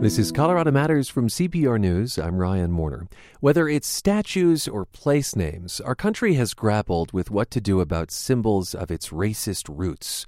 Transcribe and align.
This 0.00 0.16
is 0.16 0.30
Colorado 0.30 0.70
Matters 0.70 1.08
from 1.08 1.26
CPR 1.26 1.76
News. 1.76 2.18
I'm 2.18 2.36
Ryan 2.36 2.76
Warner. 2.76 3.08
Whether 3.40 3.68
it's 3.68 3.88
statues 3.88 4.68
or 4.68 4.84
place 4.84 5.34
names, 5.34 5.80
our 5.80 5.96
country 5.96 6.34
has 6.34 6.54
grappled 6.54 7.12
with 7.12 7.32
what 7.32 7.50
to 7.50 7.60
do 7.60 7.80
about 7.80 8.12
symbols 8.12 8.76
of 8.76 8.92
its 8.92 9.08
racist 9.08 9.68
roots. 9.68 10.24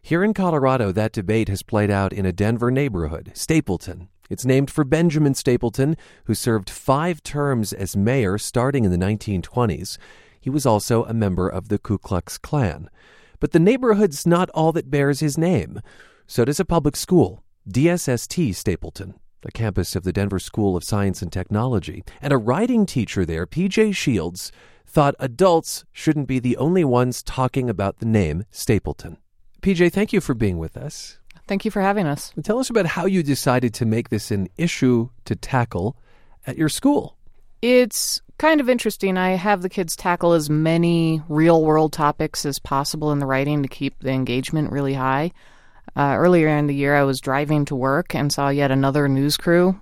Here 0.00 0.24
in 0.24 0.32
Colorado, 0.32 0.90
that 0.92 1.12
debate 1.12 1.50
has 1.50 1.62
played 1.62 1.90
out 1.90 2.14
in 2.14 2.24
a 2.24 2.32
Denver 2.32 2.70
neighborhood, 2.70 3.32
Stapleton. 3.34 4.08
It's 4.30 4.46
named 4.46 4.70
for 4.70 4.84
Benjamin 4.84 5.34
Stapleton, 5.34 5.98
who 6.24 6.34
served 6.34 6.70
five 6.70 7.22
terms 7.22 7.74
as 7.74 7.94
mayor 7.94 8.38
starting 8.38 8.86
in 8.86 8.90
the 8.90 8.96
1920s. 8.96 9.98
He 10.40 10.48
was 10.48 10.64
also 10.64 11.04
a 11.04 11.12
member 11.12 11.46
of 11.46 11.68
the 11.68 11.78
Ku 11.78 11.98
Klux 11.98 12.38
Klan. 12.38 12.88
But 13.38 13.52
the 13.52 13.60
neighborhood's 13.60 14.26
not 14.26 14.48
all 14.54 14.72
that 14.72 14.90
bears 14.90 15.20
his 15.20 15.36
name. 15.36 15.82
So 16.26 16.46
does 16.46 16.58
a 16.58 16.64
public 16.64 16.96
school. 16.96 17.44
DSST 17.68 18.54
Stapleton, 18.54 19.14
the 19.42 19.52
campus 19.52 19.96
of 19.96 20.04
the 20.04 20.12
Denver 20.12 20.38
School 20.38 20.76
of 20.76 20.84
Science 20.84 21.22
and 21.22 21.32
Technology, 21.32 22.04
and 22.20 22.32
a 22.32 22.38
writing 22.38 22.86
teacher 22.86 23.24
there, 23.24 23.46
PJ 23.46 23.94
Shields, 23.94 24.52
thought 24.86 25.14
adults 25.18 25.84
shouldn't 25.92 26.28
be 26.28 26.38
the 26.38 26.56
only 26.56 26.84
ones 26.84 27.22
talking 27.22 27.70
about 27.70 27.98
the 27.98 28.06
name 28.06 28.44
Stapleton. 28.50 29.16
PJ, 29.62 29.92
thank 29.92 30.12
you 30.12 30.20
for 30.20 30.34
being 30.34 30.58
with 30.58 30.76
us. 30.76 31.18
Thank 31.46 31.64
you 31.64 31.70
for 31.70 31.82
having 31.82 32.06
us. 32.06 32.32
Tell 32.42 32.58
us 32.58 32.70
about 32.70 32.86
how 32.86 33.06
you 33.06 33.22
decided 33.22 33.74
to 33.74 33.84
make 33.84 34.08
this 34.08 34.30
an 34.30 34.48
issue 34.56 35.08
to 35.24 35.34
tackle 35.34 35.96
at 36.46 36.56
your 36.56 36.68
school. 36.68 37.16
It's 37.62 38.22
kind 38.38 38.60
of 38.60 38.70
interesting. 38.70 39.18
I 39.18 39.30
have 39.30 39.60
the 39.60 39.68
kids 39.68 39.96
tackle 39.96 40.32
as 40.32 40.48
many 40.48 41.22
real 41.28 41.62
world 41.62 41.92
topics 41.92 42.46
as 42.46 42.58
possible 42.58 43.12
in 43.12 43.18
the 43.18 43.26
writing 43.26 43.62
to 43.62 43.68
keep 43.68 43.98
the 44.00 44.10
engagement 44.10 44.72
really 44.72 44.94
high. 44.94 45.32
Uh, 45.96 46.14
earlier 46.16 46.48
in 46.48 46.66
the 46.66 46.74
year, 46.74 46.96
I 46.96 47.02
was 47.02 47.20
driving 47.20 47.64
to 47.66 47.74
work 47.74 48.14
and 48.14 48.32
saw 48.32 48.48
yet 48.48 48.70
another 48.70 49.08
news 49.08 49.36
crew 49.36 49.80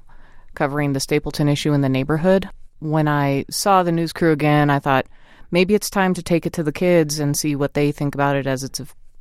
covering 0.54 0.92
the 0.92 1.00
Stapleton 1.00 1.48
issue 1.48 1.72
in 1.72 1.82
the 1.82 1.88
neighborhood. 1.88 2.48
When 2.80 3.08
I 3.08 3.44
saw 3.50 3.82
the 3.82 3.92
news 3.92 4.12
crew 4.12 4.32
again, 4.32 4.70
I 4.70 4.78
thought 4.78 5.06
maybe 5.50 5.74
it's 5.74 5.90
time 5.90 6.14
to 6.14 6.22
take 6.22 6.46
it 6.46 6.52
to 6.54 6.62
the 6.62 6.72
kids 6.72 7.18
and 7.18 7.36
see 7.36 7.54
what 7.54 7.74
they 7.74 7.92
think 7.92 8.14
about 8.14 8.36
it 8.36 8.46
as 8.46 8.64
it's 8.64 8.80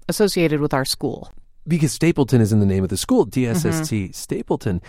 associated 0.09 0.59
with 0.59 0.73
our 0.73 0.85
school. 0.85 1.31
Because 1.67 1.91
Stapleton 1.91 2.41
is 2.41 2.53
in 2.53 2.59
the 2.59 2.65
name 2.65 2.83
of 2.83 2.89
the 2.89 2.97
school, 2.97 3.25
DSST 3.25 4.03
mm-hmm. 4.03 4.11
Stapleton. 4.13 4.81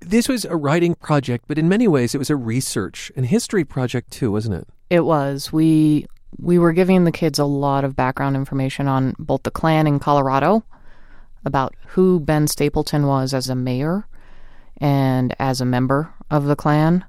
This 0.00 0.28
was 0.28 0.44
a 0.44 0.56
writing 0.56 0.94
project, 0.94 1.44
but 1.46 1.58
in 1.58 1.68
many 1.68 1.88
ways 1.88 2.14
it 2.14 2.18
was 2.18 2.30
a 2.30 2.36
research 2.36 3.12
and 3.16 3.26
history 3.26 3.64
project 3.64 4.10
too, 4.10 4.32
wasn't 4.32 4.56
it? 4.56 4.68
It 4.90 5.04
was. 5.04 5.52
We 5.52 6.06
we 6.38 6.58
were 6.58 6.72
giving 6.72 7.04
the 7.04 7.12
kids 7.12 7.38
a 7.38 7.44
lot 7.44 7.84
of 7.84 7.96
background 7.96 8.36
information 8.36 8.88
on 8.88 9.14
both 9.18 9.42
the 9.42 9.50
Klan 9.50 9.86
in 9.86 9.98
Colorado 9.98 10.64
about 11.46 11.74
who 11.86 12.20
Ben 12.20 12.46
Stapleton 12.46 13.06
was 13.06 13.32
as 13.32 13.48
a 13.48 13.54
mayor 13.54 14.06
and 14.78 15.34
as 15.38 15.60
a 15.60 15.64
member 15.64 16.12
of 16.30 16.44
the 16.44 16.56
Klan, 16.56 17.04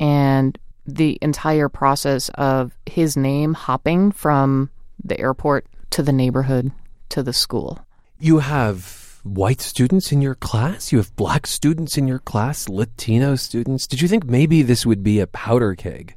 and 0.00 0.58
the 0.86 1.18
entire 1.20 1.68
process 1.68 2.30
of 2.30 2.72
his 2.86 3.16
name 3.16 3.52
hopping 3.52 4.12
from 4.12 4.70
the 5.02 5.20
airport 5.20 5.66
to 5.90 6.02
the 6.02 6.12
neighborhood 6.12 6.72
to 7.10 7.22
the 7.22 7.32
school. 7.32 7.84
You 8.18 8.38
have 8.38 9.20
white 9.22 9.60
students 9.60 10.12
in 10.12 10.22
your 10.22 10.34
class, 10.34 10.92
you 10.92 10.98
have 10.98 11.14
black 11.16 11.46
students 11.46 11.98
in 11.98 12.06
your 12.06 12.20
class, 12.20 12.68
Latino 12.68 13.34
students. 13.34 13.86
Did 13.86 14.00
you 14.00 14.08
think 14.08 14.24
maybe 14.24 14.62
this 14.62 14.86
would 14.86 15.02
be 15.02 15.20
a 15.20 15.26
powder 15.26 15.74
keg? 15.74 16.16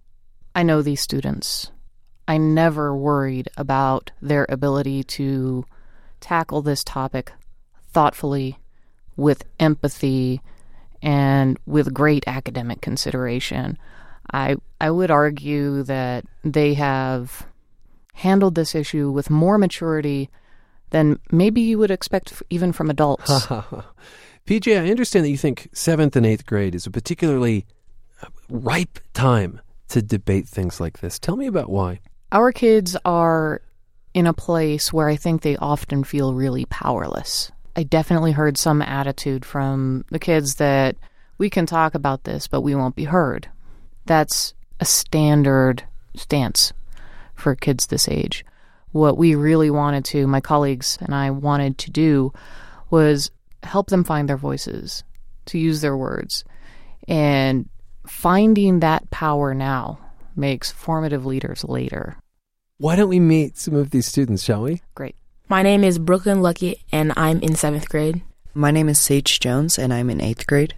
I 0.55 0.63
know 0.63 0.81
these 0.81 1.01
students. 1.01 1.71
I 2.27 2.37
never 2.37 2.95
worried 2.95 3.49
about 3.57 4.11
their 4.21 4.45
ability 4.49 5.03
to 5.03 5.65
tackle 6.19 6.61
this 6.61 6.83
topic 6.83 7.31
thoughtfully, 7.97 8.59
with 9.15 9.43
empathy, 9.59 10.39
and 11.01 11.57
with 11.65 11.91
great 11.91 12.23
academic 12.27 12.79
consideration. 12.79 13.75
I 14.31 14.57
I 14.79 14.91
would 14.91 15.09
argue 15.09 15.81
that 15.81 16.23
they 16.43 16.75
have 16.75 17.47
handled 18.13 18.53
this 18.53 18.75
issue 18.75 19.09
with 19.09 19.31
more 19.31 19.57
maturity 19.57 20.29
than 20.91 21.19
maybe 21.31 21.59
you 21.61 21.79
would 21.79 21.89
expect 21.89 22.43
even 22.51 22.71
from 22.71 22.91
adults. 22.91 23.31
PJ, 24.45 24.79
I 24.79 24.91
understand 24.91 25.25
that 25.25 25.31
you 25.31 25.37
think 25.37 25.67
seventh 25.73 26.15
and 26.15 26.23
eighth 26.23 26.45
grade 26.45 26.75
is 26.75 26.85
a 26.85 26.91
particularly 26.91 27.65
uh, 28.21 28.27
ripe 28.47 28.99
time 29.13 29.59
to 29.87 30.03
debate 30.03 30.47
things 30.47 30.79
like 30.79 30.99
this. 30.99 31.17
Tell 31.17 31.35
me 31.35 31.47
about 31.47 31.71
why. 31.71 31.99
Our 32.31 32.51
kids 32.51 32.95
are 33.05 33.63
in 34.13 34.27
a 34.27 34.33
place 34.33 34.93
where 34.93 35.09
I 35.09 35.15
think 35.15 35.41
they 35.41 35.57
often 35.57 36.03
feel 36.03 36.35
really 36.35 36.65
powerless. 36.65 37.51
I 37.77 37.83
definitely 37.83 38.31
heard 38.31 38.57
some 38.57 38.81
attitude 38.81 39.45
from 39.45 40.03
the 40.09 40.17
kids 40.17 40.55
that 40.55 40.95
we 41.37 41.47
can 41.47 41.67
talk 41.67 41.93
about 41.93 42.23
this, 42.23 42.47
but 42.47 42.61
we 42.61 42.73
won't 42.73 42.95
be 42.95 43.03
heard. 43.03 43.47
That's 44.07 44.55
a 44.79 44.85
standard 44.85 45.83
stance 46.15 46.73
for 47.35 47.55
kids 47.55 47.85
this 47.85 48.09
age. 48.09 48.43
What 48.93 49.15
we 49.15 49.35
really 49.35 49.69
wanted 49.69 50.05
to, 50.05 50.25
my 50.25 50.41
colleagues 50.41 50.97
and 51.01 51.13
I 51.13 51.29
wanted 51.29 51.77
to 51.77 51.91
do, 51.91 52.33
was 52.89 53.29
help 53.61 53.91
them 53.91 54.03
find 54.03 54.27
their 54.27 54.37
voices, 54.37 55.03
to 55.45 55.59
use 55.59 55.81
their 55.81 55.95
words. 55.95 56.43
And 57.07 57.69
finding 58.07 58.79
that 58.79 59.11
power 59.11 59.53
now 59.53 59.99
makes 60.35 60.71
formative 60.71 61.27
leaders 61.27 61.63
later. 61.63 62.17
Why 62.79 62.95
don't 62.95 63.09
we 63.09 63.19
meet 63.19 63.55
some 63.55 63.75
of 63.75 63.91
these 63.91 64.07
students, 64.07 64.43
shall 64.43 64.63
we? 64.63 64.81
Great. 64.95 65.15
My 65.49 65.63
name 65.63 65.85
is 65.85 65.97
Brooklyn 65.97 66.39
Luckett, 66.39 66.81
and 66.91 67.13
I'm 67.15 67.39
in 67.39 67.55
seventh 67.55 67.87
grade. 67.87 68.21
My 68.53 68.69
name 68.69 68.89
is 68.89 68.99
Sage 68.99 69.39
Jones, 69.39 69.79
and 69.79 69.93
I'm 69.93 70.09
in 70.09 70.19
eighth 70.19 70.45
grade. 70.45 70.73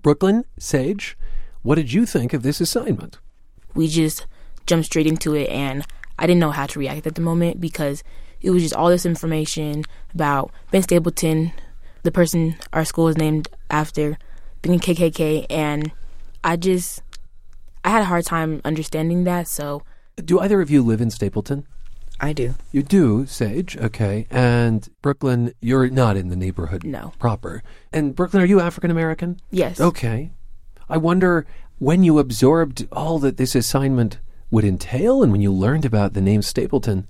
Brooklyn, 0.00 0.46
Sage, 0.58 1.14
what 1.60 1.74
did 1.74 1.92
you 1.92 2.06
think 2.06 2.32
of 2.32 2.42
this 2.42 2.58
assignment? 2.58 3.18
We 3.74 3.86
just 3.86 4.26
jumped 4.66 4.86
straight 4.86 5.06
into 5.06 5.34
it, 5.34 5.50
and 5.50 5.84
I 6.18 6.26
didn't 6.26 6.40
know 6.40 6.52
how 6.52 6.64
to 6.64 6.78
react 6.78 7.06
at 7.06 7.16
the 7.16 7.20
moment 7.20 7.60
because 7.60 8.02
it 8.40 8.50
was 8.50 8.62
just 8.62 8.74
all 8.74 8.88
this 8.88 9.04
information 9.04 9.84
about 10.14 10.52
Ben 10.70 10.80
Stapleton, 10.80 11.52
the 12.02 12.10
person 12.10 12.56
our 12.72 12.86
school 12.86 13.08
is 13.08 13.18
named 13.18 13.48
after, 13.68 14.16
being 14.62 14.80
KKK, 14.80 15.44
and 15.50 15.92
I 16.42 16.56
just 16.56 17.02
I 17.84 17.90
had 17.90 18.00
a 18.00 18.06
hard 18.06 18.24
time 18.24 18.62
understanding 18.64 19.24
that. 19.24 19.48
So, 19.48 19.82
do 20.16 20.40
either 20.40 20.62
of 20.62 20.70
you 20.70 20.82
live 20.82 21.02
in 21.02 21.10
Stapleton? 21.10 21.66
I 22.20 22.32
do. 22.32 22.54
You 22.72 22.82
do, 22.82 23.26
Sage. 23.26 23.76
Okay. 23.76 24.26
And 24.30 24.88
Brooklyn, 25.02 25.52
you're 25.60 25.88
not 25.88 26.16
in 26.16 26.28
the 26.28 26.36
neighborhood 26.36 26.84
no. 26.84 27.12
proper. 27.18 27.62
And 27.92 28.14
Brooklyn, 28.14 28.42
are 28.42 28.46
you 28.46 28.60
African 28.60 28.90
American? 28.90 29.38
Yes. 29.50 29.80
Okay. 29.80 30.32
I 30.88 30.96
wonder 30.96 31.46
when 31.78 32.02
you 32.02 32.18
absorbed 32.18 32.88
all 32.90 33.18
that 33.20 33.36
this 33.36 33.54
assignment 33.54 34.18
would 34.50 34.64
entail 34.64 35.22
and 35.22 35.30
when 35.30 35.40
you 35.40 35.52
learned 35.52 35.84
about 35.84 36.14
the 36.14 36.20
name 36.20 36.42
Stapleton, 36.42 37.06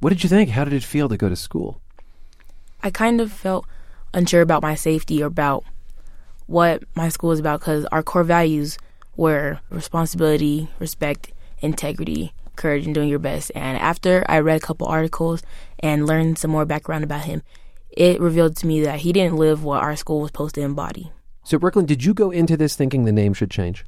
what 0.00 0.10
did 0.10 0.22
you 0.22 0.28
think? 0.28 0.50
How 0.50 0.64
did 0.64 0.72
it 0.72 0.84
feel 0.84 1.08
to 1.08 1.16
go 1.16 1.28
to 1.28 1.36
school? 1.36 1.80
I 2.82 2.90
kind 2.90 3.20
of 3.20 3.32
felt 3.32 3.66
unsure 4.12 4.42
about 4.42 4.62
my 4.62 4.74
safety 4.74 5.22
or 5.22 5.26
about 5.26 5.64
what 6.46 6.82
my 6.94 7.08
school 7.08 7.30
is 7.32 7.38
about 7.38 7.60
because 7.60 7.84
our 7.86 8.02
core 8.02 8.24
values 8.24 8.76
were 9.16 9.60
responsibility, 9.70 10.68
respect, 10.78 11.32
integrity, 11.60 12.32
courage 12.60 12.86
and 12.86 12.94
doing 12.94 13.08
your 13.08 13.18
best. 13.18 13.50
And 13.54 13.76
after 13.78 14.24
I 14.28 14.38
read 14.38 14.58
a 14.58 14.64
couple 14.64 14.86
articles 14.86 15.42
and 15.80 16.06
learned 16.06 16.38
some 16.38 16.50
more 16.50 16.64
background 16.64 17.02
about 17.02 17.24
him, 17.24 17.42
it 17.90 18.20
revealed 18.20 18.56
to 18.58 18.66
me 18.66 18.82
that 18.82 19.00
he 19.00 19.12
didn't 19.12 19.36
live 19.36 19.64
what 19.64 19.82
our 19.82 19.96
school 19.96 20.20
was 20.20 20.28
supposed 20.28 20.54
to 20.54 20.60
embody. 20.60 21.10
So, 21.42 21.58
Brooklyn, 21.58 21.86
did 21.86 22.04
you 22.04 22.14
go 22.14 22.30
into 22.30 22.56
this 22.56 22.76
thinking 22.76 23.04
the 23.04 23.12
name 23.12 23.34
should 23.34 23.50
change? 23.50 23.84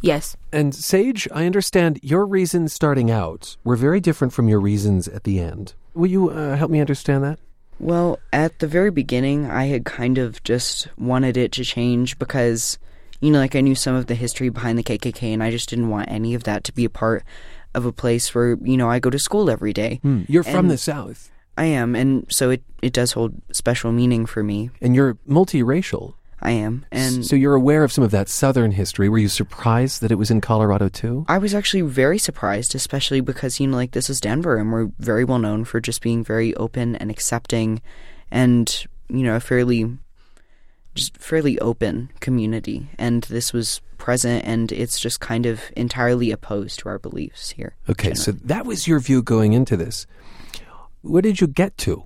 Yes. 0.00 0.36
And 0.52 0.74
Sage, 0.74 1.28
I 1.32 1.46
understand 1.46 2.00
your 2.02 2.26
reasons 2.26 2.72
starting 2.72 3.10
out 3.10 3.56
were 3.62 3.76
very 3.76 4.00
different 4.00 4.32
from 4.32 4.48
your 4.48 4.60
reasons 4.60 5.06
at 5.06 5.24
the 5.24 5.38
end. 5.38 5.74
Will 5.94 6.10
you 6.10 6.30
uh, 6.30 6.56
help 6.56 6.70
me 6.70 6.80
understand 6.80 7.22
that? 7.22 7.38
Well, 7.78 8.18
at 8.32 8.58
the 8.58 8.66
very 8.66 8.90
beginning, 8.90 9.50
I 9.50 9.66
had 9.66 9.84
kind 9.84 10.18
of 10.18 10.42
just 10.42 10.88
wanted 10.98 11.36
it 11.36 11.52
to 11.52 11.64
change 11.64 12.18
because, 12.18 12.78
you 13.20 13.30
know, 13.30 13.38
like 13.38 13.54
I 13.54 13.60
knew 13.60 13.74
some 13.74 13.94
of 13.94 14.06
the 14.06 14.14
history 14.14 14.48
behind 14.48 14.78
the 14.78 14.82
KKK 14.82 15.32
and 15.34 15.42
I 15.42 15.50
just 15.50 15.68
didn't 15.68 15.88
want 15.88 16.10
any 16.10 16.34
of 16.34 16.44
that 16.44 16.64
to 16.64 16.72
be 16.72 16.84
a 16.84 16.90
part 16.90 17.24
of 17.74 17.86
a 17.86 17.92
place 17.92 18.34
where 18.34 18.56
you 18.62 18.76
know 18.76 18.90
I 18.90 18.98
go 18.98 19.10
to 19.10 19.18
school 19.18 19.50
every 19.50 19.72
day. 19.72 20.00
Hmm. 20.02 20.22
You're 20.28 20.42
from 20.42 20.68
the 20.68 20.78
South. 20.78 21.30
I 21.56 21.66
am, 21.66 21.94
and 21.94 22.26
so 22.30 22.50
it 22.50 22.62
it 22.80 22.92
does 22.92 23.12
hold 23.12 23.34
special 23.52 23.92
meaning 23.92 24.26
for 24.26 24.42
me. 24.42 24.70
And 24.80 24.94
you're 24.94 25.14
multiracial. 25.28 26.14
I 26.44 26.50
am, 26.52 26.84
and 26.90 27.24
so 27.24 27.36
you're 27.36 27.54
aware 27.54 27.84
of 27.84 27.92
some 27.92 28.02
of 28.02 28.10
that 28.10 28.28
Southern 28.28 28.72
history. 28.72 29.08
Were 29.08 29.18
you 29.18 29.28
surprised 29.28 30.00
that 30.00 30.10
it 30.10 30.16
was 30.16 30.30
in 30.30 30.40
Colorado 30.40 30.88
too? 30.88 31.24
I 31.28 31.38
was 31.38 31.54
actually 31.54 31.82
very 31.82 32.18
surprised, 32.18 32.74
especially 32.74 33.20
because 33.20 33.60
you 33.60 33.68
know, 33.68 33.76
like 33.76 33.92
this 33.92 34.10
is 34.10 34.20
Denver, 34.20 34.56
and 34.56 34.72
we're 34.72 34.90
very 34.98 35.22
well 35.22 35.38
known 35.38 35.64
for 35.64 35.80
just 35.80 36.02
being 36.02 36.24
very 36.24 36.52
open 36.56 36.96
and 36.96 37.12
accepting, 37.12 37.80
and 38.30 38.86
you 39.08 39.22
know, 39.22 39.36
a 39.36 39.40
fairly 39.40 39.98
just 40.94 41.16
fairly 41.16 41.58
open 41.58 42.10
community. 42.20 42.88
And 42.98 43.22
this 43.24 43.52
was 43.52 43.80
present 43.98 44.44
and 44.44 44.72
it's 44.72 44.98
just 44.98 45.20
kind 45.20 45.46
of 45.46 45.60
entirely 45.76 46.30
opposed 46.30 46.80
to 46.80 46.88
our 46.88 46.98
beliefs 46.98 47.50
here. 47.50 47.76
Okay, 47.88 48.14
generally. 48.14 48.16
so 48.16 48.32
that 48.32 48.66
was 48.66 48.88
your 48.88 48.98
view 48.98 49.22
going 49.22 49.52
into 49.52 49.76
this. 49.76 50.06
What 51.02 51.24
did 51.24 51.40
you 51.40 51.46
get 51.46 51.76
to? 51.78 52.04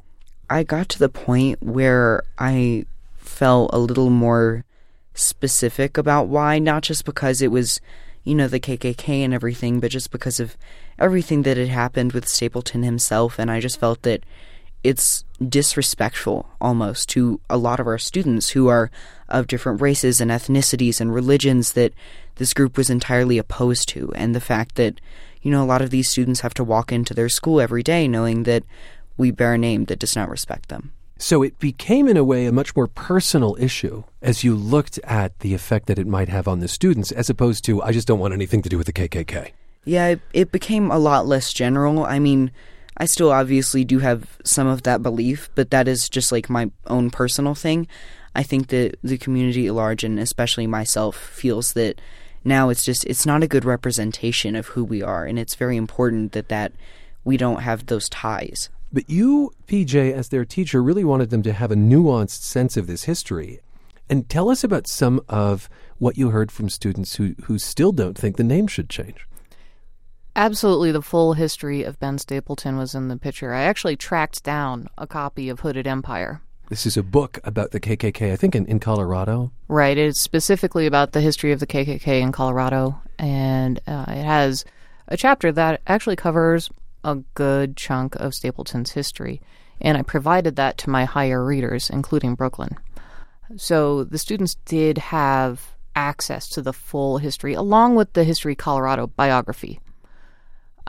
I 0.49 0.63
got 0.63 0.89
to 0.91 0.99
the 0.99 1.09
point 1.09 1.63
where 1.63 2.23
I 2.39 2.87
felt 3.17 3.71
a 3.73 3.79
little 3.79 4.11
more 4.11 4.65
specific 5.15 5.99
about 5.99 6.29
why, 6.29 6.59
not 6.59 6.83
just 6.83 7.05
because 7.05 7.43
it 7.43 7.51
was, 7.51 7.81
you 8.25 8.35
know, 8.35 8.47
the 8.49 8.61
KKK 8.61 9.25
and 9.25 9.35
everything, 9.35 9.81
but 9.81 9.91
just 9.91 10.11
because 10.11 10.39
of 10.39 10.57
everything 10.99 11.43
that 11.43 11.57
had 11.57 11.69
happened 11.69 12.13
with 12.13 12.29
Stapleton 12.29 12.83
himself. 12.83 13.39
And 13.39 13.51
I 13.51 13.61
just 13.61 13.81
felt 13.81 14.03
that 14.03 14.25
it's 14.87 15.25
disrespectful 15.49 16.49
almost 16.61 17.09
to 17.11 17.41
a 17.51 17.57
lot 17.57 17.81
of 17.81 17.87
our 17.87 17.99
students 17.99 18.51
who 18.51 18.69
are 18.69 18.91
of 19.29 19.49
different 19.49 19.81
races 19.81 20.21
and 20.21 20.31
ethnicities 20.31 21.01
and 21.01 21.13
religions 21.13 21.73
that 21.73 21.93
this 22.37 22.55
group 22.55 22.77
was 22.77 22.89
entirely 22.89 23.37
opposed 23.37 23.89
to. 23.89 24.13
And 24.15 24.35
the 24.35 24.41
fact 24.41 24.77
that, 24.77 25.01
you 25.43 25.51
know, 25.51 25.63
a 25.63 25.67
lot 25.67 25.83
of 25.83 25.91
these 25.91 26.09
students 26.09 26.41
have 26.41 26.55
to 26.55 26.65
walk 26.65 26.93
into 26.93 27.15
their 27.15 27.29
school 27.29 27.61
every 27.61 27.83
day 27.83 28.07
knowing 28.07 28.45
that 28.45 28.63
we 29.17 29.33
bear 29.33 29.55
a 29.55 29.59
name 29.59 29.87
that 29.87 29.99
does 29.99 30.15
not 30.15 30.29
respect 30.29 30.69
them. 30.69 30.93
So 31.19 31.43
it 31.43 31.59
became, 31.59 32.09
in 32.09 32.17
a 32.17 32.25
way, 32.25 32.47
a 32.47 32.53
much 32.53 32.77
more 32.77 32.87
personal 32.87 33.57
issue 33.59 34.05
as 34.23 34.45
you 34.45 34.55
looked 34.55 34.99
at 35.03 35.39
the 35.41 35.55
effect 35.55 35.87
that 35.87 35.99
it 35.99 36.07
might 36.07 36.29
have 36.29 36.47
on 36.47 36.61
the 36.61 36.69
students, 36.69 37.11
as 37.11 37.29
opposed 37.29 37.65
to, 37.65 37.83
I 37.83 37.93
just 37.93 38.07
don't 38.07 38.21
want 38.21 38.35
anything 38.35 38.63
to 38.63 38.69
do 38.69 38.79
with 38.79 38.87
the 38.87 38.93
KKK. 38.93 39.51
Yeah, 39.85 40.09
it, 40.09 40.21
it 40.33 40.53
became 40.53 40.91
a 40.91 40.99
lot 40.99 41.27
less 41.27 41.53
general. 41.53 42.05
I 42.05 42.19
mean, 42.19 42.51
I 42.97 43.07
still 43.07 43.31
obviously 43.31 43.85
do 43.85 43.99
have 43.99 44.39
some 44.45 44.67
of 44.67 44.83
that 44.85 45.03
belief, 45.03 45.51
but 45.55 45.71
that 45.71 45.87
is 45.89 46.09
just 46.09 46.33
like 46.33 46.49
my 46.49 46.71
own 46.87 47.11
personal 47.11 47.55
thing. 47.55 47.89
I 48.35 48.43
think 48.43 48.69
that 48.69 48.99
the 49.03 49.19
community 49.19 49.67
at 49.67 49.75
large, 49.75 50.05
and 50.05 50.19
especially 50.19 50.67
myself, 50.67 51.17
feels 51.17 51.73
that 51.75 52.01
now 52.45 52.69
it's 52.69 52.85
just 52.85 53.05
it's 53.07 53.27
not 53.27 53.43
a 53.43 53.49
good 53.49 53.65
representation 53.65 54.55
of 54.55 54.69
who 54.69 54.85
we 54.85 55.03
are, 55.03 55.25
and 55.25 55.39
it's 55.39 55.55
very 55.55 55.77
important 55.77 56.33
that 56.33 56.49
that 56.49 56.73
we 57.25 57.37
don't 57.37 57.63
have 57.63 57.87
those 57.87 58.09
ties. 58.09 58.71
But 58.93 59.11
you, 59.11 59.53
PJ, 59.67 60.13
as 60.13 60.29
their 60.29 60.45
teacher, 60.45 60.83
really 60.83 61.05
wanted 61.05 61.31
them 61.31 61.43
to 61.43 61.53
have 61.53 61.71
a 61.71 61.77
nuanced 61.77 62.43
sense 62.43 62.77
of 62.77 62.87
this 62.87 63.05
history. 63.05 63.61
And 64.09 64.29
tell 64.29 64.49
us 64.49 64.63
about 64.63 64.87
some 64.87 65.21
of 65.29 65.69
what 65.99 66.17
you 66.17 66.31
heard 66.31 66.53
from 66.53 66.69
students 66.69 67.17
who, 67.17 67.35
who 67.45 67.59
still 67.59 67.91
don't 67.91 68.17
think 68.17 68.37
the 68.37 68.45
name 68.45 68.69
should 68.69 68.89
change. 68.89 69.27
Absolutely, 70.37 70.93
the 70.93 71.01
full 71.01 71.33
history 71.33 71.83
of 71.83 71.99
Ben 71.99 72.19
Stapleton 72.19 72.77
was 72.77 72.95
in 72.95 73.09
the 73.09 73.17
picture. 73.17 73.55
I 73.55 73.63
actually 73.63 73.97
tracked 73.97 74.45
down 74.45 74.87
a 74.99 75.07
copy 75.07 75.49
of 75.49 75.61
Hooded 75.61 75.87
Empire. 75.87 76.43
This 76.69 76.85
is 76.85 76.99
a 76.99 77.03
book 77.03 77.41
about 77.43 77.71
the 77.71 77.81
KKK, 77.81 78.33
I 78.33 78.37
think, 78.37 78.55
in, 78.55 78.67
in 78.67 78.79
Colorado. 78.79 79.51
Right. 79.67 79.97
It's 79.97 80.21
specifically 80.21 80.85
about 80.85 81.13
the 81.13 81.23
history 81.23 81.53
of 81.53 81.61
the 81.61 81.67
KKK 81.67 82.21
in 82.21 82.33
Colorado. 82.33 83.01
And 83.19 83.81
uh, 83.87 84.05
it 84.09 84.25
has 84.25 84.67
a 85.09 85.17
chapter 85.17 85.51
that 85.53 85.81
actually 85.87 86.17
covers 86.17 86.69
a 87.03 87.15
good 87.33 87.75
chunk 87.75 88.15
of 88.17 88.35
Stapleton's 88.35 88.91
history, 88.91 89.41
and 89.81 89.97
I 89.97 90.03
provided 90.03 90.57
that 90.57 90.77
to 90.79 90.91
my 90.91 91.07
higher 91.07 91.43
readers, 91.43 91.89
including 91.89 92.35
Brooklyn. 92.35 92.77
So 93.57 94.05
the 94.05 94.19
students 94.19 94.57
did 94.67 94.99
have 94.99 95.77
access 95.95 96.47
to 96.51 96.61
the 96.61 96.75
full 96.75 97.17
history, 97.17 97.55
along 97.55 97.95
with 97.95 98.13
the 98.13 98.25
History 98.25 98.55
Colorado 98.55 99.07
biography. 99.07 99.81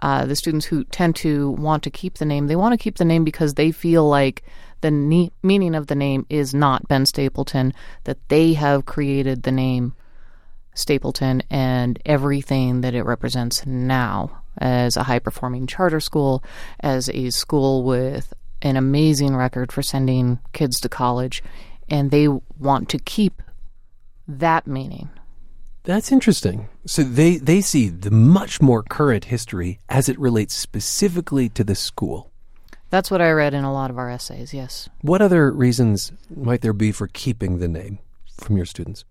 Uh, 0.02 0.26
the 0.26 0.36
students 0.36 0.66
who 0.66 0.84
tend 0.86 1.16
to 1.16 1.52
want 1.52 1.84
to 1.84 1.90
keep 1.90 2.16
the 2.16 2.26
name, 2.26 2.48
they 2.48 2.56
want 2.56 2.74
to 2.74 2.84
keep 2.84 2.98
the 2.98 3.06
name 3.06 3.24
because 3.24 3.56
they 3.56 3.72
feel 3.72 4.08
like 4.08 4.44
the 4.82 4.92
ne- 4.92 5.32
meaning 5.42 5.74
of 5.74 5.88
the 5.88 5.96
name 5.96 6.26
is 6.30 6.54
not 6.54 6.88
Ben 6.88 7.06
Stapleton, 7.06 7.74
that 8.04 8.18
they 8.30 8.54
have 8.54 8.86
created 8.86 9.44
the 9.44 9.52
name 9.52 9.94
Stapleton 10.76 11.42
and 11.50 12.00
everything 12.06 12.82
that 12.82 12.94
it 12.94 13.04
represents 13.04 13.66
now 13.66 14.44
as 14.60 14.96
a 14.96 15.04
high 15.04 15.20
performing 15.20 15.68
charter 15.68 16.00
school, 16.00 16.44
as 16.80 17.10
a 17.10 17.30
school 17.32 17.84
with 17.84 18.34
an 18.62 18.78
amazing 18.78 19.36
record 19.36 19.72
for 19.72 19.82
sending 19.82 20.40
kids 20.54 20.80
to 20.80 20.90
college, 20.90 21.44
and 21.90 22.12
they 22.12 22.28
want 22.28 22.90
to 22.90 23.00
keep 23.00 23.42
that 24.28 24.68
meaning. 24.68 25.10
That's 25.88 26.12
interesting. 26.12 26.68
So 26.86 27.02
they, 27.02 27.38
they 27.38 27.62
see 27.62 27.88
the 27.88 28.12
much 28.12 28.62
more 28.62 28.84
current 28.84 29.24
history 29.24 29.80
as 29.88 30.10
it 30.10 30.20
relates 30.20 30.54
specifically 30.54 31.48
to 31.48 31.64
the 31.64 31.76
school. 31.76 32.30
That's 32.90 33.10
what 33.10 33.22
I 33.22 33.32
read 33.32 33.54
in 33.54 33.64
a 33.64 33.72
lot 33.72 33.90
of 33.90 33.98
our 33.98 34.10
essays, 34.10 34.54
yes. 34.54 34.90
What 35.00 35.22
other 35.22 35.50
reasons 35.50 36.12
might 36.30 36.60
there 36.60 36.74
be 36.74 36.92
for 36.92 37.08
keeping 37.08 37.60
the 37.60 37.70
name 37.70 38.00
from 38.38 38.58
your 38.58 38.66
students? 38.66 39.06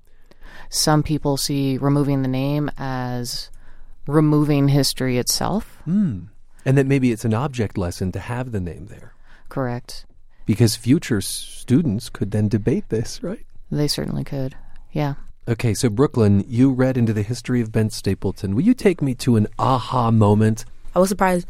Some 0.69 1.03
people 1.03 1.39
see 1.39 1.79
removing 1.79 2.21
the 2.21 2.29
name 2.29 2.71
as 2.77 3.51
removing 4.07 4.69
history 4.69 5.17
itself. 5.17 5.79
Mm. 5.89 6.29
And 6.67 6.77
that 6.77 6.87
maybe 6.87 7.11
it's 7.11 7.25
an 7.25 7.33
object 7.33 7.79
lesson 7.79 8.13
to 8.13 8.21
have 8.21 8.53
the 8.53 8.61
name 8.61 8.89
there. 8.89 9.15
Correct. 9.49 10.05
Because 10.45 10.77
future 10.77 11.23
students 11.23 12.11
could 12.11 12.33
then 12.33 12.49
debate 12.49 12.91
this, 12.91 13.23
right? 13.23 13.47
They 13.71 13.89
certainly 13.89 14.25
could. 14.25 14.55
Yeah. 14.93 15.15
Okay, 15.49 15.75
so 15.75 15.89
Brooklyn, 15.89 16.45
you 16.49 16.73
read 16.73 16.97
into 16.97 17.13
the 17.13 17.23
history 17.23 17.61
of 17.61 17.71
Ben 17.71 17.89
Stapleton. 17.89 18.57
Will 18.57 18.65
you 18.65 18.75
take 18.75 19.01
me 19.01 19.15
to 19.15 19.37
an 19.37 19.47
aha 19.61 20.11
moment? 20.11 20.65
I 20.93 20.99
was 20.99 21.09
surprised 21.09 21.47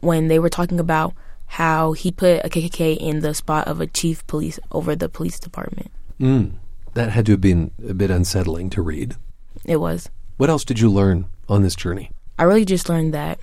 when 0.00 0.28
they 0.28 0.38
were 0.38 0.50
talking 0.50 0.78
about 0.78 1.14
how 1.46 1.92
he 1.92 2.12
put 2.12 2.44
a 2.44 2.50
KKK 2.50 2.98
in 2.98 3.20
the 3.20 3.32
spot 3.32 3.66
of 3.66 3.80
a 3.80 3.86
chief 3.86 4.26
police 4.26 4.60
over 4.70 4.94
the 4.94 5.08
police 5.08 5.40
department. 5.40 5.90
Mm. 6.20 6.56
That 6.92 7.12
had 7.12 7.24
to 7.24 7.32
have 7.32 7.40
been 7.40 7.70
a 7.88 7.94
bit 7.94 8.10
unsettling 8.10 8.68
to 8.70 8.82
read. 8.82 9.16
It 9.64 9.76
was. 9.76 10.10
What 10.36 10.50
else 10.50 10.62
did 10.64 10.78
you 10.78 10.90
learn 10.90 11.24
on 11.48 11.62
this 11.62 11.74
journey? 11.74 12.10
I 12.38 12.42
really 12.42 12.66
just 12.66 12.90
learned 12.90 13.14
that 13.14 13.40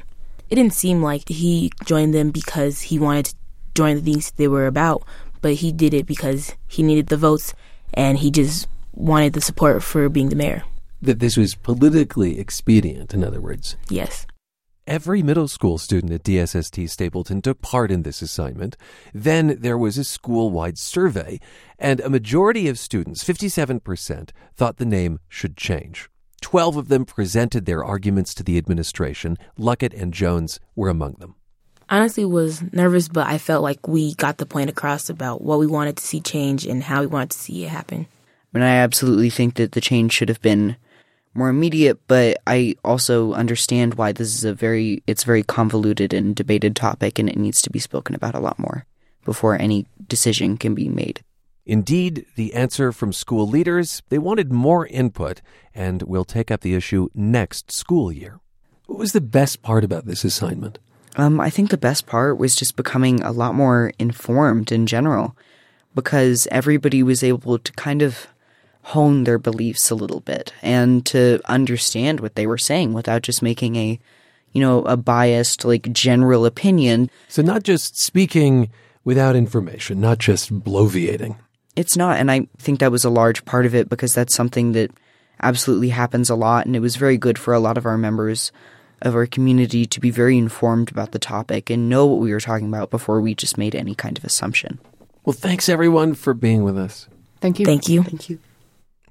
it 0.51 0.55
didn't 0.55 0.73
seem 0.73 1.01
like 1.01 1.27
he 1.27 1.71
joined 1.83 2.13
them 2.13 2.29
because 2.29 2.81
he 2.81 2.99
wanted 2.99 3.25
to 3.25 3.35
join 3.73 3.95
the 3.95 4.01
things 4.01 4.29
they 4.31 4.47
were 4.47 4.67
about, 4.67 5.01
but 5.41 5.55
he 5.55 5.71
did 5.71 5.95
it 5.95 6.05
because 6.05 6.53
he 6.67 6.83
needed 6.83 7.07
the 7.07 7.17
votes 7.17 7.55
and 7.91 8.19
he 8.19 8.29
just 8.29 8.67
wanted 8.95 9.33
the 9.33 9.41
support 9.41 9.83
for 9.83 10.09
being 10.09 10.29
the 10.29 10.35
mayor. 10.35 10.63
That 11.01 11.19
this 11.19 11.37
was 11.37 11.55
politically 11.55 12.39
expedient, 12.39 13.13
in 13.13 13.23
other 13.23 13.41
words. 13.41 13.75
Yes. 13.89 14.25
Every 14.87 15.23
middle 15.23 15.47
school 15.47 15.77
student 15.79 16.13
at 16.13 16.23
DSST 16.23 16.89
Stapleton 16.89 17.41
took 17.41 17.61
part 17.61 17.91
in 17.91 18.03
this 18.03 18.21
assignment. 18.21 18.77
Then 19.13 19.57
there 19.59 19.77
was 19.77 19.97
a 19.97 20.03
school 20.03 20.51
wide 20.51 20.77
survey, 20.77 21.39
and 21.79 21.99
a 21.99 22.09
majority 22.09 22.67
of 22.67 22.77
students, 22.77 23.23
57%, 23.23 24.29
thought 24.55 24.77
the 24.77 24.85
name 24.85 25.19
should 25.27 25.57
change. 25.57 26.09
Twelve 26.39 26.77
of 26.77 26.89
them 26.89 27.05
presented 27.05 27.65
their 27.65 27.83
arguments 27.83 28.35
to 28.35 28.43
the 28.43 28.59
administration. 28.59 29.37
Luckett 29.57 29.99
and 29.99 30.13
Jones 30.13 30.59
were 30.75 30.89
among 30.89 31.13
them. 31.13 31.33
Honestly, 31.89 32.25
was 32.25 32.61
nervous, 32.71 33.07
but 33.07 33.25
I 33.25 33.39
felt 33.39 33.63
like 33.63 33.87
we 33.87 34.13
got 34.13 34.37
the 34.37 34.45
point 34.45 34.69
across 34.69 35.09
about 35.09 35.41
what 35.41 35.57
we 35.57 35.65
wanted 35.65 35.97
to 35.97 36.03
see 36.03 36.19
change 36.19 36.65
and 36.65 36.83
how 36.83 37.01
we 37.01 37.07
wanted 37.07 37.31
to 37.31 37.39
see 37.39 37.63
it 37.63 37.69
happen. 37.69 38.05
I 38.55 38.57
mean, 38.57 38.67
I 38.67 38.77
absolutely 38.77 39.29
think 39.29 39.55
that 39.55 39.73
the 39.73 39.81
change 39.81 40.13
should 40.13 40.29
have 40.29 40.41
been 40.41 40.77
more 41.33 41.49
immediate, 41.49 41.99
but 42.07 42.37
I 42.47 42.75
also 42.85 43.33
understand 43.33 43.95
why 43.95 44.13
this 44.13 44.33
is 44.33 44.45
a 44.45 44.53
very 44.53 45.03
it's 45.05 45.23
a 45.23 45.25
very 45.25 45.43
convoluted 45.43 46.13
and 46.13 46.33
debated 46.33 46.73
topic 46.73 47.19
and 47.19 47.27
it 47.27 47.35
needs 47.35 47.61
to 47.63 47.69
be 47.69 47.79
spoken 47.79 48.15
about 48.15 48.33
a 48.33 48.39
lot 48.39 48.57
more 48.57 48.85
before 49.25 49.59
any 49.59 49.87
decision 50.07 50.55
can 50.55 50.73
be 50.73 50.87
made. 50.87 51.21
Indeed, 51.65 52.27
the 52.37 52.53
answer 52.53 52.93
from 52.93 53.11
school 53.11 53.45
leaders, 53.45 54.01
they 54.07 54.19
wanted 54.19 54.53
more 54.53 54.87
input 54.87 55.41
and 55.73 56.03
will 56.03 56.23
take 56.23 56.49
up 56.49 56.61
the 56.61 56.75
issue 56.75 57.09
next 57.13 57.73
school 57.73 58.09
year. 58.09 58.39
What 58.85 58.99
was 58.99 59.11
the 59.11 59.19
best 59.19 59.63
part 59.63 59.83
about 59.83 60.05
this 60.05 60.23
assignment? 60.23 60.79
Um, 61.17 61.41
I 61.41 61.49
think 61.49 61.71
the 61.71 61.77
best 61.77 62.05
part 62.05 62.37
was 62.37 62.55
just 62.55 62.77
becoming 62.77 63.21
a 63.21 63.33
lot 63.33 63.53
more 63.53 63.91
informed 63.99 64.71
in 64.71 64.87
general 64.87 65.35
because 65.93 66.47
everybody 66.51 67.03
was 67.03 67.21
able 67.21 67.59
to 67.59 67.71
kind 67.73 68.01
of 68.01 68.27
hone 68.85 69.23
their 69.23 69.39
beliefs 69.39 69.89
a 69.89 69.95
little 69.95 70.19
bit 70.19 70.53
and 70.61 71.03
to 71.07 71.41
understand 71.45 72.19
what 72.19 72.35
they 72.35 72.45
were 72.45 72.57
saying 72.57 72.93
without 72.93 73.23
just 73.23 73.41
making 73.41 73.75
a, 73.75 73.99
you 74.51 74.61
know, 74.61 74.83
a 74.83 74.95
biased, 74.95 75.65
like 75.65 75.91
general 75.91 76.45
opinion. 76.45 77.09
So, 77.27 77.41
not 77.41 77.63
just 77.63 77.97
speaking 77.97 78.69
without 79.03 79.35
information, 79.35 79.99
not 79.99 80.19
just 80.19 80.53
bloviating. 80.59 81.35
It's 81.75 81.97
not. 81.97 82.19
And 82.19 82.29
I 82.31 82.47
think 82.59 82.79
that 82.79 82.91
was 82.91 83.03
a 83.03 83.09
large 83.09 83.43
part 83.43 83.65
of 83.65 83.73
it 83.73 83.89
because 83.89 84.13
that's 84.13 84.35
something 84.35 84.73
that 84.73 84.91
absolutely 85.41 85.89
happens 85.89 86.29
a 86.29 86.35
lot. 86.35 86.67
And 86.67 86.75
it 86.75 86.79
was 86.79 86.95
very 86.95 87.17
good 87.17 87.39
for 87.39 87.55
a 87.55 87.59
lot 87.59 87.79
of 87.79 87.87
our 87.87 87.97
members 87.97 88.51
of 89.01 89.15
our 89.15 89.25
community 89.25 89.87
to 89.87 89.99
be 89.99 90.11
very 90.11 90.37
informed 90.37 90.91
about 90.91 91.11
the 91.11 91.19
topic 91.19 91.71
and 91.71 91.89
know 91.89 92.05
what 92.05 92.19
we 92.19 92.31
were 92.31 92.39
talking 92.39 92.67
about 92.67 92.91
before 92.91 93.19
we 93.19 93.33
just 93.33 93.57
made 93.57 93.73
any 93.73 93.95
kind 93.95 94.15
of 94.15 94.23
assumption. 94.23 94.79
Well, 95.25 95.33
thanks 95.33 95.69
everyone 95.69 96.13
for 96.13 96.35
being 96.35 96.63
with 96.63 96.77
us. 96.77 97.07
Thank 97.41 97.59
you. 97.59 97.65
Thank 97.65 97.89
you. 97.89 98.03
Thank 98.03 98.29
you. 98.29 98.39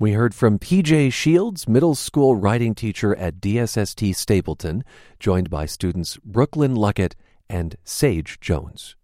We 0.05 0.13
heard 0.13 0.35
from 0.35 0.59
PJ 0.59 1.15
Shields, 1.15 1.67
middle 1.67 1.95
school 1.95 2.37
writing 2.37 2.75
teacher 2.75 3.17
at 3.17 3.41
DSST 3.41 4.15
Stapleton, 4.15 4.85
joined 5.19 5.49
by 5.49 5.65
students 5.65 6.19
Brooklyn 6.23 6.75
Luckett 6.75 7.15
and 7.49 7.77
Sage 7.85 8.39
Jones. 8.39 8.97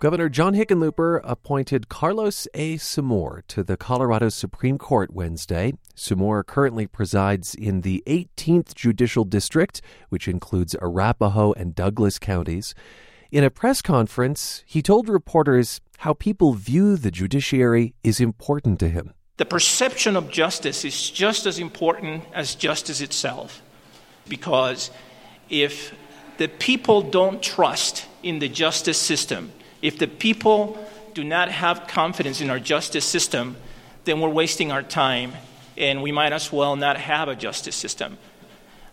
Governor 0.00 0.28
John 0.28 0.52
Hickenlooper 0.52 1.22
appointed 1.24 1.88
Carlos 1.88 2.46
A. 2.52 2.76
Samour 2.76 3.42
to 3.48 3.62
the 3.62 3.78
Colorado 3.78 4.28
Supreme 4.28 4.76
Court 4.76 5.14
Wednesday. 5.14 5.72
Samour 5.94 6.44
currently 6.44 6.86
presides 6.86 7.54
in 7.54 7.80
the 7.80 8.02
18th 8.06 8.74
Judicial 8.74 9.24
District, 9.24 9.80
which 10.10 10.28
includes 10.28 10.76
Arapahoe 10.82 11.54
and 11.54 11.74
Douglas 11.74 12.18
counties. 12.18 12.74
In 13.32 13.42
a 13.42 13.50
press 13.50 13.82
conference, 13.82 14.62
he 14.66 14.82
told 14.82 15.08
reporters 15.08 15.80
how 15.98 16.14
people 16.14 16.52
view 16.52 16.96
the 16.96 17.10
judiciary 17.10 17.94
is 18.04 18.20
important 18.20 18.78
to 18.80 18.88
him. 18.88 19.14
The 19.38 19.44
perception 19.44 20.16
of 20.16 20.30
justice 20.30 20.84
is 20.84 21.10
just 21.10 21.44
as 21.44 21.58
important 21.58 22.24
as 22.32 22.54
justice 22.54 23.00
itself. 23.00 23.62
Because 24.28 24.90
if 25.50 25.92
the 26.38 26.48
people 26.48 27.02
don't 27.02 27.42
trust 27.42 28.06
in 28.22 28.38
the 28.38 28.48
justice 28.48 28.98
system, 28.98 29.52
if 29.82 29.98
the 29.98 30.08
people 30.08 30.78
do 31.14 31.24
not 31.24 31.50
have 31.50 31.88
confidence 31.88 32.40
in 32.40 32.48
our 32.48 32.60
justice 32.60 33.04
system, 33.04 33.56
then 34.04 34.20
we're 34.20 34.28
wasting 34.28 34.70
our 34.70 34.82
time 34.82 35.32
and 35.76 36.02
we 36.02 36.12
might 36.12 36.32
as 36.32 36.52
well 36.52 36.76
not 36.76 36.96
have 36.96 37.28
a 37.28 37.34
justice 37.34 37.76
system. 37.76 38.18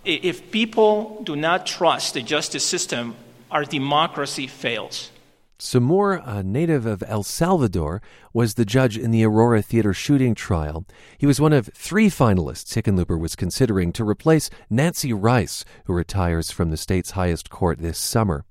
If 0.03 0.51
people 0.51 1.21
do 1.23 1.35
not 1.35 1.65
trust 1.65 2.15
the 2.15 2.21
justice 2.21 2.65
system, 2.65 3.15
our 3.53 3.63
democracy 3.63 4.47
fails. 4.47 5.11
Samour, 5.59 6.21
a 6.25 6.43
native 6.43 6.85
of 6.85 7.03
El 7.07 7.23
Salvador, 7.23 8.01
was 8.33 8.55
the 8.55 8.65
judge 8.65 8.97
in 8.97 9.11
the 9.11 9.23
Aurora 9.23 9.61
Theater 9.61 9.93
shooting 9.93 10.35
trial. 10.35 10.85
He 11.17 11.25
was 11.25 11.39
one 11.39 11.53
of 11.53 11.69
three 11.73 12.07
finalists 12.07 12.73
Hickenlooper 12.73 13.17
was 13.17 13.37
considering 13.37 13.93
to 13.93 14.03
replace 14.03 14.49
Nancy 14.69 15.13
Rice, 15.13 15.63
who 15.85 15.93
retires 15.93 16.51
from 16.51 16.71
the 16.71 16.75
state's 16.75 17.11
highest 17.11 17.49
court 17.49 17.79
this 17.79 17.97
summer. 17.97 18.43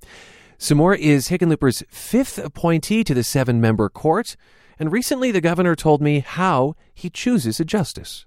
Samour 0.57 0.95
is 0.95 1.29
Hickenlooper's 1.29 1.83
fifth 1.91 2.39
appointee 2.39 3.05
to 3.05 3.13
the 3.13 3.25
seven 3.25 3.61
member 3.61 3.89
court, 3.89 4.37
and 4.79 4.93
recently 4.93 5.33
the 5.33 5.41
governor 5.41 5.75
told 5.75 6.01
me 6.01 6.21
how 6.21 6.77
he 6.95 7.11
chooses 7.11 7.59
a 7.59 7.65
justice. 7.65 8.25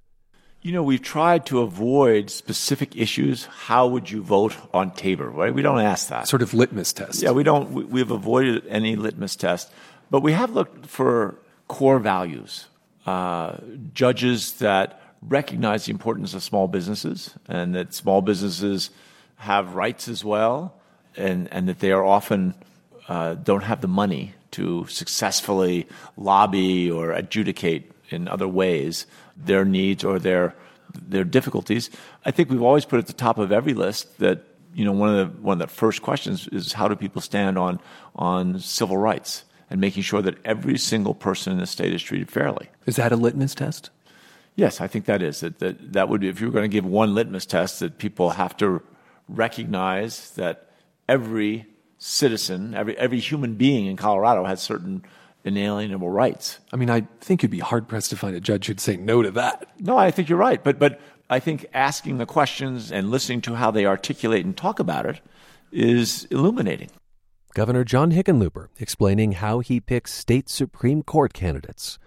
You 0.66 0.72
know, 0.72 0.82
we've 0.82 1.00
tried 1.00 1.46
to 1.46 1.62
avoid 1.62 2.32
specific 2.32 2.96
issues. 2.96 3.46
How 3.46 3.86
would 3.86 4.10
you 4.10 4.24
vote 4.24 4.56
on 4.74 4.90
Tabor? 4.90 5.30
Right? 5.30 5.54
We 5.54 5.62
don't 5.62 5.80
ask 5.80 6.10
that. 6.10 6.28
Sort 6.28 6.42
of 6.42 6.56
litmus 6.56 6.92
test. 6.92 7.22
Yeah, 7.22 7.34
we 7.34 7.44
don't. 7.44 7.92
We, 7.92 8.00
have 8.00 8.10
avoided 8.10 8.66
any 8.66 8.96
litmus 8.96 9.36
test, 9.36 9.72
but 10.10 10.22
we 10.22 10.32
have 10.32 10.50
looked 10.50 10.88
for 10.88 11.36
core 11.68 12.00
values. 12.00 12.66
Uh, 13.06 13.58
judges 13.94 14.54
that 14.54 15.00
recognize 15.22 15.86
the 15.86 15.92
importance 15.92 16.34
of 16.34 16.42
small 16.42 16.68
businesses 16.68 17.36
and 17.48 17.76
that 17.76 17.94
small 17.94 18.24
businesses 18.24 18.90
have 19.36 19.76
rights 19.76 20.08
as 20.08 20.26
well, 20.26 20.74
and 21.16 21.48
and 21.54 21.70
that 21.70 21.78
they 21.78 21.92
are 21.92 22.04
often 22.04 22.56
uh, 23.08 23.36
don't 23.36 23.66
have 23.66 23.82
the 23.82 23.88
money 23.88 24.34
to 24.50 24.88
successfully 24.88 25.88
lobby 26.18 26.90
or 26.90 27.12
adjudicate 27.12 27.92
in 28.10 28.28
other 28.28 28.48
ways 28.48 29.06
their 29.36 29.66
needs 29.66 30.04
or 30.04 30.20
their 30.20 30.56
their 30.94 31.24
difficulties. 31.24 31.90
I 32.26 32.32
think 32.32 32.50
we've 32.50 32.62
always 32.62 32.86
put 32.86 33.00
at 33.00 33.08
the 33.08 33.14
top 33.14 33.38
of 33.38 33.52
every 33.52 33.74
list 33.74 34.20
that 34.20 34.44
you 34.74 34.86
know 34.86 34.92
one 34.92 35.16
of 35.16 35.36
the 35.36 35.42
one 35.42 35.62
of 35.62 35.68
the 35.68 35.74
first 35.74 36.02
questions 36.02 36.48
is 36.50 36.74
how 36.74 36.88
do 36.88 36.96
people 36.96 37.22
stand 37.22 37.58
on 37.58 37.80
on 38.16 38.60
civil 38.60 38.98
rights 38.98 39.44
and 39.70 39.82
making 39.82 40.04
sure 40.04 40.22
that 40.22 40.38
every 40.46 40.78
single 40.78 41.14
person 41.14 41.54
in 41.54 41.60
the 41.60 41.68
state 41.68 41.94
is 41.94 42.02
treated 42.02 42.30
fairly. 42.30 42.70
Is 42.86 42.98
that 42.98 43.12
a 43.12 43.16
litmus 43.16 43.56
test? 43.56 43.90
Yes, 44.56 44.80
I 44.80 44.88
think 44.88 45.06
that 45.06 45.22
is 45.22 45.42
that 45.42 45.60
that, 45.60 45.94
that 45.94 46.10
would 46.10 46.24
if 46.24 46.40
you 46.40 46.48
were 46.48 46.54
going 46.54 46.70
to 46.70 46.74
give 46.74 46.86
one 46.86 47.14
litmus 47.14 47.46
test 47.46 47.80
that 47.80 47.98
people 47.98 48.32
have 48.32 48.56
to 48.58 48.82
recognize 49.28 50.32
that 50.32 50.70
every 51.10 51.66
citizen, 51.98 52.74
every 52.74 52.98
every 52.98 53.20
human 53.20 53.56
being 53.56 53.86
in 53.86 53.98
Colorado 53.98 54.46
has 54.46 54.62
certain 54.62 55.04
inalienable 55.46 56.10
rights. 56.10 56.60
I 56.74 56.76
mean, 56.76 56.90
I 56.90 57.08
think 57.22 57.44
you'd 57.44 57.52
be 57.52 57.60
hard 57.60 57.88
pressed 57.88 58.10
to 58.10 58.18
find 58.18 58.36
a 58.36 58.42
judge 58.42 58.66
who'd 58.68 58.80
say 58.80 58.98
no 58.98 59.22
to 59.22 59.32
that. 59.32 59.68
No, 59.80 59.98
I 59.98 60.12
think 60.12 60.28
you're 60.28 60.38
right. 60.38 60.62
But, 60.64 60.80
but 60.80 61.00
I 61.30 61.40
think 61.40 61.66
asking 61.74 62.18
the 62.18 62.26
questions 62.26 62.92
and 62.92 63.12
listening 63.12 63.42
to 63.42 63.56
how 63.56 63.72
they 63.72 63.86
articulate 63.86 64.46
and 64.46 64.58
talk 64.58 64.80
about 64.80 65.06
it 65.06 65.22
is 65.72 66.26
illuminating. 66.26 66.90
Governor 67.54 67.86
John 67.86 68.12
Hickenlooper 68.12 68.68
explaining 68.80 69.34
how 69.34 69.60
he 69.60 69.80
picks 69.80 70.14
state 70.14 70.50
Supreme 70.50 71.04
Court 71.04 71.34
candidates. 71.34 72.00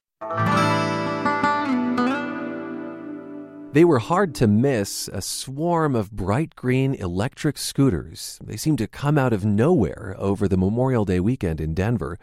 They 3.73 3.85
were 3.85 3.99
hard 3.99 4.35
to 4.37 4.47
miss, 4.47 5.09
a 5.13 5.21
swarm 5.21 5.95
of 5.95 6.11
bright 6.11 6.57
green 6.57 6.95
electric 6.95 7.59
scooters. 7.59 8.39
They 8.43 8.57
seemed 8.57 8.79
to 8.79 8.87
come 8.87 9.19
out 9.19 9.33
of 9.33 9.45
nowhere 9.45 10.17
over 10.19 10.49
the 10.49 10.57
Memorial 10.57 11.05
Day 11.05 11.21
weekend 11.21 11.61
in 11.61 11.75
Denver. 11.75 12.19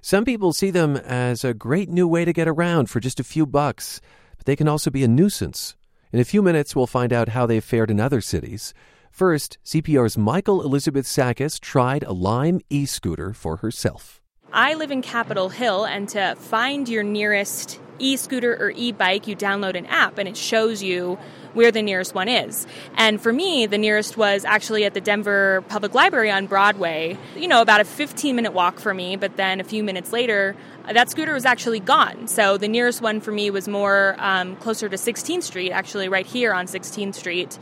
Some 0.00 0.24
people 0.24 0.52
see 0.52 0.70
them 0.70 0.96
as 0.96 1.44
a 1.44 1.54
great 1.54 1.88
new 1.88 2.06
way 2.06 2.24
to 2.24 2.32
get 2.32 2.48
around 2.48 2.88
for 2.88 3.00
just 3.00 3.20
a 3.20 3.24
few 3.24 3.46
bucks, 3.46 4.00
but 4.36 4.46
they 4.46 4.56
can 4.56 4.68
also 4.68 4.90
be 4.90 5.04
a 5.04 5.08
nuisance. 5.08 5.76
In 6.12 6.20
a 6.20 6.24
few 6.24 6.42
minutes, 6.42 6.74
we'll 6.74 6.86
find 6.86 7.12
out 7.12 7.30
how 7.30 7.46
they've 7.46 7.64
fared 7.64 7.90
in 7.90 8.00
other 8.00 8.20
cities. 8.20 8.72
First, 9.10 9.58
CPR's 9.64 10.16
Michael 10.16 10.62
Elizabeth 10.62 11.06
Sakas 11.06 11.60
tried 11.60 12.04
a 12.04 12.12
Lime 12.12 12.60
e 12.70 12.86
scooter 12.86 13.32
for 13.32 13.56
herself. 13.56 14.22
I 14.52 14.74
live 14.74 14.90
in 14.90 15.02
Capitol 15.02 15.50
Hill, 15.50 15.84
and 15.84 16.08
to 16.10 16.34
find 16.36 16.88
your 16.88 17.02
nearest 17.02 17.78
e 17.98 18.16
scooter 18.16 18.56
or 18.58 18.70
e 18.70 18.92
bike, 18.92 19.26
you 19.26 19.36
download 19.36 19.76
an 19.76 19.84
app 19.86 20.16
and 20.16 20.26
it 20.26 20.38
shows 20.38 20.82
you 20.82 21.18
where 21.52 21.70
the 21.70 21.82
nearest 21.82 22.14
one 22.14 22.28
is. 22.28 22.66
And 22.96 23.20
for 23.20 23.30
me, 23.30 23.66
the 23.66 23.76
nearest 23.76 24.16
was 24.16 24.46
actually 24.46 24.84
at 24.84 24.94
the 24.94 25.02
Denver 25.02 25.62
Public 25.68 25.94
Library 25.94 26.30
on 26.30 26.46
Broadway, 26.46 27.18
you 27.36 27.48
know, 27.48 27.60
about 27.60 27.80
a 27.80 27.84
15 27.84 28.36
minute 28.36 28.54
walk 28.54 28.78
for 28.78 28.94
me, 28.94 29.16
but 29.16 29.36
then 29.36 29.60
a 29.60 29.64
few 29.64 29.84
minutes 29.84 30.12
later, 30.12 30.56
that 30.90 31.10
scooter 31.10 31.34
was 31.34 31.44
actually 31.44 31.80
gone. 31.80 32.26
So 32.26 32.56
the 32.56 32.68
nearest 32.68 33.02
one 33.02 33.20
for 33.20 33.32
me 33.32 33.50
was 33.50 33.68
more 33.68 34.16
um, 34.18 34.56
closer 34.56 34.88
to 34.88 34.96
16th 34.96 35.42
Street, 35.42 35.72
actually, 35.72 36.08
right 36.08 36.26
here 36.26 36.54
on 36.54 36.66
16th 36.66 37.16
Street 37.16 37.58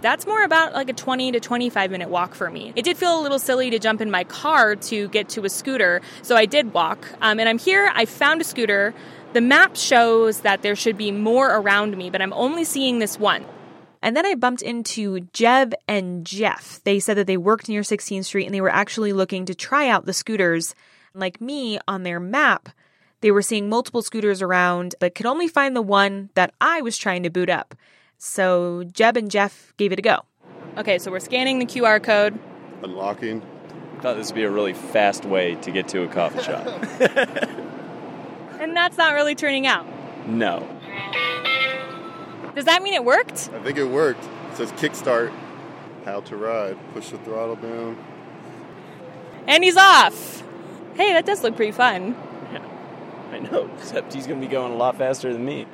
that's 0.00 0.26
more 0.26 0.42
about 0.42 0.72
like 0.72 0.88
a 0.88 0.92
20 0.92 1.32
to 1.32 1.40
25 1.40 1.90
minute 1.90 2.08
walk 2.08 2.34
for 2.34 2.50
me. 2.50 2.72
It 2.76 2.84
did 2.84 2.96
feel 2.96 3.18
a 3.18 3.22
little 3.22 3.38
silly 3.38 3.70
to 3.70 3.78
jump 3.78 4.00
in 4.00 4.10
my 4.10 4.24
car 4.24 4.76
to 4.76 5.08
get 5.08 5.28
to 5.30 5.44
a 5.44 5.48
scooter, 5.48 6.00
so 6.22 6.36
I 6.36 6.46
did 6.46 6.72
walk. 6.72 7.06
Um, 7.20 7.38
and 7.38 7.48
I'm 7.48 7.58
here, 7.58 7.90
I 7.94 8.04
found 8.04 8.40
a 8.40 8.44
scooter 8.44 8.94
the 9.32 9.40
map 9.40 9.76
shows 9.76 10.40
that 10.40 10.62
there 10.62 10.74
should 10.74 10.96
be 10.96 11.12
more 11.12 11.54
around 11.54 11.96
me, 11.96 12.10
but 12.10 12.20
I'm 12.20 12.32
only 12.32 12.64
seeing 12.64 12.98
this 12.98 13.16
one. 13.16 13.44
And 14.02 14.16
then 14.16 14.26
I 14.26 14.34
bumped 14.34 14.62
into 14.62 15.20
Jeb 15.32 15.72
and 15.86 16.26
Jeff. 16.26 16.82
They 16.82 16.98
said 16.98 17.16
that 17.16 17.28
they 17.28 17.36
worked 17.36 17.68
near 17.68 17.82
16th 17.82 18.24
Street 18.24 18.46
and 18.46 18.54
they 18.54 18.60
were 18.60 18.72
actually 18.72 19.12
looking 19.12 19.44
to 19.46 19.54
try 19.54 19.88
out 19.88 20.06
the 20.06 20.12
scooters. 20.12 20.74
Like 21.14 21.40
me, 21.40 21.78
on 21.86 22.02
their 22.02 22.18
map, 22.18 22.70
they 23.20 23.30
were 23.30 23.42
seeing 23.42 23.68
multiple 23.68 24.02
scooters 24.02 24.42
around, 24.42 24.94
but 24.98 25.14
could 25.14 25.26
only 25.26 25.46
find 25.46 25.76
the 25.76 25.82
one 25.82 26.30
that 26.34 26.52
I 26.60 26.80
was 26.80 26.96
trying 26.96 27.22
to 27.22 27.30
boot 27.30 27.50
up. 27.50 27.74
So 28.22 28.84
Jeb 28.84 29.16
and 29.16 29.30
Jeff 29.30 29.72
gave 29.78 29.92
it 29.92 29.98
a 29.98 30.02
go. 30.02 30.20
Okay, 30.76 30.98
so 30.98 31.10
we're 31.10 31.20
scanning 31.20 31.58
the 31.58 31.64
QR 31.64 32.02
code. 32.02 32.38
Unlocking. 32.82 33.40
Thought 34.02 34.18
this 34.18 34.28
would 34.28 34.34
be 34.34 34.42
a 34.44 34.50
really 34.50 34.74
fast 34.74 35.24
way 35.24 35.54
to 35.56 35.70
get 35.70 35.88
to 35.88 36.02
a 36.02 36.08
coffee 36.08 36.42
shop. 36.42 36.66
And 38.60 38.76
that's 38.76 38.98
not 38.98 39.14
really 39.14 39.34
turning 39.34 39.66
out. 39.66 39.86
No. 40.28 40.68
Does 42.54 42.66
that 42.66 42.82
mean 42.82 42.92
it 42.92 43.02
worked? 43.02 43.48
I 43.54 43.62
think 43.62 43.78
it 43.78 43.84
worked. 43.84 44.22
It 44.50 44.56
says 44.58 44.70
kickstart, 44.72 45.32
how 46.04 46.20
to 46.20 46.36
ride. 46.36 46.76
Push 46.92 47.08
the 47.08 47.16
throttle 47.18 47.56
down. 47.56 47.96
And 49.46 49.64
he's 49.64 49.78
off. 49.78 50.42
Hey, 50.94 51.14
that 51.14 51.24
does 51.24 51.42
look 51.42 51.56
pretty 51.56 51.72
fun. 51.72 52.14
Yeah, 52.52 52.62
I 53.32 53.38
know, 53.38 53.70
except 53.78 54.12
he's 54.12 54.26
going 54.26 54.42
to 54.42 54.46
be 54.46 54.50
going 54.50 54.72
a 54.72 54.76
lot 54.76 54.98
faster 54.98 55.32
than 55.32 55.42
me. 55.42 55.66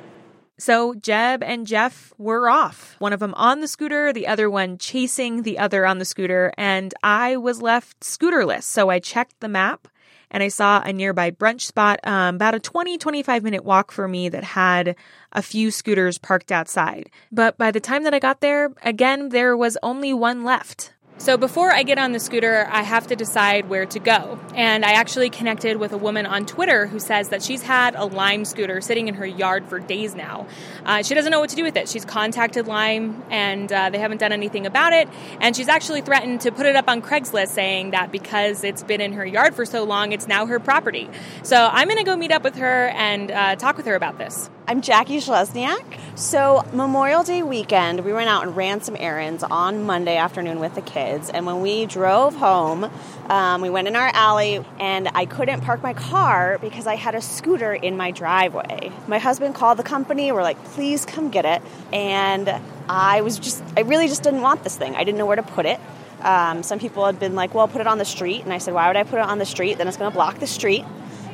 So 0.59 0.95
Jeb 0.95 1.43
and 1.43 1.67
Jeff 1.67 2.13
were 2.17 2.49
off. 2.49 2.95
One 2.99 3.13
of 3.13 3.19
them 3.19 3.35
on 3.35 3.59
the 3.61 3.67
scooter, 3.67 4.11
the 4.11 4.27
other 4.27 4.49
one 4.49 4.77
chasing 4.77 5.43
the 5.43 5.59
other 5.59 5.85
on 5.85 5.99
the 5.99 6.05
scooter, 6.05 6.51
and 6.57 6.93
I 7.03 7.37
was 7.37 7.61
left 7.61 8.03
scooterless. 8.03 8.65
So 8.65 8.89
I 8.89 8.99
checked 8.99 9.39
the 9.39 9.49
map 9.49 9.87
and 10.31 10.43
I 10.43 10.47
saw 10.49 10.81
a 10.81 10.91
nearby 10.91 11.31
brunch 11.31 11.61
spot, 11.61 11.99
um, 12.03 12.35
about 12.35 12.55
a 12.55 12.59
20, 12.59 12.97
25 12.97 13.43
minute 13.43 13.63
walk 13.63 13.91
for 13.91 14.07
me 14.07 14.29
that 14.29 14.43
had 14.43 14.95
a 15.31 15.41
few 15.41 15.71
scooters 15.71 16.17
parked 16.17 16.51
outside. 16.51 17.09
But 17.31 17.57
by 17.57 17.71
the 17.71 17.79
time 17.79 18.03
that 18.03 18.13
I 18.13 18.19
got 18.19 18.41
there, 18.41 18.71
again, 18.83 19.29
there 19.29 19.55
was 19.55 19.77
only 19.83 20.13
one 20.13 20.43
left. 20.43 20.93
So 21.19 21.35
before 21.35 21.71
I 21.71 21.81
get 21.81 21.97
on 21.97 22.11
the 22.11 22.19
scooter, 22.19 22.67
I 22.69 22.83
have 22.83 23.07
to 23.07 23.15
decide 23.15 23.69
where 23.69 23.87
to 23.87 23.99
go. 23.99 24.39
And 24.53 24.85
I 24.85 24.91
actually 24.91 25.31
connected 25.31 25.77
with 25.77 25.91
a 25.91 25.97
woman 25.97 26.27
on 26.27 26.45
Twitter 26.45 26.85
who 26.85 26.99
says 26.99 27.29
that 27.29 27.41
she's 27.41 27.63
had 27.63 27.95
a 27.95 28.05
Lime 28.05 28.45
scooter 28.45 28.81
sitting 28.81 29.07
in 29.07 29.15
her 29.15 29.25
yard 29.25 29.65
for 29.65 29.79
days 29.79 30.13
now. 30.13 30.47
Uh, 30.85 31.01
she 31.01 31.15
doesn't 31.15 31.31
know 31.31 31.39
what 31.39 31.49
to 31.49 31.55
do 31.55 31.63
with 31.63 31.75
it. 31.75 31.89
She's 31.89 32.05
contacted 32.05 32.67
Lime 32.67 33.23
and 33.31 33.71
uh, 33.71 33.89
they 33.89 33.97
haven't 33.97 34.19
done 34.19 34.31
anything 34.31 34.67
about 34.67 34.93
it. 34.93 35.09
And 35.41 35.55
she's 35.55 35.67
actually 35.67 36.01
threatened 36.01 36.41
to 36.41 36.51
put 36.51 36.67
it 36.67 36.75
up 36.75 36.87
on 36.87 37.01
Craigslist 37.01 37.49
saying 37.49 37.91
that 37.91 38.11
because 38.11 38.63
it's 38.63 38.83
been 38.83 39.01
in 39.01 39.13
her 39.13 39.25
yard 39.25 39.55
for 39.55 39.65
so 39.65 39.83
long, 39.85 40.11
it's 40.11 40.27
now 40.27 40.45
her 40.45 40.59
property. 40.59 41.09
So 41.41 41.67
I'm 41.71 41.87
going 41.87 41.97
to 41.97 42.03
go 42.03 42.15
meet 42.15 42.31
up 42.31 42.43
with 42.43 42.57
her 42.57 42.89
and 42.89 43.31
uh, 43.31 43.55
talk 43.55 43.75
with 43.75 43.87
her 43.87 43.95
about 43.95 44.19
this. 44.19 44.51
I'm 44.69 44.81
Jackie 44.81 45.19
Schlesniak. 45.19 45.97
So, 46.17 46.61
Memorial 46.73 47.23
Day 47.23 47.41
weekend, 47.41 48.03
we 48.03 48.11
went 48.11 48.27
out 48.27 48.45
and 48.45 48.53
ran 48.53 48.81
some 48.81 48.97
errands 48.99 49.41
on 49.41 49.85
Monday 49.85 50.17
afternoon 50.17 50.59
with 50.59 50.75
the 50.75 50.81
kids. 50.81 51.29
And 51.29 51.45
when 51.45 51.61
we 51.61 51.85
drove 51.85 52.35
home, 52.35 52.91
um, 53.29 53.61
we 53.61 53.69
went 53.69 53.87
in 53.87 53.95
our 53.95 54.09
alley 54.13 54.65
and 54.77 55.07
I 55.15 55.25
couldn't 55.25 55.61
park 55.61 55.81
my 55.81 55.93
car 55.93 56.57
because 56.59 56.85
I 56.85 56.95
had 56.95 57.15
a 57.15 57.21
scooter 57.21 57.73
in 57.73 57.95
my 57.95 58.11
driveway. 58.11 58.91
My 59.07 59.19
husband 59.19 59.55
called 59.55 59.79
the 59.79 59.83
company, 59.83 60.33
we're 60.33 60.43
like, 60.43 60.61
please 60.65 61.05
come 61.05 61.29
get 61.29 61.45
it. 61.45 61.61
And 61.93 62.53
I 62.89 63.21
was 63.21 63.39
just, 63.39 63.63
I 63.77 63.83
really 63.83 64.09
just 64.09 64.23
didn't 64.23 64.41
want 64.41 64.65
this 64.65 64.75
thing. 64.75 64.97
I 64.97 65.05
didn't 65.05 65.17
know 65.17 65.25
where 65.25 65.37
to 65.37 65.43
put 65.43 65.65
it. 65.65 65.79
Um, 66.19 66.61
some 66.61 66.79
people 66.79 67.05
had 67.05 67.21
been 67.21 67.35
like, 67.35 67.53
well, 67.53 67.69
put 67.69 67.79
it 67.79 67.87
on 67.87 67.99
the 67.99 68.05
street. 68.05 68.43
And 68.43 68.51
I 68.51 68.57
said, 68.57 68.73
why 68.73 68.87
would 68.87 68.97
I 68.97 69.03
put 69.03 69.19
it 69.19 69.25
on 69.25 69.37
the 69.39 69.45
street? 69.45 69.77
Then 69.77 69.87
it's 69.87 69.95
going 69.95 70.11
to 70.11 70.13
block 70.13 70.39
the 70.39 70.47
street. 70.47 70.83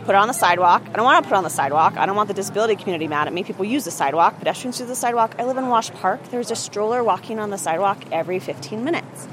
Put 0.06 0.16
it 0.16 0.18
on 0.18 0.28
the 0.28 0.34
sidewalk. 0.34 0.84
I 0.90 0.94
don't 0.94 1.06
want 1.06 1.24
to 1.24 1.30
put 1.30 1.36
it 1.36 1.38
on 1.38 1.44
the 1.46 1.50
sidewalk. 1.50 1.96
I 1.96 2.06
don't 2.06 2.18
want 2.18 2.28
the 2.28 2.34
disability 2.34 2.76
community 2.76 3.08
mad 3.08 3.28
at 3.28 3.34
me. 3.34 3.44
People 3.46 3.64
use 3.64 3.86
the 3.86 3.92
sidewalk, 3.92 4.38
pedestrians 4.38 4.78
use 4.80 4.90
the 4.90 4.96
sidewalk. 4.96 5.36
I 5.40 5.46
live 5.46 5.58
in 5.58 5.70
Wash 5.70 5.92
Park. 5.92 6.22
There's 6.30 6.52
a 6.52 6.58
stroller 6.58 7.02
walking 7.04 7.40
on 7.40 7.52
the 7.52 7.58
sidewalk 7.58 8.04
every 8.12 8.40
15 8.40 8.84
minutes. 8.84 9.30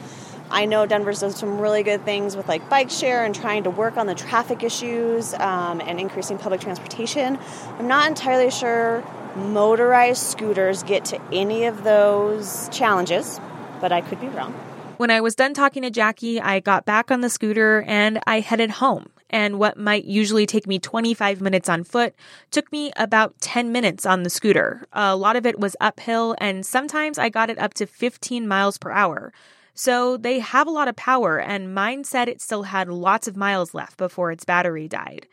I 0.48 0.66
know 0.66 0.86
Denver's 0.86 1.20
done 1.20 1.32
some 1.32 1.58
really 1.58 1.82
good 1.82 2.04
things 2.04 2.36
with 2.36 2.46
like 2.46 2.68
bike 2.68 2.90
share 2.90 3.24
and 3.24 3.34
trying 3.34 3.64
to 3.64 3.70
work 3.70 3.96
on 3.96 4.06
the 4.06 4.14
traffic 4.14 4.62
issues 4.62 5.34
um, 5.34 5.80
and 5.80 5.98
increasing 5.98 6.38
public 6.38 6.60
transportation. 6.60 7.38
I'm 7.78 7.88
not 7.88 8.08
entirely 8.08 8.50
sure 8.50 9.04
motorized 9.34 10.22
scooters 10.22 10.82
get 10.84 11.04
to 11.06 11.20
any 11.32 11.64
of 11.64 11.84
those 11.84 12.68
challenges, 12.70 13.40
but 13.80 13.90
I 13.90 14.00
could 14.00 14.20
be 14.20 14.28
wrong. 14.28 14.52
When 14.96 15.10
I 15.10 15.20
was 15.20 15.34
done 15.34 15.54
talking 15.54 15.82
to 15.82 15.90
Jackie, 15.90 16.40
I 16.40 16.60
got 16.60 16.84
back 16.84 17.10
on 17.10 17.22
the 17.22 17.30
scooter 17.30 17.82
and 17.86 18.20
I 18.26 18.40
headed 18.40 18.70
home. 18.70 19.08
And 19.30 19.58
what 19.58 19.78
might 19.78 20.04
usually 20.04 20.44
take 20.44 20.66
me 20.66 20.78
25 20.78 21.40
minutes 21.40 21.68
on 21.68 21.84
foot 21.84 22.14
took 22.50 22.70
me 22.72 22.90
about 22.96 23.40
10 23.40 23.72
minutes 23.72 24.04
on 24.04 24.24
the 24.24 24.30
scooter. 24.30 24.86
A 24.92 25.16
lot 25.16 25.36
of 25.36 25.46
it 25.46 25.58
was 25.58 25.76
uphill, 25.80 26.34
and 26.38 26.66
sometimes 26.66 27.18
I 27.18 27.28
got 27.28 27.48
it 27.48 27.58
up 27.58 27.72
to 27.74 27.86
15 27.86 28.46
miles 28.46 28.76
per 28.76 28.90
hour. 28.90 29.32
So 29.72 30.16
they 30.16 30.40
have 30.40 30.66
a 30.66 30.72
lot 30.72 30.88
of 30.88 30.96
power, 30.96 31.38
and 31.38 31.72
mine 31.72 32.04
said 32.04 32.28
it 32.28 32.42
still 32.42 32.64
had 32.64 32.88
lots 32.88 33.28
of 33.28 33.36
miles 33.36 33.72
left 33.72 33.96
before 33.96 34.30
its 34.30 34.44
battery 34.44 34.88
died. 34.88 35.26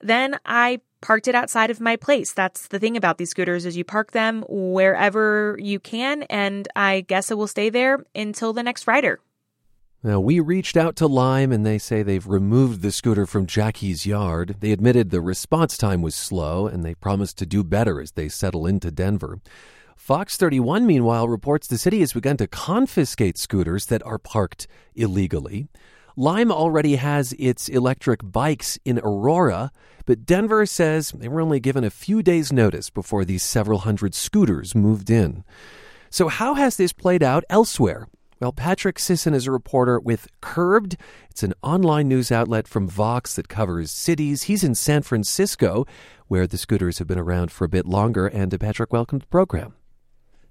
Then 0.00 0.38
I 0.46 0.80
parked 1.00 1.28
it 1.28 1.34
outside 1.34 1.70
of 1.70 1.80
my 1.80 1.96
place. 1.96 2.32
That's 2.32 2.68
the 2.68 2.78
thing 2.78 2.96
about 2.96 3.18
these 3.18 3.30
scooters 3.30 3.66
is 3.66 3.76
you 3.76 3.84
park 3.84 4.12
them 4.12 4.44
wherever 4.48 5.56
you 5.60 5.78
can 5.78 6.22
and 6.24 6.66
I 6.74 7.02
guess 7.02 7.30
it 7.30 7.36
will 7.36 7.46
stay 7.46 7.70
there 7.70 8.04
until 8.14 8.52
the 8.52 8.62
next 8.62 8.86
rider. 8.86 9.20
Now, 10.04 10.18
we 10.18 10.40
reached 10.40 10.76
out 10.76 10.96
to 10.96 11.06
Lime 11.06 11.52
and 11.52 11.64
they 11.64 11.78
say 11.78 12.02
they've 12.02 12.26
removed 12.26 12.82
the 12.82 12.90
scooter 12.90 13.24
from 13.24 13.46
Jackie's 13.46 14.04
yard. 14.04 14.56
They 14.58 14.72
admitted 14.72 15.10
the 15.10 15.20
response 15.20 15.78
time 15.78 16.02
was 16.02 16.16
slow 16.16 16.66
and 16.66 16.84
they 16.84 16.96
promised 16.96 17.38
to 17.38 17.46
do 17.46 17.62
better 17.62 18.00
as 18.00 18.10
they 18.12 18.28
settle 18.28 18.66
into 18.66 18.90
Denver. 18.90 19.38
Fox 19.96 20.36
31, 20.36 20.88
meanwhile, 20.88 21.28
reports 21.28 21.68
the 21.68 21.78
city 21.78 22.00
has 22.00 22.12
begun 22.12 22.36
to 22.38 22.48
confiscate 22.48 23.38
scooters 23.38 23.86
that 23.86 24.04
are 24.04 24.18
parked 24.18 24.66
illegally. 24.96 25.68
Lime 26.16 26.50
already 26.50 26.96
has 26.96 27.32
its 27.38 27.68
electric 27.68 28.20
bikes 28.24 28.80
in 28.84 28.98
Aurora, 28.98 29.70
but 30.04 30.26
Denver 30.26 30.66
says 30.66 31.12
they 31.12 31.28
were 31.28 31.40
only 31.40 31.60
given 31.60 31.84
a 31.84 31.90
few 31.90 32.24
days' 32.24 32.52
notice 32.52 32.90
before 32.90 33.24
these 33.24 33.44
several 33.44 33.78
hundred 33.78 34.16
scooters 34.16 34.74
moved 34.74 35.10
in. 35.10 35.44
So, 36.10 36.26
how 36.26 36.54
has 36.54 36.76
this 36.76 36.92
played 36.92 37.22
out 37.22 37.44
elsewhere? 37.48 38.08
Well, 38.42 38.50
Patrick 38.50 38.98
Sisson 38.98 39.34
is 39.34 39.46
a 39.46 39.52
reporter 39.52 40.00
with 40.00 40.26
Curbed. 40.40 40.96
It's 41.30 41.44
an 41.44 41.54
online 41.62 42.08
news 42.08 42.32
outlet 42.32 42.66
from 42.66 42.88
Vox 42.88 43.36
that 43.36 43.48
covers 43.48 43.92
cities. 43.92 44.42
He's 44.42 44.64
in 44.64 44.74
San 44.74 45.02
Francisco, 45.02 45.86
where 46.26 46.48
the 46.48 46.58
scooters 46.58 46.98
have 46.98 47.06
been 47.06 47.20
around 47.20 47.52
for 47.52 47.64
a 47.64 47.68
bit 47.68 47.86
longer. 47.86 48.26
And 48.26 48.52
uh, 48.52 48.58
Patrick, 48.58 48.92
welcome 48.92 49.20
to 49.20 49.26
the 49.26 49.30
program. 49.30 49.74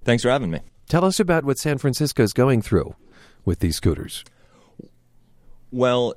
Thanks 0.05 0.23
for 0.23 0.29
having 0.29 0.51
me. 0.51 0.61
Tell 0.87 1.03
us 1.03 1.19
about 1.19 1.43
what 1.43 1.57
San 1.57 1.79
Francisco 1.79 2.23
is 2.23 2.31
going 2.31 2.61
through 2.61 2.95
with 3.43 3.59
these 3.59 3.75
scooters. 3.75 4.23
Well, 5.69 6.13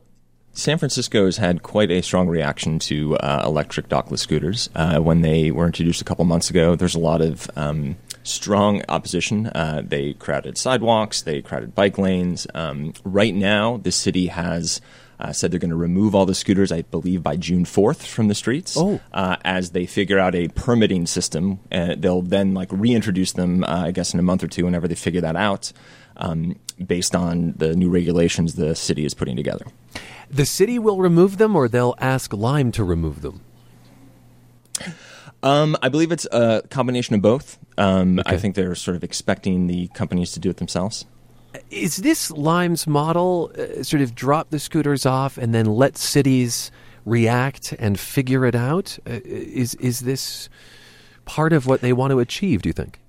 San 0.53 0.79
Francisco 0.79 1.25
has 1.25 1.39
had 1.39 1.65
quite 1.65 1.91
a 1.91 2.03
strong 2.03 2.29
reaction 2.29 2.79
to 2.79 3.17
uh, 3.17 3.43
electric 3.45 3.89
dockless 3.89 4.21
scooters. 4.21 4.71
Uh, 4.77 5.01
when 5.01 5.23
they 5.23 5.51
were 5.51 5.67
introduced 5.67 6.01
a 6.01 6.05
couple 6.05 6.25
months 6.25 6.51
ago, 6.51 6.77
there's 6.77 6.95
a 6.95 7.01
lot 7.01 7.21
of 7.21 7.51
um, 7.57 7.97
strong 8.25 8.83
opposition. 8.89 9.47
Uh, 9.47 9.83
they 9.85 10.15
crowded 10.15 10.59
sidewalks, 10.59 11.23
they 11.23 11.41
crowded 11.41 11.75
bike 11.75 11.97
lanes. 11.99 12.47
Um, 12.55 12.95
right 13.05 13.35
now, 13.35 13.77
the 13.77 13.93
city 13.93 14.27
has 14.27 14.81
uh, 15.21 15.33
said 15.33 15.51
they're 15.51 15.61
going 15.61 15.71
to 15.71 15.77
remove 15.77 16.15
all 16.15 16.27
the 16.27 16.35
scooters, 16.35 16.73
I 16.73 16.83
believe, 16.83 17.23
by 17.23 17.37
June 17.37 17.65
4th 17.65 18.07
from 18.07 18.29
the 18.29 18.35
streets. 18.35 18.77
Oh. 18.77 19.01
Uh, 19.13 19.37
as 19.45 19.71
they 19.71 19.87
figure 19.87 20.19
out 20.19 20.35
a 20.35 20.49
permitting 20.49 21.07
system, 21.07 21.61
uh, 21.71 21.95
they'll 21.97 22.23
then 22.23 22.55
like 22.55 22.69
reintroduce 22.73 23.33
them, 23.33 23.63
uh, 23.65 23.85
I 23.87 23.91
guess, 23.91 24.13
in 24.13 24.21
a 24.21 24.25
month 24.25 24.43
or 24.43 24.49
two, 24.49 24.65
whenever 24.65 24.89
they 24.89 24.95
figure 24.95 25.21
that 25.21 25.37
out, 25.37 25.73
um, 26.17 26.57
based 26.85 27.15
on 27.15 27.55
the 27.57 27.77
new 27.77 27.91
regulations 27.91 28.55
the 28.55 28.75
city 28.75 29.05
is 29.05 29.15
putting 29.15 29.37
together. 29.37 29.67
The 30.31 30.47
city 30.47 30.79
will 30.79 30.99
remove 30.99 31.39
them, 31.39 31.55
or 31.55 31.69
they'll 31.69 31.95
ask 31.99 32.33
Lime 32.33 32.73
to 32.73 32.83
remove 32.83 33.23
them. 33.23 33.41
Um, 35.43 35.77
I 35.83 35.91
believe 35.91 36.11
it's 36.11 36.27
a 36.33 36.63
combination 36.71 37.15
of 37.15 37.23
both. 37.23 37.59
Um, 37.77 38.19
Okay. 38.21 38.35
I 38.35 38.39
think 38.39 38.55
they're 38.55 38.75
sort 38.75 38.97
of 38.97 39.05
expecting 39.05 39.67
the 39.67 39.89
companies 39.89 40.33
to 40.33 40.41
do 40.41 40.51
it 40.51 40.59
themselves. 40.59 41.07
Is 41.71 41.99
this 41.99 42.31
Lime's 42.31 42.87
model 42.87 43.53
uh, 43.57 43.83
sort 43.83 44.03
of 44.03 44.15
drop 44.15 44.51
the 44.51 44.59
scooters 44.59 45.07
off 45.07 45.39
and 45.39 45.55
then 45.55 45.67
let 45.67 45.97
cities 45.97 46.71
react 47.05 47.73
and 47.79 47.99
figure 47.99 48.45
it 48.45 48.55
out? 48.55 48.99
Uh, 49.07 49.21
is 49.25 49.75
is 49.77 50.01
this 50.01 50.49
part 51.25 51.53
of 51.53 51.67
what 51.67 51.81
they 51.81 51.93
want 51.93 52.11
to 52.11 52.19
achieve? 52.19 52.63
Do 52.63 52.69
you 52.69 52.73
think? 52.73 53.01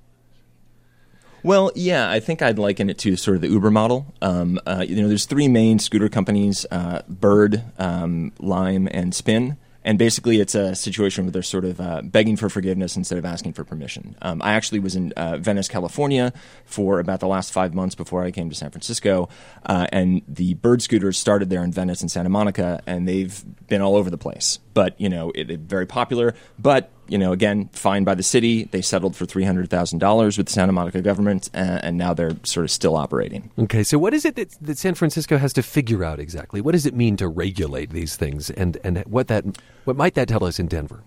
Well, 1.43 1.71
yeah, 1.75 2.10
I 2.10 2.19
think 2.19 2.41
I'd 2.41 2.58
liken 2.58 2.89
it 2.89 2.97
to 2.99 3.15
sort 3.15 3.36
of 3.36 3.41
the 3.41 3.49
Uber 3.49 3.69
model. 3.69 4.13
Um, 4.21 4.60
uh, 4.65 4.84
you 4.88 4.99
know, 4.99 5.08
there's 5.08 5.25
three 5.25 5.47
main 5.47 5.78
scooter 5.80 6.10
companies: 6.10 6.65
uh, 6.71 7.01
Bird, 7.08 7.63
um, 7.78 8.32
Lime, 8.39 8.88
and 8.91 9.13
Spin. 9.13 9.58
And 9.86 10.00
basically, 10.00 10.41
it's 10.41 10.56
a 10.56 10.74
situation 10.76 11.26
where 11.26 11.32
they're 11.32 11.43
sort 11.43 11.63
of 11.63 11.80
uh, 11.80 12.02
begging 12.04 12.38
for 12.38 12.50
forgiveness 12.50 12.98
instead 12.98 13.19
of 13.19 13.24
asking 13.24 13.54
for 13.54 13.63
permission. 13.63 14.17
Um, 14.24 14.41
I 14.41 14.54
actually 14.54 14.80
was 14.80 14.95
in 14.95 15.12
uh, 15.12 15.38
Venice, 15.38 15.67
California, 15.67 16.34
for 16.65 17.00
about 17.00 17.19
the 17.19 17.28
last 17.28 17.54
five 17.54 17.76
months 17.76 17.93
before 17.93 18.24
I 18.24 18.32
came 18.32 18.50
to 18.50 18.56
San 18.56 18.71
Francisco, 18.71 19.30
uh, 19.63 19.86
and 19.91 20.24
the 20.28 20.56
Bird 20.56 20.82
scooters 20.82 21.19
started 21.19 21.52
there 21.52 21.63
in 21.63 21.71
Venice 21.71 22.02
and 22.02 22.10
Santa 22.10 22.30
Monica, 22.30 22.82
and 22.88 23.08
they've 23.08 23.45
been 23.67 23.82
all 23.82 23.95
over 23.95 24.10
the 24.10 24.17
place. 24.17 24.58
But 24.75 25.01
you 25.01 25.09
know, 25.09 25.31
it, 25.33 25.49
it 25.49 25.61
very 25.61 25.88
popular. 25.88 26.35
But 26.59 26.91
you 27.07 27.17
know, 27.17 27.31
again, 27.31 27.69
fined 27.73 28.05
by 28.05 28.13
the 28.13 28.23
city. 28.23 28.65
They 28.65 28.81
settled 28.81 29.15
for 29.15 29.25
three 29.25 29.43
hundred 29.43 29.69
thousand 29.71 29.99
dollars 29.99 30.38
with 30.38 30.47
the 30.47 30.53
Santa 30.53 30.71
Monica 30.71 31.01
government, 31.01 31.49
and, 31.53 31.83
and 31.83 31.97
now 31.97 32.13
they're 32.13 32.35
sort 32.43 32.65
of 32.65 32.71
still 32.71 32.95
operating. 32.95 33.49
Okay, 33.57 33.83
so 33.83 33.97
what 33.97 34.13
is 34.13 34.25
it 34.25 34.35
that, 34.35 34.51
that 34.61 34.77
San 34.77 34.93
Francisco 34.93 35.38
has 35.38 35.53
to 35.53 35.63
figure 35.63 36.03
out 36.03 36.19
exactly? 36.19 36.61
What 36.61 36.73
does 36.73 36.85
it 36.85 36.93
mean 36.93 37.17
to 37.17 37.27
regulate 37.27 37.89
these 37.89 38.15
things, 38.15 38.51
and 38.51 38.77
and 38.83 38.99
what 39.05 39.27
that 39.29 39.45
what 39.85 39.95
might 39.95 40.13
that 40.15 40.27
tell 40.27 40.43
us 40.43 40.59
in 40.59 40.67
Denver? 40.67 41.01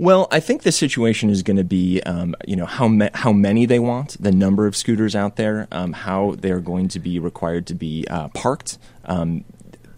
Well, 0.00 0.28
I 0.30 0.38
think 0.38 0.62
the 0.62 0.70
situation 0.70 1.28
is 1.28 1.42
going 1.42 1.56
to 1.56 1.64
be, 1.64 2.00
um, 2.02 2.36
you 2.46 2.54
know, 2.54 2.66
how 2.66 2.86
ma- 2.86 3.08
how 3.14 3.32
many 3.32 3.66
they 3.66 3.80
want, 3.80 4.16
the 4.22 4.30
number 4.30 4.68
of 4.68 4.76
scooters 4.76 5.16
out 5.16 5.34
there, 5.34 5.66
um, 5.72 5.92
how 5.92 6.36
they're 6.38 6.60
going 6.60 6.86
to 6.88 7.00
be 7.00 7.18
required 7.18 7.66
to 7.66 7.74
be 7.74 8.06
uh, 8.08 8.28
parked. 8.28 8.78
Um, 9.06 9.44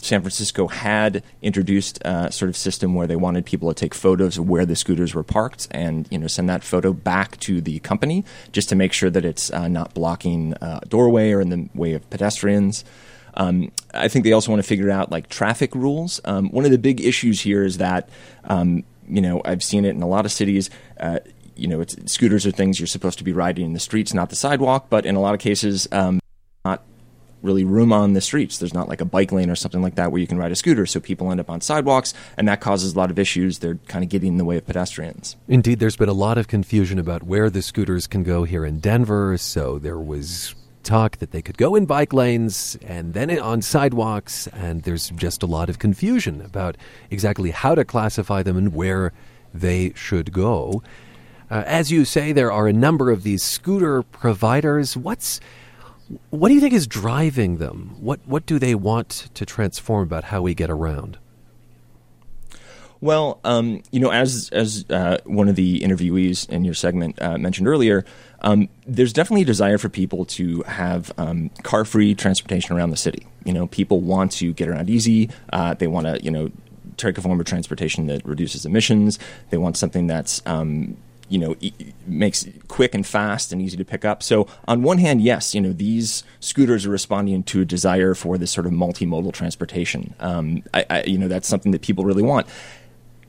San 0.03 0.21
Francisco 0.21 0.69
had 0.69 1.23
introduced 1.43 1.99
a 2.05 2.33
sort 2.33 2.49
of 2.49 2.57
system 2.57 2.95
where 2.95 3.07
they 3.07 3.17
wanted 3.17 3.45
people 3.45 3.73
to 3.73 3.75
take 3.75 3.95
photos 3.95 4.39
of 4.39 4.49
where 4.49 4.67
the 4.67 4.77
scooters 4.77 5.15
were 5.15 5.23
parked 5.23 5.69
and 5.71 6.09
you 6.11 6.19
know 6.19 6.27
send 6.27 6.49
that 6.49 6.65
photo 6.65 6.93
back 6.93 7.39
to 7.41 7.61
the 7.61 7.79
company 7.81 8.25
just 8.53 8.69
to 8.69 8.77
make 8.77 8.93
sure 8.93 9.11
that 9.11 9.25
it's 9.25 9.53
uh, 9.53 9.69
not 9.69 9.95
blocking 9.95 10.55
uh, 10.55 10.81
a 10.83 10.87
doorway 10.87 11.33
or 11.33 11.41
in 11.41 11.51
the 11.51 11.69
way 11.75 11.95
of 11.95 12.09
pedestrians. 12.11 12.85
Um, 13.35 13.71
I 13.95 14.09
think 14.09 14.25
they 14.25 14.33
also 14.33 14.51
want 14.51 14.63
to 14.63 14.69
figure 14.69 14.91
out 14.91 15.11
like 15.11 15.29
traffic 15.29 15.75
rules. 15.75 16.21
Um, 16.25 16.51
one 16.51 16.65
of 16.65 16.71
the 16.71 16.79
big 16.79 17.01
issues 17.01 17.41
here 17.41 17.65
is 17.65 17.79
that 17.79 18.09
um, 18.45 18.85
you 19.09 19.21
know 19.21 19.43
I've 19.45 19.63
seen 19.63 19.85
it 19.85 19.91
in 19.91 20.03
a 20.03 20.09
lot 20.09 20.25
of 20.25 20.33
cities. 20.33 20.71
Uh, 20.99 21.21
you 21.57 21.67
know, 21.67 21.85
scooters 22.07 22.47
are 22.47 22.51
things 22.51 22.81
you're 22.81 22.87
supposed 22.87 23.19
to 23.19 23.25
be 23.25 23.33
riding 23.33 23.67
in 23.67 23.73
the 23.75 23.81
streets, 23.81 24.15
not 24.15 24.31
the 24.31 24.37
sidewalk. 24.37 24.87
But 24.89 25.05
in 25.05 25.15
a 25.15 25.21
lot 25.21 25.35
of 25.35 25.41
cases, 25.41 25.87
um, 25.93 26.19
really 27.43 27.65
room 27.65 27.93
on 27.93 28.13
the 28.13 28.21
streets. 28.21 28.59
There's 28.59 28.75
not 28.75 28.89
like 28.89 29.01
a 29.01 29.05
bike 29.05 29.33
lane 29.33 29.51
or 29.51 29.57
something 29.57 29.83
like 29.83 29.95
that 29.97 30.13
where 30.13 30.21
you 30.21 30.27
can 30.27 30.39
ride 30.39 30.53
a 30.53 30.57
scooter. 30.57 30.87
So 30.87 31.01
people 31.01 31.31
end 31.31 31.41
up 31.41 31.51
on 31.51 31.61
sidewalks, 31.61 32.15
and 32.37 32.49
that 32.49 32.61
causes 32.61 32.95
a 32.95 32.99
lot 32.99 33.11
of 33.11 33.19
issues. 33.19 33.59
They're 33.59 33.79
kind 33.89 34.05
of 34.05 34.11
getting 34.11 34.33
in 34.33 34.39
the 34.39 34.45
way 34.45 34.57
of 34.57 34.67
pedestrians. 34.67 35.37
Indeed, 35.49 35.79
there's 35.81 35.97
been 35.97 36.09
a 36.09 36.15
lot 36.15 36.39
of 36.39 36.49
confusion 36.49 36.99
about 36.99 37.23
where 37.23 37.51
the 37.51 37.63
scooters 37.63 38.07
can 38.07 38.23
go 38.23 38.45
here 38.45 38.65
in 38.65 38.81
Denver. 38.81 39.37
So 39.37 39.79
there 39.79 39.99
was 39.99 40.55
talk 40.83 41.19
that 41.19 41.31
they 41.31 41.43
could 41.43 41.59
go 41.59 41.75
in 41.75 41.85
bike 41.85 42.13
lanes 42.13 42.77
and 42.83 43.13
then 43.15 43.39
on 43.39 43.63
sidewalks, 43.63 44.47
and 44.49 44.83
there's 44.83 45.11
just 45.11 45.43
a 45.43 45.47
lot 45.47 45.69
of 45.69 45.79
confusion 45.79 46.41
about 46.41 46.77
exactly 47.11 47.51
how 47.51 47.75
to 47.75 47.85
classify 47.85 48.43
them 48.43 48.57
and 48.57 48.75
where 48.75 49.13
they 49.53 49.93
should 49.95 50.33
go. 50.33 50.83
Uh, 51.51 51.65
as 51.67 51.91
you 51.91 52.05
say, 52.05 52.33
there 52.33 52.53
are 52.53 52.69
a 52.69 52.73
number 52.73 53.11
of 53.11 53.25
these 53.25 53.43
scooter 53.43 54.03
providers. 54.03 54.97
What's 54.97 55.41
what 56.31 56.49
do 56.49 56.55
you 56.55 56.61
think 56.61 56.75
is 56.75 56.87
driving 56.87 57.59
them? 57.59 57.97
What 58.01 58.21
what 58.27 58.47
do 58.47 58.59
they 58.59 58.75
want 58.75 59.29
to 59.35 59.47
transform 59.47 60.03
about 60.03 60.25
how 60.25 60.43
we 60.43 60.55
get 60.55 60.71
around? 60.71 61.19
Well, 63.03 63.41
um, 63.45 63.83
you 63.91 64.01
know, 64.01 64.11
as 64.11 64.51
as 64.53 64.85
uh, 64.91 65.19
one 65.25 65.49
of 65.49 65.57
the 65.57 65.81
interviewees 65.81 66.49
in 66.49 66.65
your 66.65 66.75
segment 66.75 67.21
uh, 67.23 67.39
mentioned 67.39 67.67
earlier, 67.67 68.05
um, 68.43 68.69
there's 68.87 69.13
definitely 69.13 69.43
a 69.43 69.47
desire 69.47 69.79
for 69.79 69.89
people 69.89 70.27
to 70.27 70.63
have 70.63 71.11
um, 71.17 71.51
car-free 71.63 72.15
transportation 72.15 72.77
around 72.77 72.91
the 72.91 72.99
city. 72.99 73.27
You 73.45 73.55
know, 73.55 73.67
people 73.69 74.01
want 74.01 74.33
to 74.33 74.53
get 74.53 74.69
around 74.69 74.91
easy. 74.91 75.31
Uh, 75.51 75.73
they 75.75 75.87
want 75.87 76.09
to, 76.09 76.23
you 76.23 76.31
know, 76.31 76.51
take 76.99 77.17
a 77.17 77.23
form 77.23 77.41
of 77.41 77.47
transportation 77.47 78.07
that 78.09 78.25
reduces 78.27 78.67
emissions. 78.67 79.19
They 79.49 79.57
want 79.57 79.79
something 79.79 80.07
that's 80.07 80.43
um, 80.45 80.99
you 81.31 81.39
know 81.39 81.57
e- 81.61 81.73
makes 82.07 82.47
quick 82.69 82.95
and 82.95 83.07
fast 83.07 83.53
and 83.53 83.63
easy 83.63 83.77
to 83.77 83.85
pick 83.85 84.05
up. 84.05 84.23
So 84.23 84.47
on 84.69 84.83
one 84.83 84.99
hand, 84.99 85.23
yes, 85.23 85.55
you 85.55 85.61
know 85.61 85.73
these 85.73 86.25
scooters 86.41 86.85
are 86.85 86.91
responding 86.91 87.43
to 87.45 87.63
a 87.63 87.65
desire 87.65 88.15
for 88.15 88.37
this 88.37 88.51
sort 88.51 88.67
of 88.67 88.73
multimodal 88.73 89.33
transportation. 89.33 90.15
Um, 90.21 90.63
I, 90.75 90.85
I, 90.91 91.03
you 91.05 91.17
know 91.17 91.29
that's 91.29 91.49
something 91.49 91.73
that 91.73 91.83
people 91.83 92.05
really 92.05 92.23
want. 92.23 92.47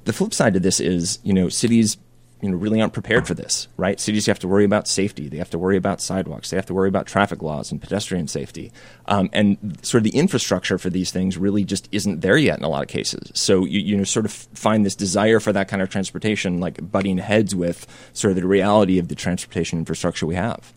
The 0.03 0.13
flip 0.13 0.33
side 0.33 0.53
to 0.55 0.59
this 0.59 0.79
is 0.79 1.19
you 1.23 1.33
know 1.33 1.47
cities 1.47 1.97
you 2.41 2.49
know 2.49 2.57
really 2.57 2.81
aren't 2.81 2.93
prepared 2.93 3.27
for 3.27 3.33
this, 3.33 3.67
right? 3.77 3.99
Cities 3.99 4.25
have 4.25 4.39
to 4.39 4.47
worry 4.47 4.65
about 4.65 4.87
safety, 4.87 5.29
they 5.29 5.37
have 5.37 5.49
to 5.51 5.59
worry 5.59 5.77
about 5.77 6.01
sidewalks, 6.01 6.49
they 6.49 6.57
have 6.57 6.65
to 6.67 6.73
worry 6.73 6.89
about 6.89 7.05
traffic 7.05 7.41
laws 7.41 7.71
and 7.71 7.81
pedestrian 7.81 8.27
safety, 8.27 8.71
um, 9.05 9.29
and 9.33 9.79
sort 9.83 10.05
of 10.05 10.11
the 10.11 10.17
infrastructure 10.17 10.77
for 10.77 10.89
these 10.89 11.11
things 11.11 11.37
really 11.37 11.63
just 11.63 11.87
isn't 11.91 12.21
there 12.21 12.37
yet 12.37 12.57
in 12.57 12.63
a 12.63 12.69
lot 12.69 12.81
of 12.81 12.87
cases. 12.87 13.31
So 13.33 13.65
you 13.65 13.79
you 13.79 13.97
know 13.97 14.03
sort 14.03 14.25
of 14.25 14.31
find 14.31 14.85
this 14.85 14.95
desire 14.95 15.39
for 15.39 15.53
that 15.53 15.67
kind 15.67 15.81
of 15.81 15.89
transportation 15.89 16.59
like 16.59 16.91
butting 16.91 17.17
heads 17.17 17.55
with 17.55 17.87
sort 18.13 18.31
of 18.31 18.35
the 18.35 18.47
reality 18.47 18.99
of 18.99 19.07
the 19.07 19.15
transportation 19.15 19.79
infrastructure 19.79 20.25
we 20.25 20.35
have. 20.35 20.73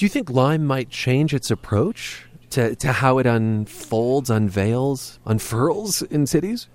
Do 0.00 0.06
you 0.06 0.08
think 0.08 0.30
Lime 0.30 0.64
might 0.64 0.88
change 0.88 1.34
its 1.34 1.50
approach 1.50 2.24
to, 2.50 2.74
to 2.76 2.90
how 2.90 3.18
it 3.18 3.26
unfolds, 3.26 4.30
unveils, 4.30 5.18
unfurls 5.26 6.00
in 6.00 6.26
cities? 6.26 6.68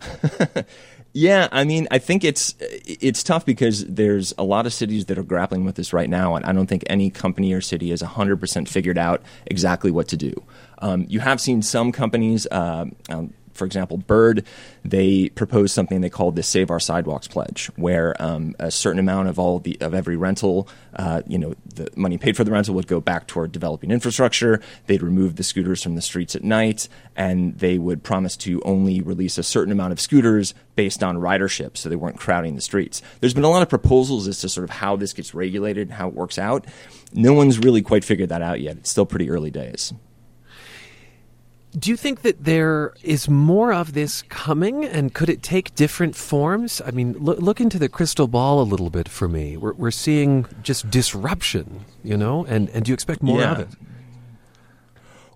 Yeah, 1.16 1.46
I 1.52 1.62
mean, 1.62 1.86
I 1.92 1.98
think 1.98 2.24
it's 2.24 2.56
it's 2.60 3.22
tough 3.22 3.46
because 3.46 3.86
there's 3.86 4.34
a 4.36 4.42
lot 4.42 4.66
of 4.66 4.72
cities 4.72 5.04
that 5.06 5.16
are 5.16 5.22
grappling 5.22 5.64
with 5.64 5.76
this 5.76 5.92
right 5.92 6.10
now, 6.10 6.34
and 6.34 6.44
I 6.44 6.52
don't 6.52 6.66
think 6.66 6.82
any 6.88 7.08
company 7.08 7.52
or 7.52 7.60
city 7.60 7.90
has 7.90 8.02
100% 8.02 8.68
figured 8.68 8.98
out 8.98 9.22
exactly 9.46 9.92
what 9.92 10.08
to 10.08 10.16
do. 10.16 10.34
Um, 10.80 11.06
you 11.08 11.20
have 11.20 11.40
seen 11.40 11.62
some 11.62 11.92
companies. 11.92 12.48
Uh, 12.50 12.86
um, 13.10 13.32
for 13.54 13.64
example, 13.64 13.96
Bird, 13.96 14.44
they 14.84 15.28
proposed 15.30 15.74
something 15.74 16.00
they 16.00 16.10
called 16.10 16.36
the 16.36 16.42
Save 16.42 16.70
Our 16.70 16.80
Sidewalks 16.80 17.28
Pledge, 17.28 17.70
where 17.76 18.20
um, 18.20 18.54
a 18.58 18.70
certain 18.70 18.98
amount 18.98 19.28
of 19.28 19.38
all 19.38 19.60
the 19.60 19.78
of 19.80 19.94
every 19.94 20.16
rental, 20.16 20.68
uh, 20.96 21.22
you 21.26 21.38
know, 21.38 21.54
the 21.74 21.88
money 21.96 22.18
paid 22.18 22.36
for 22.36 22.44
the 22.44 22.50
rental 22.50 22.74
would 22.74 22.86
go 22.86 23.00
back 23.00 23.26
toward 23.26 23.52
developing 23.52 23.90
infrastructure. 23.90 24.60
They'd 24.86 25.02
remove 25.02 25.36
the 25.36 25.44
scooters 25.44 25.82
from 25.82 25.94
the 25.94 26.02
streets 26.02 26.34
at 26.34 26.42
night, 26.44 26.88
and 27.16 27.58
they 27.58 27.78
would 27.78 28.02
promise 28.02 28.36
to 28.38 28.60
only 28.62 29.00
release 29.00 29.38
a 29.38 29.42
certain 29.42 29.72
amount 29.72 29.92
of 29.92 30.00
scooters 30.00 30.52
based 30.74 31.02
on 31.02 31.16
ridership, 31.16 31.76
so 31.76 31.88
they 31.88 31.96
weren't 31.96 32.18
crowding 32.18 32.56
the 32.56 32.60
streets. 32.60 33.00
There's 33.20 33.34
been 33.34 33.44
a 33.44 33.50
lot 33.50 33.62
of 33.62 33.68
proposals 33.68 34.26
as 34.26 34.40
to 34.40 34.48
sort 34.48 34.64
of 34.64 34.70
how 34.70 34.96
this 34.96 35.12
gets 35.12 35.34
regulated 35.34 35.88
and 35.88 35.96
how 35.96 36.08
it 36.08 36.14
works 36.14 36.38
out. 36.38 36.66
No 37.12 37.32
one's 37.32 37.58
really 37.58 37.82
quite 37.82 38.04
figured 38.04 38.30
that 38.30 38.42
out 38.42 38.60
yet. 38.60 38.78
It's 38.78 38.90
still 38.90 39.06
pretty 39.06 39.30
early 39.30 39.50
days. 39.50 39.92
Do 41.76 41.90
you 41.90 41.96
think 41.96 42.22
that 42.22 42.44
there 42.44 42.94
is 43.02 43.28
more 43.28 43.72
of 43.72 43.94
this 43.94 44.22
coming, 44.28 44.84
and 44.84 45.12
could 45.12 45.28
it 45.28 45.42
take 45.42 45.74
different 45.74 46.14
forms? 46.14 46.80
I 46.86 46.92
mean, 46.92 47.14
look, 47.14 47.40
look 47.40 47.60
into 47.60 47.80
the 47.80 47.88
crystal 47.88 48.28
ball 48.28 48.62
a 48.62 48.62
little 48.62 48.90
bit 48.90 49.08
for 49.08 49.26
me. 49.26 49.56
We're, 49.56 49.72
we're 49.72 49.90
seeing 49.90 50.46
just 50.62 50.88
disruption, 50.88 51.84
you 52.04 52.16
know, 52.16 52.44
and, 52.44 52.68
and 52.70 52.84
do 52.84 52.90
you 52.90 52.94
expect 52.94 53.24
more 53.24 53.40
Yeah. 53.40 53.52
of 53.52 53.58
it? 53.60 53.68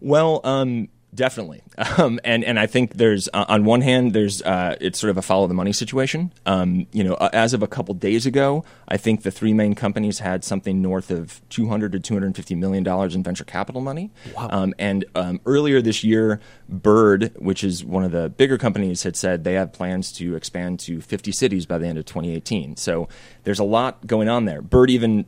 Well, 0.00 0.40
um, 0.44 0.88
definitely, 1.18 1.62
um, 1.98 2.18
and 2.24 2.42
and 2.42 2.58
I 2.58 2.66
think 2.66 2.94
there's 2.94 3.28
uh, 3.34 3.44
on 3.48 3.64
one 3.66 3.82
hand 3.82 4.14
there's 4.14 4.40
uh, 4.40 4.76
it's 4.80 4.98
sort 4.98 5.10
of 5.10 5.18
a 5.18 5.22
follow 5.22 5.46
the 5.46 5.54
money 5.54 5.72
situation. 5.72 6.32
Um, 6.46 6.86
you 6.92 7.04
know, 7.04 7.14
uh, 7.14 7.28
as 7.34 7.52
of 7.52 7.62
a 7.62 7.66
couple 7.66 7.92
days 7.94 8.24
ago, 8.24 8.64
I 8.86 8.96
think 8.96 9.22
the 9.22 9.30
three 9.30 9.52
main 9.52 9.74
companies 9.74 10.20
had 10.20 10.44
something 10.44 10.80
north 10.80 11.10
of 11.10 11.42
200 11.50 11.92
to 11.92 12.00
250 12.00 12.54
million 12.54 12.82
dollars 12.82 13.14
in 13.14 13.22
venture 13.22 13.44
capital 13.44 13.82
money. 13.82 14.10
Wow. 14.34 14.48
Um, 14.50 14.74
and 14.78 15.04
um, 15.14 15.40
earlier 15.44 15.82
this 15.82 16.02
year, 16.02 16.40
Bird, 16.68 17.32
which 17.36 17.62
is 17.62 17.84
one 17.84 18.04
of 18.04 18.12
the 18.12 18.30
bigger 18.30 18.56
companies, 18.56 19.02
had 19.02 19.16
said 19.16 19.44
they 19.44 19.54
have 19.54 19.72
plans 19.72 20.12
to 20.12 20.36
expand 20.36 20.80
to 20.80 21.00
50 21.00 21.32
cities 21.32 21.66
by 21.66 21.76
the 21.76 21.86
end 21.86 21.98
of 21.98 22.06
2018. 22.06 22.76
So 22.76 23.08
there's 23.44 23.58
a 23.58 23.64
lot 23.64 24.06
going 24.06 24.28
on 24.28 24.44
there. 24.44 24.62
Bird 24.62 24.88
even 24.90 25.26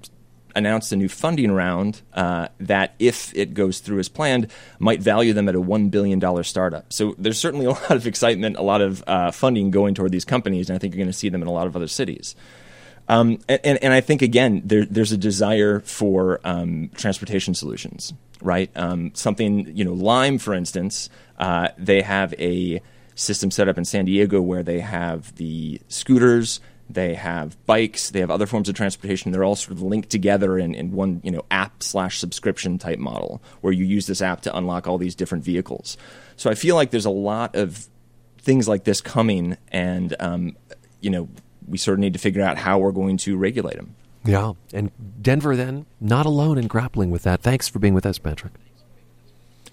announced 0.54 0.92
a 0.92 0.96
new 0.96 1.08
funding 1.08 1.52
round 1.52 2.02
uh, 2.14 2.48
that, 2.58 2.94
if 2.98 3.34
it 3.36 3.54
goes 3.54 3.80
through 3.80 3.98
as 3.98 4.08
planned, 4.08 4.48
might 4.78 5.00
value 5.00 5.32
them 5.32 5.48
at 5.48 5.54
a 5.54 5.60
$1 5.60 5.90
billion 5.90 6.44
startup. 6.44 6.92
So 6.92 7.14
there's 7.18 7.38
certainly 7.38 7.66
a 7.70 7.70
lot 7.70 7.90
of 7.90 8.06
excitement, 8.06 8.56
a 8.56 8.62
lot 8.62 8.80
of 8.80 9.04
uh, 9.06 9.30
funding 9.30 9.70
going 9.70 9.94
toward 9.94 10.12
these 10.12 10.24
companies, 10.24 10.68
and 10.68 10.76
I 10.76 10.78
think 10.78 10.94
you're 10.94 11.02
going 11.02 11.12
to 11.12 11.18
see 11.18 11.28
them 11.28 11.42
in 11.42 11.48
a 11.48 11.52
lot 11.52 11.66
of 11.66 11.76
other 11.76 11.88
cities. 11.88 12.34
Um, 13.08 13.38
and, 13.48 13.82
and, 13.82 13.92
I 13.92 14.00
think, 14.00 14.22
again, 14.22 14.62
there, 14.64 14.84
there's 14.84 15.10
a 15.10 15.16
desire 15.16 15.80
for 15.80 16.40
um, 16.44 16.90
transportation 16.94 17.54
solutions, 17.54 18.12
right? 18.40 18.70
Um, 18.76 19.10
something, 19.14 19.76
you 19.76 19.84
know, 19.84 19.94
Lime, 19.94 20.38
for 20.38 20.54
instance, 20.54 21.10
uh, 21.36 21.70
they 21.76 22.02
have 22.02 22.34
a 22.34 22.80
system 23.16 23.50
set 23.50 23.68
up 23.68 23.76
in 23.78 23.84
San 23.84 24.04
Diego 24.04 24.40
where 24.40 24.62
they 24.62 24.78
have 24.80 25.34
the 25.36 25.80
scooters, 25.88 26.60
they 26.94 27.14
have 27.14 27.57
bikes, 27.66 28.11
they 28.11 28.20
have 28.20 28.31
other 28.31 28.46
forms 28.46 28.68
of 28.68 28.74
transportation. 28.74 29.33
They're 29.33 29.44
all 29.44 29.57
sort 29.57 29.72
of 29.72 29.83
linked 29.83 30.11
together 30.11 30.59
in, 30.59 30.74
in 30.74 30.92
one, 30.92 31.20
you 31.24 31.31
know, 31.31 31.44
app 31.50 31.83
slash 31.83 32.18
subscription 32.18 32.79
type 32.79 32.98
model 32.98 33.42
where 33.61 33.72
you 33.72 33.85
use 33.85 34.07
this 34.07 34.22
app 34.22 34.42
to 34.42 34.57
unlock 34.57 34.87
all 34.87 34.98
these 34.98 35.14
different 35.14 35.44
vehicles. 35.44 35.96
So 36.37 36.50
I 36.50 36.55
feel 36.55 36.74
like 36.74 36.90
there's 36.90 37.07
a 37.07 37.11
lot 37.11 37.57
of 37.57 37.88
things 38.38 38.68
like 38.68 38.85
this 38.85 39.00
coming, 39.00 39.57
and 39.68 40.14
um, 40.20 40.57
you 41.00 41.11
know, 41.11 41.29
we 41.68 41.79
sort 41.79 41.94
of 41.94 42.00
need 42.00 42.14
to 42.14 42.18
figure 42.18 42.42
out 42.42 42.59
how 42.59 42.79
we're 42.79 42.92
going 42.92 43.16
to 43.18 43.37
regulate 43.37 43.76
them. 43.76 43.94
Yeah. 44.24 44.53
And 44.72 44.90
Denver, 45.22 45.57
then, 45.57 45.87
not 46.00 46.26
alone 46.26 46.59
in 46.59 46.66
grappling 46.66 47.11
with 47.11 47.22
that. 47.22 47.42
Thanks 47.42 47.68
for 47.68 47.79
being 47.79 47.94
with 47.94 48.05
us, 48.05 48.18
Patrick. 48.18 48.53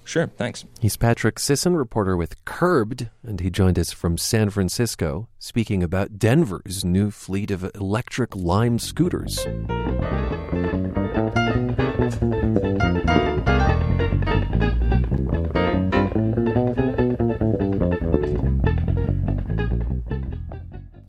Sure, 0.07 0.27
thanks. 0.37 0.63
He's 0.79 0.95
Patrick 0.95 1.37
Sisson, 1.37 1.75
reporter 1.75 2.15
with 2.15 2.45
Curbed, 2.45 3.09
and 3.23 3.41
he 3.41 3.49
joined 3.49 3.77
us 3.77 3.91
from 3.91 4.17
San 4.17 4.49
Francisco, 4.49 5.27
speaking 5.37 5.83
about 5.83 6.17
Denver's 6.17 6.85
new 6.85 7.11
fleet 7.11 7.51
of 7.51 7.69
electric 7.75 8.33
lime 8.33 8.79
scooters. 8.79 9.45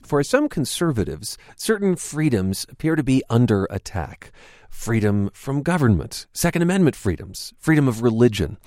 For 0.05 0.25
some 0.25 0.49
conservatives, 0.49 1.39
certain 1.55 1.95
freedoms 1.95 2.67
appear 2.69 2.97
to 2.97 3.05
be 3.05 3.23
under 3.31 3.69
attack. 3.71 4.33
Freedom 4.79 5.29
from 5.35 5.65
government, 5.65 6.29
Second 6.33 6.63
Amendment 6.63 6.95
freedoms, 6.95 7.53
freedom 7.59 7.89
of 7.89 8.01
religion. 8.01 8.59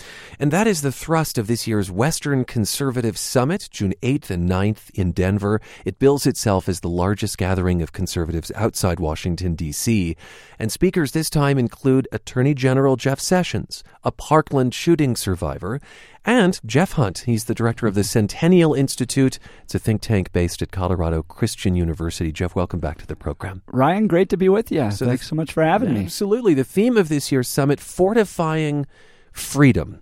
And 0.42 0.52
that 0.52 0.68
is 0.68 0.82
the 0.82 0.92
thrust 0.92 1.38
of 1.38 1.48
this 1.48 1.68
year's 1.68 1.90
Western 1.90 2.44
Conservative 2.44 3.18
Summit, 3.18 3.70
June 3.72 3.94
8th 4.02 4.30
and 4.30 4.48
9th 4.48 4.92
in 4.94 5.14
Denver. 5.14 5.62
It 5.86 6.00
bills 6.00 6.28
itself 6.28 6.68
as 6.68 6.82
the 6.82 6.90
largest 6.90 7.38
gathering 7.38 7.82
of 7.82 7.94
conservatives 7.94 8.52
outside 8.56 9.00
Washington, 9.00 9.56
D.C. 9.56 10.18
And 10.60 10.70
speakers 10.70 11.14
this 11.14 11.30
time 11.30 11.58
include 11.58 12.10
Attorney 12.12 12.56
General 12.56 12.98
Jeff 12.98 13.22
Sessions, 13.22 13.82
a 14.04 14.12
Parkland 14.12 14.74
shooting 14.74 15.16
survivor, 15.16 15.80
and 16.26 16.60
Jeff 16.66 16.94
Hunt. 16.94 17.20
He's 17.20 17.46
the 17.46 17.56
director 17.56 17.88
of 17.88 17.96
the 17.96 18.04
Centennial 18.04 18.74
Institute. 18.74 19.40
It's 19.64 19.76
a 19.76 19.80
think 19.80 20.02
tank 20.02 20.32
based 20.32 20.62
at 20.62 20.72
Colorado 20.72 21.24
Christian 21.24 21.76
University. 21.76 22.32
Jeff, 22.32 22.56
welcome 22.56 22.80
back 22.80 22.98
to 23.00 23.08
the 23.08 23.16
program. 23.16 23.62
Ryan, 23.68 24.08
great 24.08 24.30
to 24.30 24.38
be 24.38 24.50
with 24.50 24.72
you. 24.72 24.92
So 24.92 25.06
Thanks 25.06 25.24
the- 25.24 25.30
so 25.30 25.36
much 25.36 25.52
for 25.52 25.64
having 25.64 25.94
me. 25.94 26.02
Absolutely. 26.06 26.54
The 26.54 26.64
theme 26.64 26.98
of 26.98 27.10
this 27.10 27.32
year's 27.32 27.48
summit, 27.48 27.80
fortifying 27.80 28.86
freedom. 29.32 30.02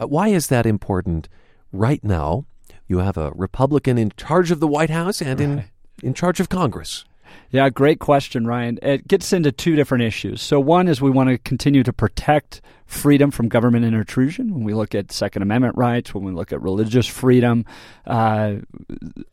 Uh, 0.00 0.06
why 0.06 0.28
is 0.28 0.46
that 0.48 0.66
important 0.66 1.28
right 1.72 2.02
now? 2.04 2.44
You 2.86 2.98
have 2.98 3.16
a 3.16 3.32
Republican 3.34 3.98
in 3.98 4.12
charge 4.16 4.50
of 4.50 4.60
the 4.60 4.68
White 4.68 4.90
House 4.90 5.20
and 5.20 5.40
in, 5.40 5.64
in 6.02 6.14
charge 6.14 6.40
of 6.40 6.48
Congress. 6.48 7.04
Yeah, 7.50 7.68
great 7.68 7.98
question, 7.98 8.46
Ryan. 8.46 8.78
It 8.82 9.06
gets 9.08 9.32
into 9.32 9.52
two 9.52 9.76
different 9.76 10.04
issues. 10.04 10.40
So, 10.40 10.58
one 10.60 10.88
is 10.88 11.02
we 11.02 11.10
want 11.10 11.28
to 11.28 11.36
continue 11.38 11.82
to 11.82 11.92
protect 11.92 12.62
freedom 12.88 13.30
from 13.30 13.48
government 13.48 13.84
intrusion. 13.84 14.52
When 14.52 14.64
we 14.64 14.72
look 14.72 14.94
at 14.94 15.12
Second 15.12 15.42
Amendment 15.42 15.76
rights, 15.76 16.14
when 16.14 16.24
we 16.24 16.32
look 16.32 16.52
at 16.52 16.62
religious 16.62 17.06
freedom, 17.06 17.66
uh, 18.06 18.54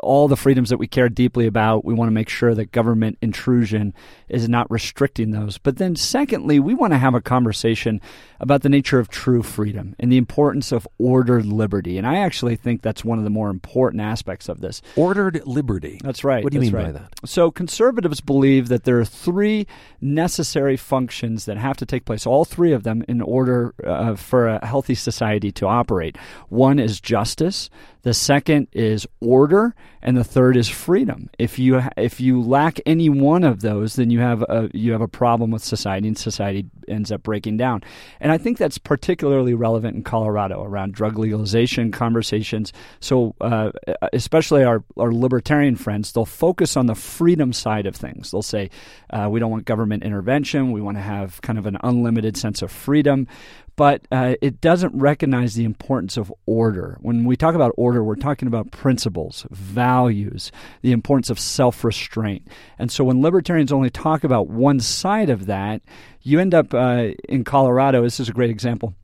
all 0.04 0.28
the 0.28 0.36
freedoms 0.36 0.70
that 0.70 0.78
we 0.78 0.88
care 0.88 1.08
deeply 1.08 1.48
about, 1.48 1.86
we 1.86 1.94
want 1.94 2.08
to 2.10 2.14
make 2.14 2.28
sure 2.28 2.54
that 2.54 2.74
government 2.74 3.18
intrusion 3.22 3.94
is 4.28 4.50
not 4.50 4.70
restricting 4.70 5.32
those. 5.32 5.58
But 5.58 5.78
then, 5.78 5.96
secondly, 5.96 6.60
we 6.60 6.74
want 6.74 6.92
to 6.92 6.98
have 6.98 7.16
a 7.16 7.22
conversation 7.22 8.02
about 8.42 8.62
the 8.62 8.70
nature 8.70 9.00
of 9.00 9.08
true 9.08 9.42
freedom 9.42 9.96
and 10.00 10.12
the 10.12 10.18
importance 10.18 10.74
of 10.74 10.86
ordered 10.98 11.46
liberty. 11.46 11.98
And 11.98 12.06
I 12.06 12.18
actually 12.18 12.58
think 12.58 12.82
that's 12.82 13.06
one 13.06 13.18
of 13.18 13.24
the 13.24 13.30
more 13.30 13.50
important 13.50 14.02
aspects 14.02 14.50
of 14.50 14.60
this. 14.60 14.82
Ordered 14.98 15.48
liberty. 15.48 16.02
That's 16.04 16.26
right. 16.26 16.44
What 16.44 16.52
do 16.52 16.58
you 16.58 16.62
mean 16.62 16.74
right. 16.74 16.88
by 16.88 16.92
that? 16.92 17.14
So 17.24 17.52
conservatives 17.52 18.20
believe 18.20 18.68
that 18.68 18.84
there 18.84 19.00
are 19.00 19.06
three 19.06 19.66
necessary 20.02 20.76
functions 20.76 21.46
that 21.46 21.56
have 21.56 21.78
to 21.78 21.86
take 21.86 22.04
place, 22.04 22.26
all 22.26 22.44
three 22.44 22.74
of 22.74 22.84
them, 22.84 23.06
in 23.08 23.22
order 23.22 23.45
uh, 23.86 24.16
for 24.16 24.48
a 24.48 24.66
healthy 24.66 24.96
society 24.96 25.52
to 25.54 25.66
operate. 25.66 26.18
One 26.50 26.80
is 26.80 27.00
justice, 27.00 27.70
The 28.06 28.14
second 28.14 28.68
is 28.72 29.08
order, 29.20 29.74
and 30.04 30.16
the 30.16 30.24
third 30.24 30.58
is 30.58 30.70
freedom. 30.70 31.28
If 31.40 31.58
you 31.58 31.82
if 31.98 32.22
you 32.22 32.40
lack 32.40 32.80
any 32.86 33.10
one 33.10 33.44
of 33.44 33.62
those, 33.62 33.96
then 33.96 34.12
you 34.12 34.20
have 34.20 34.44
a 34.44 34.70
you 34.76 34.92
have 34.92 35.02
a 35.02 35.08
problem 35.08 35.50
with 35.50 35.64
society, 35.64 36.08
and 36.08 36.16
society 36.16 36.70
ends 36.88 37.12
up 37.12 37.24
breaking 37.24 37.58
down. 37.58 37.82
And 38.20 38.32
I 38.32 38.38
think 38.38 38.60
that's 38.60 38.78
particularly 38.78 39.56
relevant 39.56 39.96
in 39.96 40.04
Colorado 40.04 40.64
around 40.64 40.94
drug 40.94 41.18
legalization 41.18 41.92
conversations. 41.92 42.72
So, 43.00 43.34
uh, 43.42 43.72
especially 44.14 44.64
our 44.64 44.84
our 44.98 45.12
libertarian 45.12 45.76
friends, 45.76 46.12
they'll 46.12 46.26
focus 46.26 46.78
on 46.78 46.86
the 46.86 46.94
freedom 46.94 47.54
side 47.54 47.88
of 47.88 47.96
things. 47.96 48.30
They'll 48.30 48.44
say 48.44 48.70
uh, 49.10 49.30
we 49.32 49.40
don't 49.40 49.50
want 49.50 49.66
government 49.66 50.04
intervention. 50.04 50.72
We 50.72 50.82
want 50.82 50.98
to 50.98 51.02
have 51.02 51.42
kind 51.42 51.58
of 51.58 51.66
an 51.66 51.80
unlimited 51.84 52.38
sense 52.38 52.62
of 52.62 52.72
freedom 52.72 53.28
but 53.76 54.08
uh, 54.12 54.36
it 54.42 54.62
doesn't 54.62 54.98
recognize 54.98 55.56
the 55.56 55.66
importance 55.66 56.18
of 56.18 56.34
order. 56.46 56.98
When 57.02 57.26
we 57.26 57.36
talk 57.36 57.56
about 57.56 57.74
order, 57.78 58.04
we're 58.04 58.16
talking 58.16 58.48
about 58.48 58.72
principles, 58.72 59.46
values, 59.52 60.52
the 60.82 60.92
importance 60.92 61.30
of 61.30 61.40
self 61.40 61.84
restraint. 61.84 62.48
And 62.80 62.92
so 62.92 63.04
when 63.04 63.22
libertarians 63.22 63.72
only 63.72 63.90
talk 63.90 64.24
about 64.24 64.48
one 64.48 64.80
side 64.80 65.30
of 65.30 65.46
that, 65.48 65.82
you 66.22 66.40
end 66.40 66.54
up 66.54 66.74
uh, 66.74 67.10
in 67.28 67.44
Colorado. 67.44 68.02
This 68.04 68.20
is 68.20 68.30
a 68.30 68.34
great 68.34 68.50
example 68.50 68.96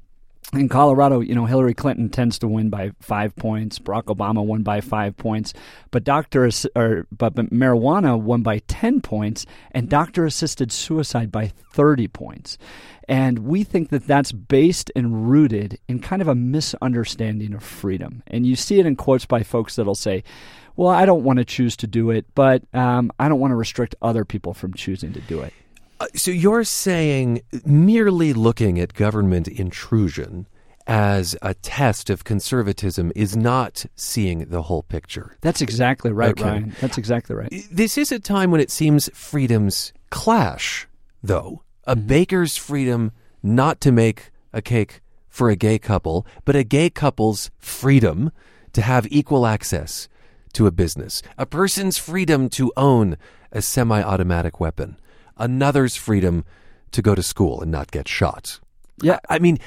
in 0.53 0.67
Colorado, 0.67 1.21
you 1.21 1.33
know, 1.33 1.45
Hillary 1.45 1.73
Clinton 1.73 2.09
tends 2.09 2.37
to 2.39 2.47
win 2.47 2.69
by 2.69 2.91
five 2.99 3.35
points. 3.35 3.79
Barack 3.79 4.05
Obama 4.05 4.43
won 4.43 4.63
by 4.63 4.81
five 4.81 5.15
points, 5.15 5.53
but 5.91 6.03
doctor 6.03 6.49
or 6.75 7.07
but, 7.11 7.35
marijuana 7.35 8.19
won 8.19 8.43
by 8.43 8.59
ten 8.67 9.01
points, 9.01 9.45
and 9.71 9.89
doctor 9.89 10.25
assisted 10.25 10.71
suicide 10.71 11.31
by 11.31 11.47
thirty 11.47 12.07
points. 12.07 12.57
And 13.07 13.39
we 13.39 13.63
think 13.63 13.89
that 13.89 14.07
that's 14.07 14.31
based 14.31 14.91
and 14.95 15.29
rooted 15.29 15.79
in 15.87 15.99
kind 15.99 16.21
of 16.21 16.27
a 16.27 16.35
misunderstanding 16.35 17.53
of 17.53 17.63
freedom. 17.63 18.23
And 18.27 18.45
you 18.45 18.55
see 18.55 18.79
it 18.79 18.85
in 18.85 18.95
quotes 18.95 19.25
by 19.25 19.43
folks 19.43 19.75
that'll 19.75 19.95
say, 19.95 20.23
"Well, 20.75 20.89
I 20.89 21.05
don't 21.05 21.23
want 21.23 21.39
to 21.39 21.45
choose 21.45 21.77
to 21.77 21.87
do 21.87 22.09
it, 22.09 22.25
but 22.35 22.63
um, 22.73 23.11
I 23.19 23.29
don't 23.29 23.39
want 23.39 23.51
to 23.51 23.55
restrict 23.55 23.95
other 24.01 24.25
people 24.25 24.53
from 24.53 24.73
choosing 24.73 25.13
to 25.13 25.21
do 25.21 25.41
it." 25.41 25.53
Uh, 26.01 26.07
so 26.15 26.31
you're 26.31 26.63
saying 26.63 27.43
merely 27.63 28.33
looking 28.33 28.79
at 28.79 28.95
government 28.95 29.47
intrusion 29.47 30.47
as 30.87 31.37
a 31.43 31.53
test 31.53 32.09
of 32.09 32.23
conservatism 32.23 33.11
is 33.15 33.37
not 33.37 33.85
seeing 33.95 34.45
the 34.45 34.63
whole 34.63 34.81
picture. 34.81 35.37
That's 35.41 35.61
exactly 35.61 36.11
right, 36.11 36.31
okay. 36.31 36.43
Ryan. 36.43 36.75
That's 36.81 36.97
exactly 36.97 37.35
right. 37.35 37.53
This 37.71 37.99
is 37.99 38.11
a 38.11 38.17
time 38.17 38.49
when 38.49 38.59
it 38.59 38.71
seems 38.71 39.11
freedoms 39.13 39.93
clash, 40.09 40.87
though. 41.21 41.61
A 41.85 41.95
mm-hmm. 41.95 42.07
baker's 42.07 42.57
freedom 42.57 43.11
not 43.43 43.79
to 43.81 43.91
make 43.91 44.31
a 44.53 44.61
cake 44.63 45.01
for 45.29 45.51
a 45.51 45.55
gay 45.55 45.77
couple, 45.77 46.25
but 46.45 46.55
a 46.55 46.63
gay 46.63 46.89
couple's 46.89 47.51
freedom 47.59 48.31
to 48.73 48.81
have 48.81 49.05
equal 49.11 49.45
access 49.45 50.09
to 50.53 50.65
a 50.65 50.71
business. 50.71 51.21
A 51.37 51.45
person's 51.45 51.99
freedom 51.99 52.49
to 52.49 52.73
own 52.75 53.17
a 53.51 53.61
semi 53.61 54.01
automatic 54.01 54.59
weapon 54.59 54.97
another's 55.41 55.95
freedom 55.95 56.45
to 56.91 57.01
go 57.01 57.15
to 57.15 57.23
school 57.23 57.62
and 57.62 57.71
not 57.71 57.91
get 57.91 58.08
shot. 58.08 58.60
Yeah. 59.01 59.19
I 59.30 59.39
mean, 59.39 59.58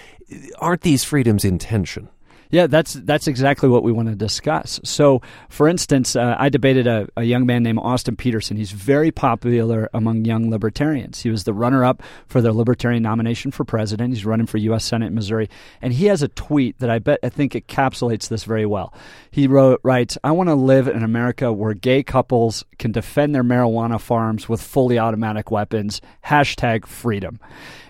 aren't 0.58 0.82
these 0.82 1.04
freedoms 1.04 1.44
in 1.44 1.58
tension? 1.58 2.08
Yeah, 2.54 2.68
that's 2.68 2.92
that's 2.92 3.26
exactly 3.26 3.68
what 3.68 3.82
we 3.82 3.90
want 3.90 4.10
to 4.10 4.14
discuss. 4.14 4.78
So, 4.84 5.22
for 5.48 5.66
instance, 5.66 6.14
uh, 6.14 6.36
I 6.38 6.50
debated 6.50 6.86
a, 6.86 7.08
a, 7.16 7.24
young 7.24 7.46
man 7.46 7.64
named 7.64 7.80
Austin 7.82 8.14
Petersen. 8.14 8.56
He's 8.56 8.70
very 8.70 9.10
popular 9.10 9.90
among 9.92 10.24
young 10.24 10.52
libertarians. 10.52 11.20
He 11.20 11.30
was 11.30 11.42
the 11.42 11.52
runner-up 11.52 12.00
for 12.28 12.40
the 12.40 12.52
Libertarian 12.52 13.02
nomination 13.02 13.50
for 13.50 13.64
president. 13.64 14.14
He's 14.14 14.24
running 14.24 14.46
for 14.46 14.58
U.S. 14.58 14.84
Senate 14.84 15.06
in 15.06 15.16
Missouri, 15.16 15.50
and 15.82 15.92
he 15.92 16.06
has 16.06 16.22
a 16.22 16.28
tweet 16.28 16.78
that 16.78 16.90
I 16.90 17.00
bet 17.00 17.18
I 17.24 17.28
think 17.28 17.54
encapsulates 17.54 18.28
this 18.28 18.44
very 18.44 18.66
well. 18.66 18.94
He 19.32 19.48
wrote, 19.48 19.80
writes, 19.82 20.16
"I 20.22 20.30
want 20.30 20.48
to 20.48 20.54
live 20.54 20.86
in 20.86 21.02
America 21.02 21.52
where 21.52 21.74
gay 21.74 22.04
couples 22.04 22.64
can 22.78 22.92
defend 22.92 23.34
their 23.34 23.42
marijuana 23.42 24.00
farms 24.00 24.48
with 24.48 24.62
fully 24.62 24.96
automatic 24.96 25.50
weapons." 25.50 26.00
Hashtag 26.24 26.86
freedom. 26.86 27.40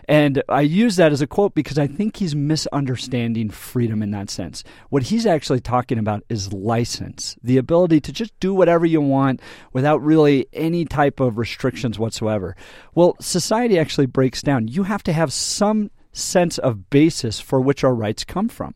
And 0.08 0.42
I 0.48 0.60
use 0.62 0.96
that 0.96 1.12
as 1.12 1.20
a 1.20 1.26
quote 1.26 1.54
because 1.54 1.78
I 1.78 1.86
think 1.86 2.16
he's 2.16 2.34
misunderstanding 2.34 3.50
freedom 3.50 4.02
in 4.02 4.10
that 4.10 4.30
sense. 4.30 4.64
What 4.90 5.04
he's 5.04 5.26
actually 5.26 5.60
talking 5.60 5.98
about 5.98 6.22
is 6.28 6.52
license, 6.52 7.36
the 7.42 7.56
ability 7.56 8.00
to 8.02 8.12
just 8.12 8.38
do 8.40 8.54
whatever 8.54 8.86
you 8.86 9.00
want 9.00 9.40
without 9.72 10.02
really 10.02 10.46
any 10.52 10.84
type 10.84 11.20
of 11.20 11.38
restrictions 11.38 11.98
whatsoever. 11.98 12.56
Well, 12.94 13.16
society 13.20 13.78
actually 13.78 14.06
breaks 14.06 14.42
down. 14.42 14.68
You 14.68 14.82
have 14.82 15.02
to 15.04 15.12
have 15.12 15.32
some 15.32 15.90
sense 16.14 16.58
of 16.58 16.88
basis 16.88 17.40
for 17.40 17.60
which 17.60 17.84
our 17.84 17.94
rights 17.94 18.24
come 18.24 18.48
from. 18.48 18.74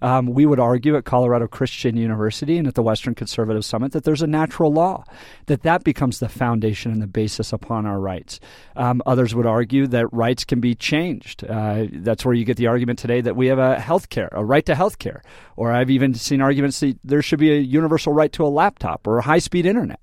Um, 0.00 0.26
we 0.26 0.46
would 0.46 0.60
argue 0.60 0.96
at 0.96 1.04
Colorado 1.04 1.46
Christian 1.46 1.96
University 1.96 2.56
and 2.56 2.66
at 2.66 2.74
the 2.74 2.82
Western 2.82 3.14
Conservative 3.14 3.64
Summit 3.64 3.92
that 3.92 4.04
there's 4.04 4.22
a 4.22 4.26
natural 4.26 4.72
law, 4.72 5.04
that 5.46 5.62
that 5.62 5.84
becomes 5.84 6.18
the 6.18 6.28
foundation 6.28 6.92
and 6.92 7.02
the 7.02 7.06
basis 7.06 7.52
upon 7.52 7.84
our 7.84 8.00
rights. 8.00 8.40
Um, 8.76 9.02
others 9.06 9.34
would 9.34 9.46
argue 9.46 9.86
that 9.88 10.12
rights 10.12 10.44
can 10.44 10.60
be 10.60 10.74
changed. 10.74 11.44
Uh, 11.44 11.86
that's 11.92 12.24
where 12.24 12.34
you 12.34 12.44
get 12.44 12.56
the 12.56 12.68
argument 12.68 12.98
today 12.98 13.20
that 13.20 13.36
we 13.36 13.48
have 13.48 13.58
a 13.58 13.78
health 13.80 14.08
care, 14.08 14.28
a 14.32 14.44
right 14.44 14.64
to 14.66 14.74
health 14.74 14.98
care. 14.98 15.22
Or 15.56 15.72
I've 15.72 15.90
even 15.90 16.14
seen 16.14 16.40
arguments 16.40 16.80
that 16.80 16.98
there 17.04 17.22
should 17.22 17.40
be 17.40 17.52
a 17.52 17.58
universal 17.60 18.12
right 18.12 18.32
to 18.32 18.46
a 18.46 18.48
laptop 18.48 19.06
or 19.06 19.18
a 19.18 19.22
high 19.22 19.40
speed 19.40 19.66
internet. 19.66 20.00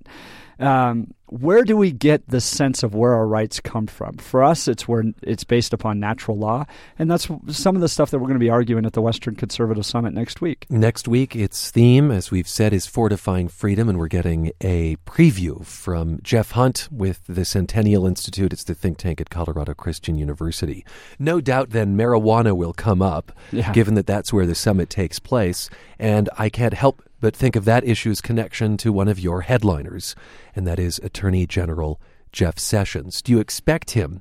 Um, 0.58 1.14
where 1.28 1.64
do 1.64 1.76
we 1.76 1.90
get 1.90 2.28
the 2.28 2.40
sense 2.40 2.82
of 2.82 2.94
where 2.94 3.14
our 3.14 3.26
rights 3.26 3.60
come 3.60 3.86
from? 3.86 4.16
For 4.18 4.44
us, 4.44 4.68
it's 4.68 4.86
where 4.86 5.04
it's 5.22 5.44
based 5.44 5.72
upon 5.72 5.98
natural 5.98 6.36
law, 6.36 6.66
and 6.98 7.10
that's 7.10 7.28
some 7.48 7.74
of 7.74 7.82
the 7.82 7.88
stuff 7.88 8.10
that 8.10 8.18
we're 8.18 8.28
going 8.28 8.38
to 8.38 8.44
be 8.44 8.50
arguing 8.50 8.86
at 8.86 8.92
the 8.92 9.02
Western 9.02 9.34
Conservative 9.34 9.84
Summit 9.84 10.14
next 10.14 10.40
week. 10.40 10.66
Next 10.70 11.08
week, 11.08 11.34
its 11.34 11.70
theme, 11.70 12.10
as 12.10 12.30
we've 12.30 12.48
said, 12.48 12.72
is 12.72 12.86
fortifying 12.86 13.48
freedom, 13.48 13.88
and 13.88 13.98
we're 13.98 14.08
getting 14.08 14.52
a 14.60 14.96
preview 15.06 15.64
from 15.64 16.20
Jeff 16.22 16.52
Hunt 16.52 16.88
with 16.90 17.20
the 17.26 17.44
Centennial 17.44 18.06
Institute. 18.06 18.52
It's 18.52 18.64
the 18.64 18.74
think 18.74 18.98
tank 18.98 19.20
at 19.20 19.30
Colorado 19.30 19.74
Christian 19.74 20.16
University. 20.18 20.84
No 21.18 21.40
doubt, 21.40 21.70
then 21.70 21.96
marijuana 21.96 22.56
will 22.56 22.72
come 22.72 23.02
up, 23.02 23.32
yeah. 23.50 23.72
given 23.72 23.94
that 23.94 24.06
that's 24.06 24.32
where 24.32 24.46
the 24.46 24.54
summit 24.54 24.90
takes 24.90 25.18
place, 25.18 25.68
and 25.98 26.28
I 26.38 26.48
can't 26.48 26.74
help 26.74 27.02
but 27.26 27.34
think 27.34 27.56
of 27.56 27.64
that 27.64 27.82
issue's 27.82 28.20
connection 28.20 28.76
to 28.76 28.92
one 28.92 29.08
of 29.08 29.18
your 29.18 29.40
headliners, 29.40 30.14
and 30.54 30.64
that 30.64 30.78
is 30.78 31.00
Attorney 31.00 31.44
General 31.44 32.00
Jeff 32.30 32.56
Sessions. 32.56 33.20
Do 33.20 33.32
you 33.32 33.40
expect 33.40 33.90
him 33.90 34.20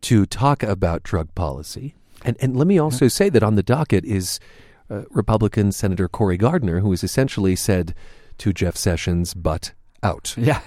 to 0.00 0.24
talk 0.24 0.62
about 0.62 1.02
drug 1.02 1.34
policy? 1.34 1.94
And, 2.24 2.34
and 2.40 2.56
let 2.56 2.66
me 2.66 2.78
also 2.78 3.08
say 3.08 3.28
that 3.28 3.42
on 3.42 3.56
the 3.56 3.62
docket 3.62 4.02
is 4.06 4.40
uh, 4.88 5.02
Republican 5.10 5.72
Senator 5.72 6.08
Cory 6.08 6.38
Gardner, 6.38 6.80
who 6.80 6.90
has 6.90 7.04
essentially 7.04 7.54
said 7.54 7.94
to 8.38 8.54
Jeff 8.54 8.78
Sessions, 8.78 9.34
but 9.34 9.74
out. 10.02 10.34
Yeah, 10.46 10.60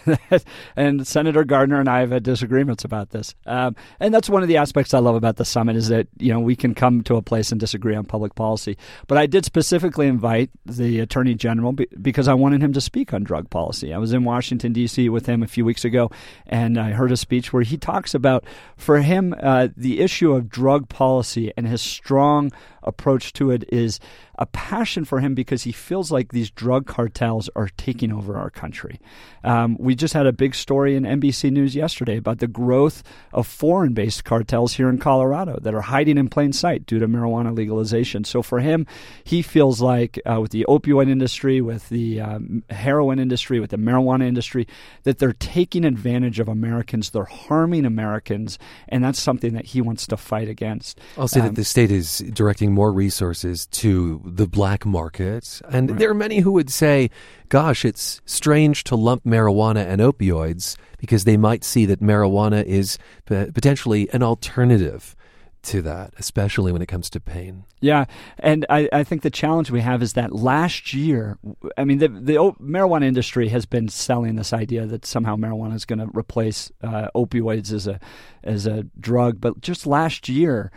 and 0.76 1.08
Senator 1.08 1.46
Gardner 1.46 1.80
and 1.80 1.88
I 1.88 2.02
have 2.02 2.12
had 2.12 2.24
disagreements 2.24 2.84
about 2.84 3.12
this, 3.12 3.34
um, 3.46 3.76
and 4.00 4.14
that's 4.14 4.30
one 4.30 4.42
of 4.42 4.50
the 4.50 4.58
aspects 4.58 4.94
I 4.94 5.00
love 5.00 5.16
about 5.16 5.38
the 5.38 5.46
summit 5.46 5.78
is 5.78 5.88
that 5.88 6.08
you 6.18 6.34
know 6.34 6.40
we 6.40 6.56
can 6.56 6.76
come 6.76 7.02
to 7.04 7.16
a 7.16 7.22
place 7.22 7.52
and 7.52 7.60
disagree 7.60 7.96
on 7.96 8.06
public 8.06 8.36
policy. 8.36 8.78
But 9.08 9.18
I 9.18 9.26
did 9.26 9.46
specifically 9.46 10.08
invite 10.08 10.50
the 10.66 11.00
Attorney 11.00 11.34
General 11.36 11.74
because 12.02 12.28
I 12.28 12.34
wanted 12.34 12.62
him 12.62 12.74
to 12.74 12.82
speak 12.82 13.14
on 13.14 13.24
drug 13.24 13.50
policy. 13.50 13.94
I 13.94 14.00
was 14.00 14.12
in 14.12 14.26
Washington 14.26 14.74
D.C. 14.74 15.08
with 15.08 15.28
him 15.28 15.44
a 15.44 15.48
few 15.48 15.64
weeks 15.64 15.86
ago, 15.86 16.12
and 16.46 16.78
I 16.78 16.92
heard 16.92 17.12
a 17.12 17.18
speech 17.18 17.54
where 17.54 17.64
he 17.64 17.78
talks 17.78 18.14
about 18.14 18.44
for 18.76 19.00
him 19.00 19.34
uh, 19.42 19.70
the 19.78 20.02
issue 20.02 20.34
of 20.34 20.50
drug 20.50 20.90
policy 20.90 21.54
and 21.56 21.68
his 21.68 21.82
strong 21.82 22.52
approach 22.84 23.34
to 23.34 23.52
it 23.52 23.64
is 23.70 24.00
a 24.40 24.46
passion 24.46 25.04
for 25.04 25.20
him 25.20 25.36
because 25.36 25.64
he 25.64 25.72
feels 25.74 26.12
like 26.12 26.32
these 26.32 26.50
drug 26.50 26.88
cartels 26.88 27.50
are 27.58 27.68
taking 27.76 28.12
over 28.12 28.38
our 28.38 28.50
country. 28.50 29.00
Um, 29.44 29.76
we 29.78 29.96
just 29.96 30.14
had 30.14 30.26
a 30.26 30.32
big 30.32 30.56
story 30.56 30.96
in 30.96 31.04
NBC 31.04 31.52
News 31.52 31.76
yesterday 31.76 32.16
about 32.16 32.40
the 32.40 32.48
growth 32.48 33.04
of 33.34 33.46
foreign 33.46 33.94
based 33.94 34.24
cartels 34.24 34.74
here 34.74 34.90
in 34.90 34.98
Colorado 34.98 35.60
that 35.62 35.74
are 35.74 35.82
hiding 35.82 36.18
in 36.18 36.30
plain 36.30 36.54
sight 36.54 36.86
due 36.86 37.00
to 37.00 37.08
marijuana 37.08 37.56
legalization. 37.56 38.24
So 38.24 38.42
for 38.42 38.62
him, 38.62 38.88
he 39.26 39.42
feels 39.42 39.82
like 39.82 40.20
uh, 40.26 40.40
with 40.42 40.52
the 40.52 40.66
opioid 40.70 41.10
industry, 41.10 41.60
with 41.60 41.90
the 41.90 42.22
um, 42.22 42.64
heroin 42.70 43.20
industry, 43.20 43.60
with 43.60 43.72
the 43.72 43.78
marijuana 43.78 44.26
industry, 44.26 44.68
that 45.04 45.20
they're 45.20 45.34
taking 45.34 45.84
advantage 45.84 46.40
of 46.40 46.48
Americans, 46.48 47.10
they're 47.10 47.26
harming 47.26 47.86
Americans, 47.86 48.58
and 48.88 49.04
that's 49.04 49.20
something 49.20 49.54
that 49.54 49.66
he 49.66 49.82
wants 49.82 50.08
to 50.08 50.16
fight 50.16 50.48
against. 50.48 50.98
I'll 51.18 51.28
say 51.28 51.42
um, 51.42 51.48
that 51.48 51.56
the 51.56 51.66
state 51.66 51.92
is 51.92 52.20
directing 52.20 52.74
more 52.74 52.94
resources 52.94 53.66
to 53.68 54.29
the 54.30 54.48
black 54.48 54.86
market. 54.86 55.62
And 55.70 55.92
right. 55.92 56.00
there 56.00 56.10
are 56.10 56.16
many 56.16 56.40
who 56.40 56.52
would 56.54 56.70
say, 56.70 57.10
gosh, 57.50 57.86
it's 57.86 58.22
strange 58.26 58.84
to 58.86 58.96
lump 58.96 59.24
marijuana 59.24 59.86
and 59.86 60.02
opioids 60.02 60.78
because 60.98 61.24
they 61.24 61.38
might 61.38 61.64
see 61.64 61.86
that 61.86 62.02
marijuana 62.02 62.64
is 62.64 62.98
potentially 63.26 64.10
an 64.12 64.24
alternative 64.24 65.16
to 65.62 65.82
that, 65.82 66.14
especially 66.18 66.72
when 66.72 66.82
it 66.82 66.86
comes 66.88 67.10
to 67.10 67.20
pain. 67.20 67.66
Yeah, 67.82 68.06
and 68.40 68.66
I, 68.70 68.88
I 68.94 69.04
think 69.04 69.22
the 69.22 69.30
challenge 69.30 69.70
we 69.72 69.82
have 69.82 70.02
is 70.02 70.14
that 70.14 70.34
last 70.34 70.94
year, 70.94 71.38
I 71.78 71.84
mean, 71.84 71.98
the, 71.98 72.08
the 72.08 72.36
marijuana 72.62 73.06
industry 73.06 73.50
has 73.50 73.66
been 73.66 73.90
selling 73.90 74.36
this 74.36 74.54
idea 74.54 74.86
that 74.86 75.06
somehow 75.06 75.36
marijuana 75.36 75.76
is 75.76 75.86
going 75.86 76.00
to 76.00 76.10
replace 76.18 76.72
uh, 76.82 77.10
opioids 77.16 77.74
as 77.74 77.88
a 77.88 78.00
as 78.44 78.66
a 78.66 78.84
drug, 79.00 79.42
but 79.42 79.60
just 79.60 79.86
last 79.86 80.30
year 80.30 80.72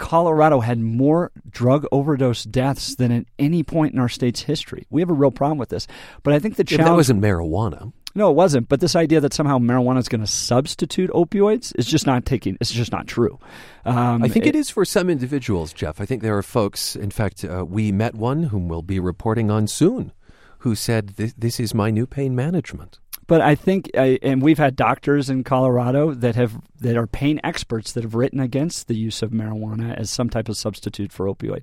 Colorado 0.00 0.60
had 0.60 0.80
more 0.80 1.30
drug 1.48 1.86
overdose 1.92 2.42
deaths 2.44 2.96
than 2.96 3.12
at 3.12 3.26
any 3.38 3.62
point 3.62 3.92
in 3.92 4.00
our 4.00 4.08
state's 4.08 4.40
history. 4.40 4.86
We 4.90 5.02
have 5.02 5.10
a 5.10 5.14
real 5.14 5.30
problem 5.30 5.58
with 5.58 5.68
this. 5.68 5.86
But 6.22 6.32
I 6.32 6.38
think 6.40 6.56
the 6.56 6.64
challenge 6.64 6.88
that 6.88 6.94
wasn't 6.96 7.20
marijuana. 7.22 7.92
no, 8.14 8.30
it 8.30 8.34
wasn't. 8.34 8.68
But 8.68 8.80
this 8.80 8.96
idea 8.96 9.20
that 9.20 9.34
somehow 9.34 9.58
marijuana 9.58 9.98
is 9.98 10.08
going 10.08 10.22
to 10.22 10.26
substitute 10.26 11.10
opioids 11.10 11.72
is 11.78 11.86
just 11.86 12.06
not 12.06 12.24
taking. 12.24 12.56
It's 12.62 12.72
just 12.72 12.90
not 12.90 13.06
true. 13.06 13.38
Um, 13.84 14.22
I 14.22 14.28
think 14.28 14.46
it 14.46 14.56
is 14.56 14.70
for 14.70 14.86
some 14.86 15.10
individuals, 15.10 15.72
Jeff. 15.74 16.00
I 16.00 16.06
think 16.06 16.22
there 16.22 16.36
are 16.36 16.42
folks, 16.42 16.96
in 16.96 17.10
fact, 17.10 17.44
uh, 17.44 17.64
we 17.68 17.92
met 17.92 18.14
one 18.14 18.44
whom 18.44 18.68
we'll 18.68 18.82
be 18.82 18.98
reporting 18.98 19.50
on 19.50 19.66
soon, 19.68 20.12
who 20.60 20.74
said, 20.74 21.10
this, 21.10 21.34
this 21.36 21.60
is 21.60 21.74
my 21.74 21.90
new 21.90 22.06
pain 22.06 22.34
management. 22.34 22.98
But 23.30 23.42
I 23.42 23.54
think, 23.54 23.92
uh, 23.94 24.18
and 24.22 24.42
we've 24.42 24.58
had 24.58 24.74
doctors 24.74 25.30
in 25.30 25.44
Colorado 25.44 26.14
that 26.14 26.34
have 26.34 26.60
that 26.80 26.96
are 26.96 27.06
pain 27.06 27.40
experts 27.44 27.92
that 27.92 28.02
have 28.02 28.16
written 28.16 28.40
against 28.40 28.88
the 28.88 28.96
use 28.96 29.22
of 29.22 29.30
marijuana 29.30 29.94
as 29.96 30.10
some 30.10 30.28
type 30.28 30.48
of 30.48 30.56
substitute 30.56 31.12
for 31.12 31.26
opioid. 31.26 31.62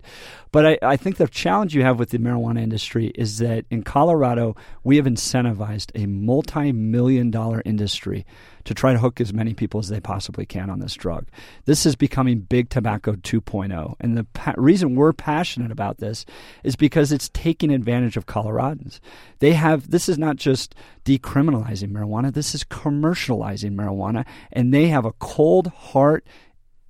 But 0.54 0.66
I, 0.66 0.78
I 0.82 0.96
think 0.96 1.18
the 1.18 1.28
challenge 1.28 1.76
you 1.76 1.82
have 1.82 2.00
with 2.00 2.12
the 2.12 2.20
marijuana 2.20 2.62
industry 2.62 3.08
is 3.16 3.40
that 3.40 3.66
in 3.70 3.84
Colorado 3.84 4.56
we 4.86 4.96
have 4.96 5.08
incentivized 5.08 5.92
a 5.94 6.06
multi-million 6.06 7.32
dollar 7.32 7.62
industry 7.66 8.26
to 8.68 8.74
try 8.74 8.92
to 8.92 9.00
hook 9.00 9.22
as 9.22 9.34
many 9.34 9.54
people 9.54 9.80
as 9.80 9.88
they 9.88 10.02
possibly 10.02 10.46
can 10.46 10.70
on 10.70 10.80
this 10.80 10.94
drug. 10.94 11.26
This 11.64 11.86
is 11.86 11.96
becoming 11.96 12.40
big 12.40 12.70
tobacco 12.70 13.14
2.0. 13.14 13.96
And 14.02 14.18
the 14.18 14.26
pa- 14.26 14.56
reason 14.58 14.96
we're 14.96 15.14
passionate 15.14 15.72
about 15.72 16.00
this 16.00 16.26
is 16.66 16.76
because 16.76 17.14
it's 17.14 17.30
taking 17.30 17.72
advantage 17.72 18.18
of 18.18 18.26
Coloradans. 18.26 19.00
They 19.40 19.54
have, 19.54 19.90
this 19.90 20.10
is 20.10 20.18
not 20.18 20.36
just 20.36 20.76
decriminalizing 21.06 21.92
marijuana, 21.92 22.34
this 22.34 22.54
is 22.54 22.66
commercializing 22.66 23.74
marijuana. 23.74 24.26
And 24.52 24.74
they 24.74 24.88
have 24.88 25.06
a 25.06 25.14
cold 25.14 25.68
heart 25.68 26.28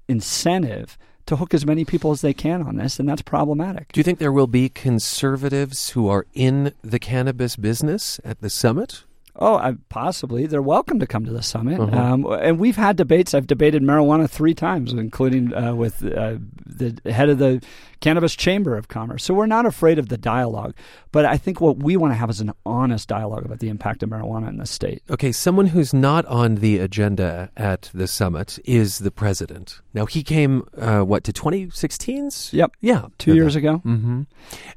incentive 0.08 0.98
to 1.28 1.36
hook 1.36 1.54
as 1.54 1.64
many 1.64 1.86
people 1.86 2.10
as 2.10 2.22
they 2.22 2.34
can 2.34 2.64
on 2.64 2.78
this, 2.78 3.00
and 3.00 3.08
that's 3.08 3.22
problematic. 3.22 3.92
Do 3.92 4.00
you 4.00 4.04
think 4.04 4.18
there 4.18 4.32
will 4.32 4.48
be 4.48 4.70
conservatives 4.70 5.92
who 5.92 6.08
are 6.08 6.26
in 6.34 6.74
the 6.82 7.00
cannabis 7.00 7.56
business 7.56 8.20
at 8.24 8.42
the 8.42 8.50
summit? 8.50 9.04
Oh, 9.40 9.56
I, 9.56 9.76
possibly. 9.90 10.48
They're 10.48 10.62
welcome 10.62 11.00
to 11.00 11.08
come 11.08 11.26
to 11.26 11.32
the 11.32 11.44
summit. 11.44 11.80
Uh-huh. 11.80 11.96
Um, 11.96 12.26
and 12.26 12.60
we've 12.60 12.76
had 12.76 12.96
debates. 12.96 13.34
I've 13.34 13.48
debated 13.48 13.84
marijuana 13.84 14.30
three 14.30 14.54
times, 14.54 14.94
including 14.94 15.54
uh, 15.54 15.76
with 15.76 16.04
uh, 16.04 16.38
the 16.66 17.00
head 17.12 17.30
of 17.30 17.38
the 17.38 17.62
Cannabis 18.00 18.36
Chamber 18.36 18.76
of 18.76 18.88
Commerce. 18.88 19.24
So 19.24 19.34
we're 19.34 19.46
not 19.46 19.66
afraid 19.66 20.00
of 20.00 20.10
the 20.10 20.18
dialogue. 20.18 20.74
But 21.12 21.26
I 21.26 21.38
think 21.38 21.60
what 21.60 21.78
we 21.78 21.98
want 21.98 22.12
to 22.12 22.16
have 22.16 22.30
is 22.30 22.42
an 22.42 22.52
honest 22.66 23.08
dialogue 23.08 23.46
about 23.46 23.60
the 23.60 23.70
impact 23.70 24.04
of 24.04 24.10
marijuana 24.10 24.50
in 24.50 24.58
the 24.58 24.66
state. 24.66 25.02
Okay, 25.10 25.32
someone 25.32 25.68
who's 25.68 25.94
not 25.94 26.26
on 26.26 26.56
the 26.56 26.78
agenda 26.78 27.50
at 27.58 27.90
the 27.94 28.08
summit 28.08 28.60
is 28.66 29.00
the 29.00 29.10
president. 29.10 29.82
Now, 29.94 30.06
he 30.06 30.22
came, 30.22 30.68
uh, 30.78 31.02
what, 31.02 31.24
to 31.24 31.34
2016's? 31.34 32.54
Yep. 32.54 32.76
Yeah. 32.82 33.08
Two 33.18 33.34
years 33.34 33.56
ago. 33.56 33.82
Mm-hmm. 33.86 34.24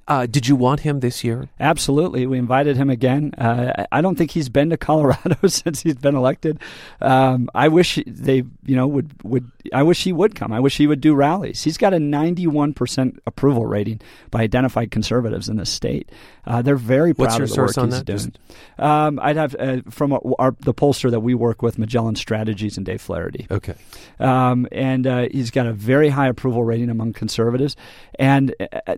Uh, 0.09 0.27
did 0.27 0.49
you 0.49 0.57
want 0.57 0.81
him 0.81 1.01
this 1.01 1.23
year? 1.23 1.51
Absolutely. 1.59 2.27
We 2.27 2.39
invited 2.39 2.77
him 2.77 2.89
again. 2.89 3.35
Uh, 3.37 3.85
I 3.93 4.01
don't 4.01 4.17
think 4.17 4.31
he's 4.31 4.49
been 4.49 4.71
to 4.71 4.77
Colorado 4.77 5.37
since 5.47 5.83
he's 5.83 5.97
been 5.97 6.17
elected. 6.17 6.59
Um, 7.01 7.51
I 7.55 7.69
wish 7.69 7.99
they, 8.07 8.45
you 8.65 8.77
know, 8.77 8.87
would, 8.87 9.13
would, 9.25 9.51
I 9.75 9.83
wish 9.83 10.05
he 10.05 10.13
would 10.13 10.35
come. 10.35 10.53
I 10.53 10.61
wish 10.61 10.79
he 10.79 10.87
would 10.87 11.01
do 11.01 11.15
rallies. 11.15 11.63
He's 11.65 11.77
got 11.77 11.93
a 11.93 11.99
91% 11.99 13.10
approval 13.27 13.67
rating 13.67 14.01
by 14.31 14.43
identified 14.43 14.91
conservatives 14.91 15.49
in 15.49 15.57
the 15.57 15.67
state. 15.67 16.11
Uh, 16.47 16.63
they're 16.63 16.77
very 16.77 17.15
proud 17.15 17.25
What's 17.25 17.37
your 17.37 17.45
of 17.45 17.49
the 17.51 17.55
source 17.55 17.77
work 17.77 17.83
on 17.85 17.91
he's 17.91 17.99
that? 17.99 18.05
doing. 18.07 18.33
Um, 18.79 19.21
I'd 19.23 19.37
have 19.37 19.55
uh, 19.59 19.79
from 19.91 20.13
our, 20.13 20.57
the 20.61 20.75
pollster 20.75 21.11
that 21.11 21.21
we 21.21 21.35
work 21.35 21.63
with, 21.63 21.79
Magellan 21.79 22.17
Strategies 22.17 22.77
and 22.77 22.87
Dave 22.87 23.01
Flaherty. 23.01 23.47
Okay. 23.51 23.75
Um, 24.19 24.67
and 24.73 25.07
uh, 25.07 25.29
he's 25.31 25.51
got 25.51 25.67
a 25.67 25.73
very 25.73 26.09
high 26.09 26.29
approval 26.29 26.65
rating 26.65 26.91
among 26.91 27.13
conservatives. 27.13 27.77
And 28.19 28.55
uh, 28.87 28.97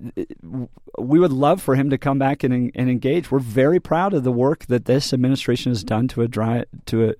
we 0.98 1.18
would 1.18 1.33
love 1.33 1.62
for 1.62 1.75
him 1.75 1.90
to 1.90 1.98
come 1.98 2.18
back 2.18 2.42
and, 2.44 2.72
and 2.75 2.90
engage. 2.90 3.31
We're 3.31 3.38
very 3.38 3.81
proud 3.81 4.14
of 4.14 4.25
the 4.25 4.33
work 4.33 4.66
that 4.66 4.85
this 4.85 5.12
administration 5.12 5.72
has 5.72 5.83
done 5.85 6.09
to 6.09 6.22
a 6.22 6.29
dri- 6.29 6.64
to 6.87 7.11
a, 7.11 7.14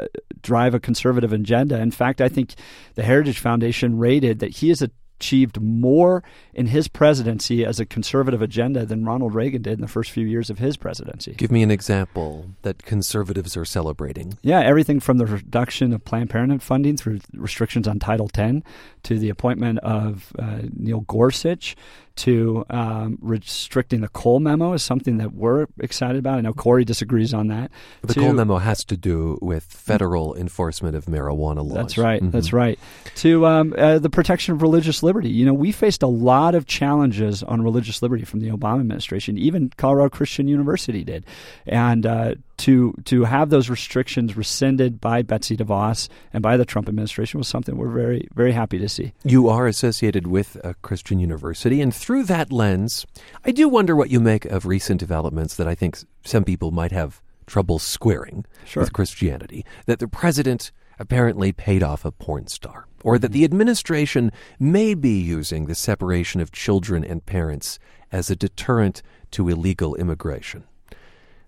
uh, 0.00 0.06
drive 0.42 0.74
a 0.74 0.80
conservative 0.80 1.32
agenda. 1.32 1.80
In 1.80 1.90
fact, 1.90 2.20
I 2.20 2.28
think 2.28 2.54
the 2.94 3.02
Heritage 3.02 3.38
Foundation 3.38 3.98
rated 3.98 4.40
that 4.40 4.50
he 4.50 4.68
has 4.68 4.82
achieved 5.18 5.60
more 5.60 6.22
in 6.54 6.68
his 6.68 6.86
presidency 6.86 7.64
as 7.64 7.80
a 7.80 7.86
conservative 7.86 8.40
agenda 8.40 8.86
than 8.86 9.04
Ronald 9.04 9.34
Reagan 9.34 9.62
did 9.62 9.74
in 9.74 9.80
the 9.80 9.88
first 9.88 10.10
few 10.10 10.26
years 10.26 10.48
of 10.48 10.58
his 10.58 10.76
presidency. 10.76 11.32
Give 11.32 11.50
me 11.50 11.62
an 11.62 11.70
example 11.70 12.46
that 12.62 12.84
conservatives 12.84 13.56
are 13.56 13.64
celebrating. 13.64 14.38
Yeah, 14.42 14.60
everything 14.60 15.00
from 15.00 15.18
the 15.18 15.26
reduction 15.26 15.92
of 15.92 16.04
Planned 16.04 16.30
Parenthood 16.30 16.62
funding 16.62 16.96
through 16.96 17.20
restrictions 17.34 17.88
on 17.88 17.98
Title 17.98 18.30
X 18.32 18.60
to 19.04 19.18
the 19.18 19.28
appointment 19.28 19.80
of 19.80 20.32
uh, 20.38 20.60
Neil 20.76 21.00
Gorsuch 21.00 21.76
to 22.18 22.64
um, 22.70 23.18
restricting 23.20 24.00
the 24.00 24.08
Cole 24.08 24.40
memo 24.40 24.72
is 24.72 24.82
something 24.82 25.18
that 25.18 25.32
we're 25.34 25.66
excited 25.80 26.18
about. 26.18 26.38
I 26.38 26.40
know 26.42 26.52
Corey 26.52 26.84
disagrees 26.84 27.32
on 27.32 27.48
that. 27.48 27.70
The 28.02 28.14
To- 28.14 28.20
Cole 28.20 28.32
memo 28.32 28.58
has 28.58 28.84
to 28.84 28.96
do 28.96 29.38
with 29.40 29.64
federal 29.64 30.34
enforcement 30.34 30.94
of 30.96 31.06
marijuana 31.06 31.64
laws. 31.64 31.74
That's 31.74 31.98
right. 31.98 32.22
Mhm. 32.22 32.32
That's 32.32 32.52
right. 32.52 32.78
To 33.16 33.46
um, 33.46 33.74
uh, 33.76 33.98
the 33.98 34.10
protection 34.10 34.54
of 34.54 34.62
religious 34.62 35.02
liberty. 35.02 35.30
You 35.30 35.46
know, 35.46 35.54
we 35.54 35.72
faced 35.72 36.02
a 36.02 36.06
lot 36.08 36.54
of 36.54 36.66
challenges 36.66 37.42
on 37.42 37.62
religious 37.62 38.02
liberty 38.02 38.24
from 38.24 38.40
the 38.40 38.48
Obama 38.50 38.80
administration. 38.80 39.38
Even 39.38 39.70
Colorado 39.76 40.10
Christian 40.10 40.48
University 40.48 41.04
did, 41.04 41.24
and 41.66 42.04
uh, 42.06 42.34
to 42.58 42.94
to 43.04 43.24
have 43.24 43.50
those 43.50 43.68
restrictions 43.70 44.36
rescinded 44.36 45.00
by 45.00 45.22
Betsy 45.22 45.56
DeVos 45.56 46.08
and 46.32 46.42
by 46.42 46.56
the 46.56 46.64
Trump 46.64 46.88
administration 46.88 47.38
was 47.38 47.48
something 47.48 47.76
we're 47.76 47.88
very 47.88 48.28
very 48.34 48.52
happy 48.52 48.78
to 48.78 48.88
see. 48.88 49.12
You 49.24 49.48
are 49.48 49.66
associated 49.66 50.26
with 50.26 50.56
a 50.64 50.74
Christian 50.82 51.18
university, 51.18 51.80
and 51.80 51.94
through 51.94 52.24
that 52.24 52.52
lens, 52.52 53.06
I 53.44 53.50
do 53.52 53.68
wonder 53.68 53.96
what 53.96 54.10
you 54.10 54.20
make 54.20 54.44
of 54.44 54.66
recent 54.66 55.00
developments 55.00 55.54
that 55.56 55.68
I 55.68 55.74
think 55.74 55.98
some 56.24 56.44
people 56.44 56.70
might 56.70 56.92
have 56.92 57.22
trouble 57.46 57.78
squaring 57.78 58.44
Sure. 58.66 58.82
with 58.82 58.92
Christianity. 58.92 59.64
That 59.86 60.00
the 60.00 60.08
president 60.08 60.70
apparently 60.98 61.52
paid 61.52 61.82
off 61.82 62.04
a 62.04 62.10
porn 62.12 62.46
star, 62.48 62.86
or 63.04 63.18
that 63.18 63.32
the 63.32 63.44
administration 63.44 64.32
may 64.58 64.94
be 64.94 65.18
using 65.20 65.66
the 65.66 65.74
separation 65.74 66.40
of 66.40 66.50
children 66.52 67.04
and 67.04 67.24
parents 67.24 67.78
as 68.10 68.30
a 68.30 68.36
deterrent 68.36 69.00
to 69.30 69.48
illegal 69.48 69.94
immigration. 69.94 70.64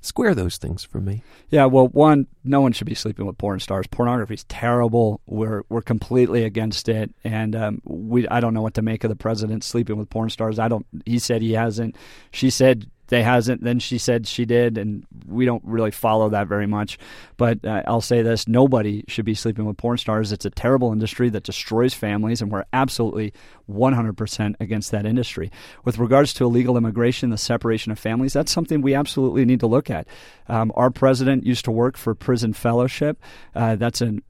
Square 0.03 0.35
those 0.35 0.57
things 0.57 0.83
for 0.83 0.99
me. 0.99 1.23
Yeah, 1.51 1.67
well, 1.67 1.89
one, 1.89 2.27
no 2.43 2.63
one 2.63 2.73
should 2.73 2.87
be 2.87 2.95
sleeping 2.95 3.27
with 3.27 3.37
porn 3.37 3.61
stars. 3.61 3.87
Pornography 3.87 4.35
is 4.35 4.45
terrible. 4.45 5.21
We're 5.27 5.63
we're 5.69 5.83
completely 5.83 6.45
against 6.45 6.89
it, 6.89 7.15
and 7.23 7.55
um, 7.55 7.83
we 7.85 8.27
I 8.29 8.41
don't 8.41 8.55
know 8.55 8.63
what 8.63 8.75
to 8.75 8.83
make 8.83 9.05
of 9.05 9.11
the 9.11 9.17
president 9.17 9.63
sleeping 9.63 9.99
with 9.99 10.09
porn 10.09 10.31
stars. 10.31 10.59
I 10.59 10.69
don't. 10.69 10.87
He 11.05 11.19
said 11.19 11.43
he 11.43 11.53
hasn't. 11.53 11.97
She 12.31 12.49
said 12.49 12.91
they 13.11 13.23
hasn't. 13.23 13.63
Then 13.63 13.79
she 13.79 13.99
said 13.99 14.27
she 14.27 14.45
did, 14.45 14.79
and 14.79 15.05
we 15.27 15.45
don't 15.45 15.63
really 15.65 15.91
follow 15.91 16.31
that 16.31 16.47
very 16.47 16.67
much. 16.67 16.99
But 17.37 17.65
uh, 17.65 17.83
I'll 17.87 18.01
say 18.01 18.23
this: 18.23 18.49
nobody 18.49 19.05
should 19.09 19.25
be 19.25 19.35
sleeping 19.35 19.67
with 19.67 19.77
porn 19.77 19.99
stars. 19.99 20.33
It's 20.33 20.45
a 20.45 20.51
terrible 20.51 20.93
industry 20.93 21.29
that 21.31 21.43
destroys 21.43 21.93
families, 21.93 22.41
and 22.41 22.51
we're 22.51 22.65
absolutely 22.73 23.33
100% 23.71 24.55
against 24.61 24.91
that 24.93 25.07
industry. 25.07 25.51
With 25.85 25.99
regards 25.99 26.33
to 26.35 26.45
illegal 26.45 26.77
immigration, 26.77 27.31
the 27.31 27.39
separation 27.39 27.93
of 27.93 27.99
families, 27.99 28.33
that's 28.33 28.53
something 28.53 28.81
we 28.81 28.95
absolutely 28.95 29.45
need 29.45 29.61
to 29.61 29.67
look 29.67 29.91
at. 29.91 30.07
Um, 30.49 30.73
our 30.75 30.91
president 30.91 31.45
used 31.45 31.65
to 31.67 31.71
work 31.71 31.97
for 31.97 32.15
Prison 32.15 32.53
Fellowship. 32.53 33.21
Uh, 33.55 33.77
that's 33.77 34.01
an 34.01 34.23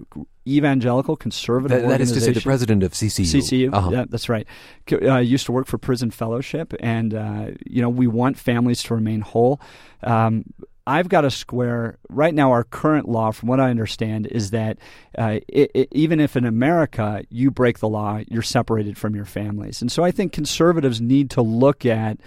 evangelical 0.57 1.17
conservative 1.17 1.83
That- 1.83 1.89
that 1.89 2.01
is 2.01 2.13
to 2.13 2.21
say, 2.21 2.33
the 2.33 2.41
president 2.41 2.83
of 2.83 2.93
CCU. 2.93 3.27
CCU, 3.27 3.71
Uh-huh. 3.73 3.91
yeah, 3.91 4.05
that's 4.09 4.29
right. 4.29 4.47
Uh, 4.93 5.17
used 5.19 5.47
to 5.47 5.53
work 5.53 5.67
for 5.67 5.79
Prison 5.79 6.11
Fellowship, 6.11 6.75
and 6.81 7.15
uh, 7.15 7.47
you 7.67 7.81
know 7.83 7.89
we 7.89 8.07
want 8.07 8.37
families 8.39 8.83
to 8.85 8.95
remain 8.95 9.21
whole. 9.21 9.61
Um, 10.03 10.45
I've 10.87 11.09
got 11.09 11.25
a 11.25 11.31
square 11.31 11.99
right 12.09 12.35
now. 12.35 12.51
Our 12.51 12.65
current 12.65 13.09
law, 13.09 13.31
from 13.31 13.49
what 13.49 13.61
I 13.61 13.71
understand, 13.71 14.27
is 14.27 14.51
that 14.51 14.79
uh, 15.17 15.39
it, 15.47 15.71
it, 15.75 15.89
even 15.93 16.19
if 16.19 16.37
in 16.37 16.45
America 16.45 17.23
you 17.29 17.51
break 17.53 17.79
the 17.79 17.89
law, 17.89 18.21
you're 18.29 18.43
separated 18.43 18.99
from 18.99 19.15
your 19.15 19.27
families, 19.27 19.81
and 19.83 19.93
so 19.93 20.03
I 20.03 20.11
think 20.11 20.33
conservatives 20.33 21.01
need 21.01 21.31
to 21.31 21.43
look 21.43 21.87
at 21.87 22.19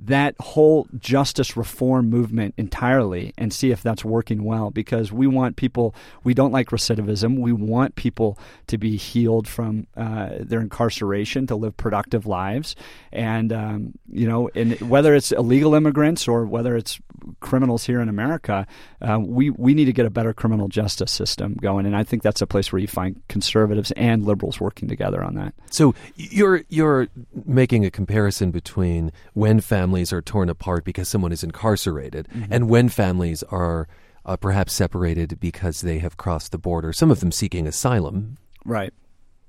that 0.00 0.34
whole 0.40 0.86
justice 0.98 1.56
reform 1.56 2.08
movement 2.08 2.54
entirely 2.56 3.32
and 3.36 3.52
see 3.52 3.70
if 3.70 3.82
that's 3.82 4.04
working 4.04 4.44
well 4.44 4.70
because 4.70 5.12
we 5.12 5.26
want 5.26 5.56
people 5.56 5.94
we 6.24 6.34
don't 6.34 6.52
like 6.52 6.68
recidivism. 6.68 7.38
We 7.38 7.52
want 7.52 7.96
people 7.96 8.38
to 8.68 8.78
be 8.78 8.96
healed 8.96 9.48
from 9.48 9.86
uh, 9.96 10.30
their 10.40 10.60
incarceration 10.60 11.46
to 11.48 11.56
live 11.56 11.76
productive 11.76 12.26
lives. 12.26 12.76
And 13.12 13.52
um, 13.52 13.98
you 14.10 14.28
know 14.28 14.50
and 14.54 14.78
whether 14.80 15.14
it's 15.14 15.32
illegal 15.32 15.74
immigrants 15.74 16.28
or 16.28 16.44
whether 16.44 16.76
it's 16.76 17.00
criminals 17.40 17.84
here 17.84 18.00
in 18.00 18.08
America 18.08 18.66
uh, 19.02 19.18
we 19.20 19.50
we 19.50 19.74
need 19.74 19.84
to 19.86 19.92
get 19.92 20.06
a 20.06 20.10
better 20.10 20.32
criminal 20.32 20.68
justice 20.68 21.10
system 21.10 21.54
going. 21.54 21.86
And 21.86 21.96
I 21.96 22.04
think 22.04 22.22
that's 22.22 22.40
a 22.40 22.46
place 22.46 22.72
where 22.72 22.80
you 22.80 22.88
find 22.88 23.20
conservatives 23.28 23.92
and 23.92 24.24
liberals 24.24 24.60
working 24.60 24.88
together 24.88 25.22
on 25.22 25.34
that. 25.34 25.54
So 25.70 25.94
you're 26.16 26.62
you're 26.68 27.08
making 27.44 27.84
a 27.84 27.90
comparison 27.90 28.50
between 28.50 29.12
when 29.34 29.60
families 29.60 29.87
are 30.12 30.22
torn 30.22 30.48
apart 30.48 30.84
because 30.84 31.08
someone 31.08 31.32
is 31.32 31.42
incarcerated 31.44 32.28
Mhm. 32.34 32.48
and 32.50 32.68
when 32.68 32.88
families 32.88 33.42
are 33.44 33.88
uh, 34.24 34.36
perhaps 34.36 34.72
separated 34.74 35.40
because 35.40 35.80
they 35.80 36.00
have 36.00 36.16
crossed 36.18 36.52
the 36.52 36.58
border. 36.58 36.92
Some 36.92 37.10
of 37.10 37.20
them 37.20 37.32
seeking 37.32 37.66
asylum. 37.66 38.36
right 38.64 38.92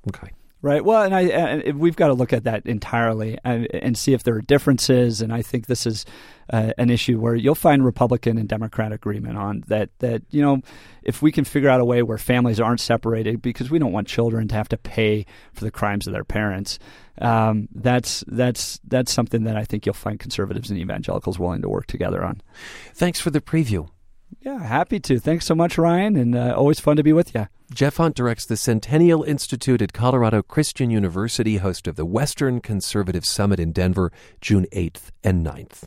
Okay. 0.07 0.29
Right. 0.61 0.83
Well, 0.83 1.03
and 1.03 1.15
I 1.15 1.21
and 1.21 1.79
we've 1.79 1.95
got 1.95 2.07
to 2.07 2.13
look 2.13 2.33
at 2.33 2.43
that 2.43 2.65
entirely 2.65 3.37
and, 3.45 3.65
and 3.73 3.97
see 3.97 4.11
if 4.11 4.23
there 4.23 4.35
are 4.35 4.41
differences. 4.41 5.21
And 5.21 5.31
I 5.31 5.41
think 5.41 5.67
this 5.67 5.85
is 5.85 6.05
uh, 6.51 6.73
an 6.77 6.89
issue 6.89 7.17
where 7.17 7.33
you'll 7.33 7.55
find 7.55 7.85
Republican 7.85 8.37
and 8.37 8.49
Democrat 8.49 8.91
agreement 8.91 9.37
on 9.37 9.63
that. 9.67 9.89
That 9.99 10.23
you 10.31 10.41
know, 10.41 10.61
if 11.01 11.21
we 11.21 11.31
can 11.31 11.45
figure 11.45 11.69
out 11.69 11.79
a 11.79 11.85
way 11.85 12.03
where 12.03 12.17
families 12.17 12.59
aren't 12.59 12.81
separated, 12.81 13.41
because 13.41 13.71
we 13.71 13.79
don't 13.79 13.93
want 13.93 14.09
children 14.09 14.49
to 14.49 14.55
have 14.55 14.67
to 14.69 14.77
pay 14.77 15.25
for 15.53 15.63
the 15.63 15.71
crimes 15.71 16.07
of 16.07 16.13
their 16.13 16.25
parents. 16.25 16.77
Um, 17.21 17.69
that's 17.73 18.25
that's 18.27 18.81
that's 18.85 19.13
something 19.13 19.45
that 19.45 19.55
I 19.55 19.63
think 19.63 19.85
you'll 19.85 19.93
find 19.93 20.19
conservatives 20.19 20.69
and 20.69 20.77
evangelicals 20.77 21.39
willing 21.39 21.61
to 21.61 21.69
work 21.69 21.87
together 21.87 22.21
on. 22.21 22.41
Thanks 22.93 23.21
for 23.21 23.29
the 23.29 23.39
preview. 23.39 23.89
Yeah, 24.41 24.63
happy 24.63 24.99
to. 25.01 25.19
Thanks 25.19 25.45
so 25.45 25.53
much, 25.53 25.77
Ryan, 25.77 26.15
and 26.15 26.35
uh, 26.35 26.53
always 26.55 26.79
fun 26.79 26.95
to 26.95 27.03
be 27.03 27.11
with 27.11 27.35
you. 27.35 27.47
Jeff 27.73 27.97
Hunt 27.97 28.15
directs 28.15 28.45
the 28.45 28.55
Centennial 28.55 29.23
Institute 29.23 29.81
at 29.81 29.93
Colorado 29.93 30.41
Christian 30.41 30.89
University, 30.89 31.57
host 31.57 31.87
of 31.87 31.97
the 31.97 32.05
Western 32.05 32.61
Conservative 32.61 33.25
Summit 33.25 33.59
in 33.59 33.73
Denver, 33.73 34.11
June 34.41 34.65
8th 34.71 35.11
and 35.23 35.45
9th. 35.45 35.83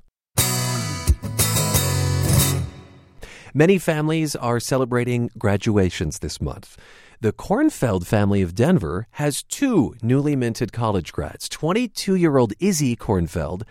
Many 3.55 3.79
families 3.79 4.35
are 4.37 4.61
celebrating 4.61 5.31
graduations 5.39 6.21
this 6.21 6.41
month. 6.41 6.79
The 7.21 7.33
Kornfeld 7.33 8.07
family 8.07 8.43
of 8.43 8.55
Denver 8.55 9.07
has 9.13 9.43
two 9.43 9.95
newly 10.03 10.37
minted 10.37 10.73
college 10.73 11.13
grads 11.13 11.49
22 11.49 12.15
year 12.15 12.37
old 12.37 12.53
Izzy 12.61 12.97
Kornfeld 12.97 13.63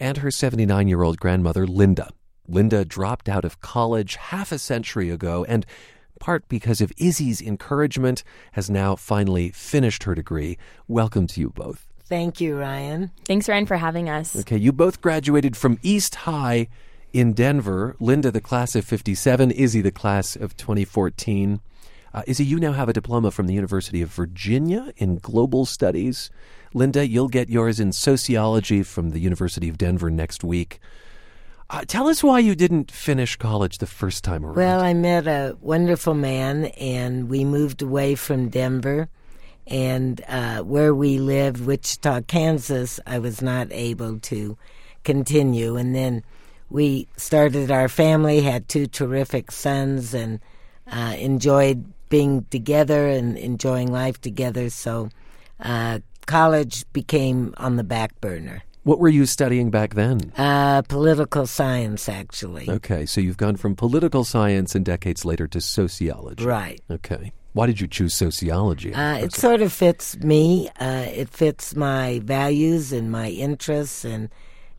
and 0.00 0.18
her 0.18 0.30
79 0.30 0.88
year 0.88 1.02
old 1.02 1.18
grandmother, 1.18 1.66
Linda. 1.66 2.08
Linda 2.48 2.84
dropped 2.84 3.28
out 3.28 3.44
of 3.44 3.60
college 3.60 4.16
half 4.16 4.50
a 4.50 4.58
century 4.58 5.10
ago 5.10 5.44
and 5.48 5.66
part 6.18 6.48
because 6.48 6.80
of 6.80 6.92
Izzy's 6.98 7.40
encouragement, 7.40 8.22
has 8.52 8.68
now 8.68 8.96
finally 8.96 9.50
finished 9.50 10.04
her 10.04 10.14
degree. 10.14 10.58
Welcome 10.86 11.26
to 11.28 11.40
you 11.40 11.50
both. 11.50 11.86
Thank 12.04 12.40
you, 12.40 12.56
Ryan. 12.56 13.10
Thanks, 13.24 13.48
Ryan, 13.48 13.66
for 13.66 13.76
having 13.76 14.08
us. 14.08 14.34
Okay, 14.34 14.56
you 14.56 14.72
both 14.72 15.00
graduated 15.00 15.56
from 15.56 15.78
East 15.82 16.14
High 16.14 16.68
in 17.12 17.32
Denver. 17.34 17.96
Linda, 18.00 18.30
the 18.30 18.40
class 18.40 18.74
of 18.74 18.84
57, 18.84 19.50
Izzy, 19.50 19.80
the 19.80 19.90
class 19.90 20.34
of 20.34 20.56
2014. 20.56 21.60
Uh, 22.14 22.22
Izzy, 22.26 22.44
you 22.44 22.58
now 22.58 22.72
have 22.72 22.88
a 22.88 22.94
diploma 22.94 23.30
from 23.30 23.46
the 23.46 23.54
University 23.54 24.00
of 24.00 24.10
Virginia 24.10 24.92
in 24.96 25.18
Global 25.18 25.66
Studies. 25.66 26.30
Linda, 26.72 27.06
you'll 27.06 27.28
get 27.28 27.50
yours 27.50 27.78
in 27.78 27.92
sociology 27.92 28.82
from 28.82 29.10
the 29.10 29.20
University 29.20 29.68
of 29.68 29.76
Denver 29.76 30.10
next 30.10 30.42
week. 30.42 30.80
Uh, 31.70 31.84
tell 31.86 32.08
us 32.08 32.24
why 32.24 32.38
you 32.38 32.54
didn't 32.54 32.90
finish 32.90 33.36
college 33.36 33.76
the 33.76 33.86
first 33.86 34.24
time 34.24 34.44
around. 34.44 34.56
Well, 34.56 34.80
I 34.80 34.94
met 34.94 35.26
a 35.26 35.54
wonderful 35.60 36.14
man, 36.14 36.66
and 36.78 37.28
we 37.28 37.44
moved 37.44 37.82
away 37.82 38.14
from 38.14 38.48
Denver. 38.48 39.08
And 39.66 40.22
uh, 40.28 40.62
where 40.62 40.94
we 40.94 41.18
lived, 41.18 41.60
Wichita, 41.60 42.22
Kansas, 42.22 43.00
I 43.06 43.18
was 43.18 43.42
not 43.42 43.68
able 43.70 44.18
to 44.20 44.56
continue. 45.04 45.76
And 45.76 45.94
then 45.94 46.22
we 46.70 47.06
started 47.18 47.70
our 47.70 47.90
family, 47.90 48.40
had 48.40 48.66
two 48.66 48.86
terrific 48.86 49.50
sons, 49.50 50.14
and 50.14 50.40
uh, 50.90 51.16
enjoyed 51.18 51.84
being 52.08 52.46
together 52.50 53.08
and 53.08 53.36
enjoying 53.36 53.92
life 53.92 54.18
together. 54.18 54.70
So 54.70 55.10
uh, 55.60 55.98
college 56.24 56.90
became 56.94 57.52
on 57.58 57.76
the 57.76 57.84
back 57.84 58.18
burner. 58.22 58.62
What 58.88 59.00
were 59.00 59.10
you 59.10 59.26
studying 59.26 59.68
back 59.68 59.92
then? 59.92 60.32
Uh, 60.38 60.80
political 60.80 61.46
science, 61.46 62.08
actually. 62.08 62.70
Okay, 62.70 63.04
so 63.04 63.20
you've 63.20 63.36
gone 63.36 63.56
from 63.56 63.76
political 63.76 64.24
science 64.24 64.74
and 64.74 64.82
decades 64.82 65.26
later 65.26 65.46
to 65.48 65.60
sociology. 65.60 66.42
Right. 66.42 66.80
Okay. 66.90 67.32
Why 67.52 67.66
did 67.66 67.82
you 67.82 67.86
choose 67.86 68.14
sociology? 68.14 68.94
Uh, 68.94 69.18
it 69.18 69.34
sort 69.34 69.60
of 69.60 69.74
fits 69.74 70.16
me. 70.20 70.70
Uh, 70.80 71.04
it 71.06 71.28
fits 71.28 71.76
my 71.76 72.22
values 72.24 72.90
and 72.90 73.12
my 73.12 73.28
interests, 73.28 74.06
and 74.06 74.30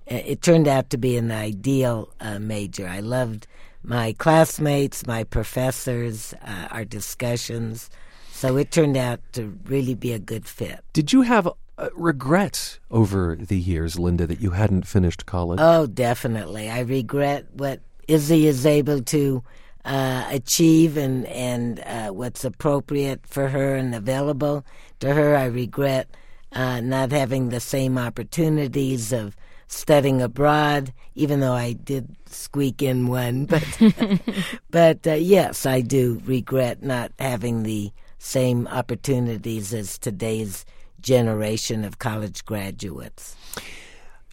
uh, 0.09 0.15
it 0.25 0.41
turned 0.41 0.67
out 0.67 0.89
to 0.89 0.97
be 0.97 1.15
an 1.15 1.31
ideal 1.31 2.11
uh, 2.19 2.39
major. 2.39 2.87
I 2.87 3.01
loved 3.01 3.45
my 3.83 4.13
classmates, 4.13 5.05
my 5.05 5.23
professors, 5.23 6.33
uh, 6.43 6.69
our 6.71 6.83
discussions. 6.83 7.91
So 8.31 8.57
it 8.57 8.71
turned 8.71 8.97
out 8.97 9.19
to 9.33 9.55
really 9.65 9.93
be 9.93 10.13
a 10.13 10.19
good 10.19 10.47
fit. 10.47 10.79
Did 10.93 11.13
you 11.13 11.21
have 11.21 11.47
uh, 11.79 11.89
regret 11.95 12.79
over 12.91 13.37
the 13.39 13.57
years, 13.57 13.97
Linda, 13.97 14.27
that 14.27 14.41
you 14.41 14.51
hadn't 14.51 14.85
finished 14.85 15.25
college? 15.25 15.59
Oh, 15.61 15.87
definitely. 15.87 16.69
I 16.69 16.81
regret 16.81 17.47
what 17.53 17.79
Izzy 18.07 18.47
is 18.47 18.65
able 18.65 19.01
to 19.03 19.43
uh, 19.85 20.27
achieve 20.29 20.97
and 20.97 21.25
and 21.27 21.79
uh, 21.81 22.09
what's 22.09 22.43
appropriate 22.43 23.25
for 23.25 23.47
her 23.47 23.75
and 23.75 23.95
available 23.95 24.65
to 24.99 25.13
her. 25.13 25.35
I 25.35 25.45
regret 25.45 26.09
uh, 26.51 26.81
not 26.81 27.11
having 27.11 27.49
the 27.49 27.59
same 27.59 27.97
opportunities 27.97 29.13
of 29.13 29.35
studying 29.67 30.21
abroad, 30.21 30.93
even 31.15 31.39
though 31.39 31.53
I 31.53 31.73
did 31.73 32.15
squeak 32.25 32.81
in 32.81 33.07
one. 33.07 33.45
But 33.47 33.63
but 34.69 35.07
uh, 35.07 35.13
yes, 35.13 35.65
I 35.65 35.81
do 35.81 36.21
regret 36.25 36.83
not 36.83 37.11
having 37.17 37.63
the 37.63 37.91
same 38.17 38.67
opportunities 38.67 39.73
as 39.73 39.97
today's 39.97 40.65
generation 41.01 41.83
of 41.83 41.99
college 41.99 42.45
graduates. 42.45 43.35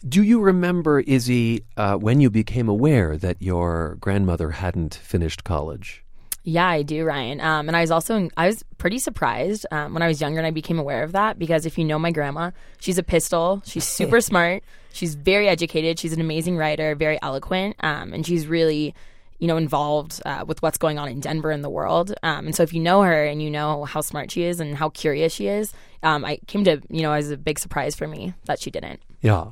Do 0.07 0.21
you 0.21 0.39
remember, 0.39 0.99
Izzy, 0.99 1.63
uh, 1.75 1.95
when 1.95 2.21
you 2.21 2.29
became 2.29 2.69
aware 2.69 3.17
that 3.17 3.41
your 3.41 3.97
grandmother 3.99 4.51
hadn't 4.51 4.93
finished 4.93 5.43
college? 5.43 6.03
Yeah, 6.43 6.67
I 6.67 6.81
do, 6.83 7.03
Ryan. 7.03 7.41
Um, 7.41 7.67
and 7.67 7.75
I 7.75 7.81
was 7.81 7.91
also 7.91 8.29
I 8.37 8.47
was 8.47 8.63
pretty 8.77 8.99
surprised 8.99 9.65
um, 9.71 9.93
when 9.93 10.01
I 10.01 10.07
was 10.07 10.21
younger 10.21 10.37
and 10.37 10.47
I 10.47 10.51
became 10.51 10.79
aware 10.79 11.03
of 11.03 11.11
that 11.11 11.37
because 11.37 11.65
if 11.65 11.77
you 11.77 11.83
know 11.83 11.99
my 11.99 12.11
grandma, 12.11 12.51
she's 12.79 12.97
a 12.97 13.03
pistol. 13.03 13.61
She's 13.65 13.83
super 13.99 14.21
smart. 14.21 14.63
She's 14.93 15.15
very 15.15 15.49
educated. 15.49 15.99
She's 15.99 16.13
an 16.13 16.21
amazing 16.21 16.55
writer, 16.55 16.95
very 16.95 17.19
eloquent, 17.21 17.75
um, 17.81 18.13
and 18.13 18.25
she's 18.25 18.47
really 18.47 18.95
you 19.39 19.47
know, 19.47 19.57
involved 19.57 20.21
uh, 20.25 20.43
with 20.47 20.61
what's 20.61 20.77
going 20.77 20.97
on 20.97 21.07
in 21.09 21.19
Denver 21.19 21.51
and 21.51 21.63
the 21.63 21.69
world. 21.69 22.13
Um, 22.23 22.47
and 22.47 22.55
so 22.55 22.63
if 22.63 22.73
you 22.73 22.79
know 22.79 23.03
her 23.03 23.25
and 23.25 23.41
you 23.41 23.51
know 23.51 23.85
how 23.85 24.01
smart 24.01 24.31
she 24.31 24.43
is 24.43 24.59
and 24.59 24.75
how 24.75 24.89
curious 24.89 25.33
she 25.33 25.47
is, 25.47 25.73
um, 26.03 26.25
I 26.25 26.37
came 26.47 26.63
to, 26.65 26.81
you 26.89 27.01
know, 27.01 27.11
as 27.13 27.31
a 27.31 27.37
big 27.37 27.59
surprise 27.59 27.95
for 27.95 28.07
me 28.07 28.33
that 28.45 28.59
she 28.59 28.69
didn't. 28.71 29.01
Yeah. 29.21 29.51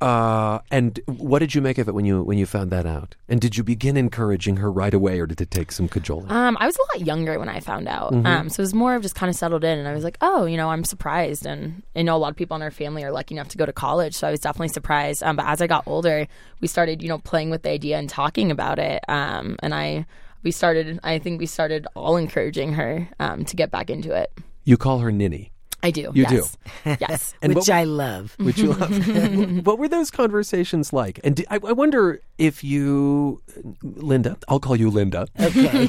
Uh, 0.00 0.58
and 0.72 0.98
what 1.06 1.38
did 1.38 1.54
you 1.54 1.62
make 1.62 1.78
of 1.78 1.86
it 1.86 1.94
when 1.94 2.04
you 2.04 2.24
when 2.24 2.36
you 2.36 2.44
found 2.44 2.72
that 2.72 2.86
out? 2.86 3.14
And 3.28 3.40
did 3.40 3.56
you 3.56 3.62
begin 3.62 3.96
encouraging 3.96 4.56
her 4.56 4.68
right 4.70 4.92
away, 4.92 5.20
or 5.20 5.26
did 5.28 5.40
it 5.40 5.52
take 5.52 5.70
some 5.70 5.86
cajoling? 5.86 6.28
Um, 6.28 6.56
I 6.58 6.66
was 6.66 6.76
a 6.76 6.98
lot 6.98 7.06
younger 7.06 7.38
when 7.38 7.48
I 7.48 7.60
found 7.60 7.86
out, 7.86 8.12
Mhm. 8.12 8.26
um, 8.26 8.48
so 8.48 8.60
it 8.60 8.64
was 8.64 8.74
more 8.74 8.96
of 8.96 9.02
just 9.02 9.14
kind 9.14 9.30
of 9.30 9.36
settled 9.36 9.62
in, 9.62 9.78
and 9.78 9.86
I 9.86 9.94
was 9.94 10.02
like, 10.02 10.18
oh, 10.20 10.44
you 10.44 10.56
know, 10.56 10.70
I'm 10.70 10.82
surprised, 10.82 11.46
and 11.46 11.84
I 11.94 12.02
know 12.02 12.16
a 12.16 12.18
lot 12.18 12.30
of 12.30 12.36
people 12.36 12.56
in 12.56 12.62
our 12.62 12.72
family 12.72 13.04
are 13.04 13.12
lucky 13.12 13.36
enough 13.36 13.46
to 13.50 13.56
go 13.58 13.64
to 13.64 13.72
college, 13.72 14.16
so 14.16 14.26
I 14.26 14.32
was 14.32 14.40
definitely 14.40 14.70
surprised. 14.70 15.22
Um, 15.22 15.36
but 15.36 15.46
as 15.46 15.62
I 15.62 15.68
got 15.68 15.84
older, 15.86 16.26
we 16.60 16.66
started, 16.66 17.00
you 17.00 17.08
know, 17.08 17.18
playing 17.18 17.50
with 17.50 17.62
the 17.62 17.70
idea 17.70 17.96
and 17.96 18.08
talking 18.08 18.50
about 18.50 18.80
it, 18.80 19.04
um, 19.08 19.54
and 19.62 19.72
I 19.72 20.06
we 20.42 20.50
started, 20.50 20.98
I 21.04 21.20
think 21.20 21.38
we 21.38 21.46
started 21.46 21.86
all 21.94 22.16
encouraging 22.16 22.72
her 22.72 23.08
um, 23.20 23.44
to 23.44 23.54
get 23.54 23.70
back 23.70 23.88
into 23.88 24.12
it. 24.12 24.32
You 24.64 24.76
call 24.76 24.98
her 24.98 25.12
Ninny. 25.12 25.52
I 25.82 25.90
do. 25.90 26.12
You 26.14 26.26
yes. 26.28 26.56
do. 26.84 26.96
yes. 27.00 27.34
And 27.42 27.54
Which 27.54 27.68
what- 27.68 27.70
I 27.70 27.84
love. 27.84 28.34
Which 28.38 28.58
you 28.58 28.72
love. 28.72 29.66
what 29.66 29.78
were 29.78 29.88
those 29.88 30.10
conversations 30.10 30.92
like? 30.92 31.18
And 31.24 31.36
di- 31.36 31.46
I, 31.50 31.56
I 31.56 31.72
wonder 31.72 32.20
if 32.38 32.62
you, 32.62 33.42
Linda, 33.82 34.36
I'll 34.48 34.60
call 34.60 34.76
you 34.76 34.90
Linda. 34.90 35.26
Okay. 35.40 35.88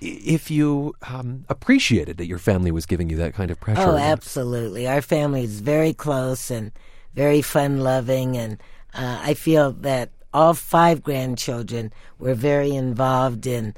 if 0.00 0.50
you 0.50 0.94
um, 1.08 1.44
appreciated 1.48 2.16
that 2.16 2.26
your 2.26 2.38
family 2.38 2.70
was 2.70 2.86
giving 2.86 3.10
you 3.10 3.16
that 3.18 3.34
kind 3.34 3.50
of 3.50 3.60
pressure. 3.60 3.82
Oh, 3.82 3.96
absolutely. 3.96 4.88
Our 4.88 5.02
family 5.02 5.44
is 5.44 5.60
very 5.60 5.92
close 5.92 6.50
and 6.50 6.72
very 7.14 7.42
fun 7.42 7.80
loving, 7.80 8.36
and 8.36 8.58
uh, 8.94 9.20
I 9.22 9.34
feel 9.34 9.72
that 9.72 10.10
all 10.34 10.52
five 10.54 11.02
grandchildren 11.02 11.92
were 12.18 12.34
very 12.34 12.74
involved 12.74 13.46
in 13.46 13.74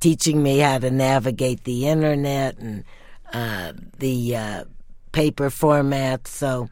teaching 0.00 0.42
me 0.42 0.58
how 0.58 0.78
to 0.78 0.90
navigate 0.90 1.64
the 1.64 1.86
internet 1.88 2.58
and 2.58 2.84
uh, 3.32 3.72
the 3.98 4.36
uh, 4.36 4.64
paper 5.12 5.50
format. 5.50 6.26
So 6.26 6.68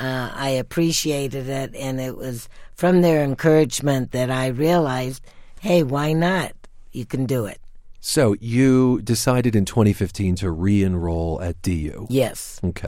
uh, 0.00 0.30
I 0.34 0.50
appreciated 0.50 1.48
it, 1.48 1.74
and 1.74 2.00
it 2.00 2.16
was 2.16 2.48
from 2.74 3.00
their 3.00 3.22
encouragement 3.22 4.10
that 4.12 4.30
I 4.30 4.48
realized, 4.48 5.24
hey, 5.60 5.82
why 5.82 6.12
not? 6.12 6.52
You 6.92 7.06
can 7.06 7.26
do 7.26 7.46
it. 7.46 7.60
So 8.00 8.36
you 8.38 9.00
decided 9.02 9.56
in 9.56 9.64
2015 9.64 10.36
to 10.36 10.50
re-enroll 10.50 11.40
at 11.40 11.62
DU. 11.62 12.06
Yes. 12.10 12.60
Okay. 12.62 12.86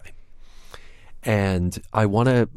And 1.22 1.80
I 1.92 2.06
want 2.06 2.28
to 2.28 2.48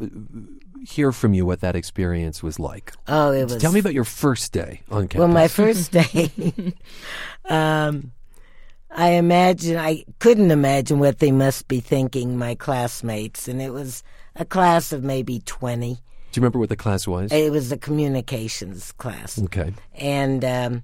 hear 0.85 1.11
from 1.11 1.33
you 1.33 1.45
what 1.45 1.61
that 1.61 1.75
experience 1.75 2.43
was 2.43 2.59
like. 2.59 2.93
Oh, 3.07 3.31
it 3.31 3.45
was. 3.45 3.57
Tell 3.57 3.71
me 3.71 3.79
about 3.79 3.93
your 3.93 4.03
first 4.03 4.51
day 4.51 4.81
on 4.91 5.07
campus. 5.07 5.19
Well, 5.19 5.27
my 5.27 5.47
first 5.47 5.91
day, 5.93 6.31
um, 7.49 8.11
I 8.91 9.09
imagine 9.11 9.77
I 9.77 10.03
couldn't 10.19 10.51
imagine 10.51 10.99
what 10.99 11.19
they 11.19 11.31
must 11.31 11.67
be 11.67 11.79
thinking, 11.79 12.37
my 12.37 12.55
classmates, 12.55 13.47
and 13.47 13.61
it 13.61 13.71
was 13.71 14.03
a 14.35 14.45
class 14.45 14.91
of 14.91 15.03
maybe 15.03 15.39
twenty. 15.45 15.95
Do 16.31 16.39
you 16.39 16.41
remember 16.41 16.59
what 16.59 16.69
the 16.69 16.75
class 16.75 17.07
was? 17.07 17.31
It 17.31 17.51
was 17.51 17.71
a 17.71 17.77
communications 17.77 18.91
class, 18.93 19.39
Okay. 19.43 19.73
and 19.95 20.43
um, 20.45 20.83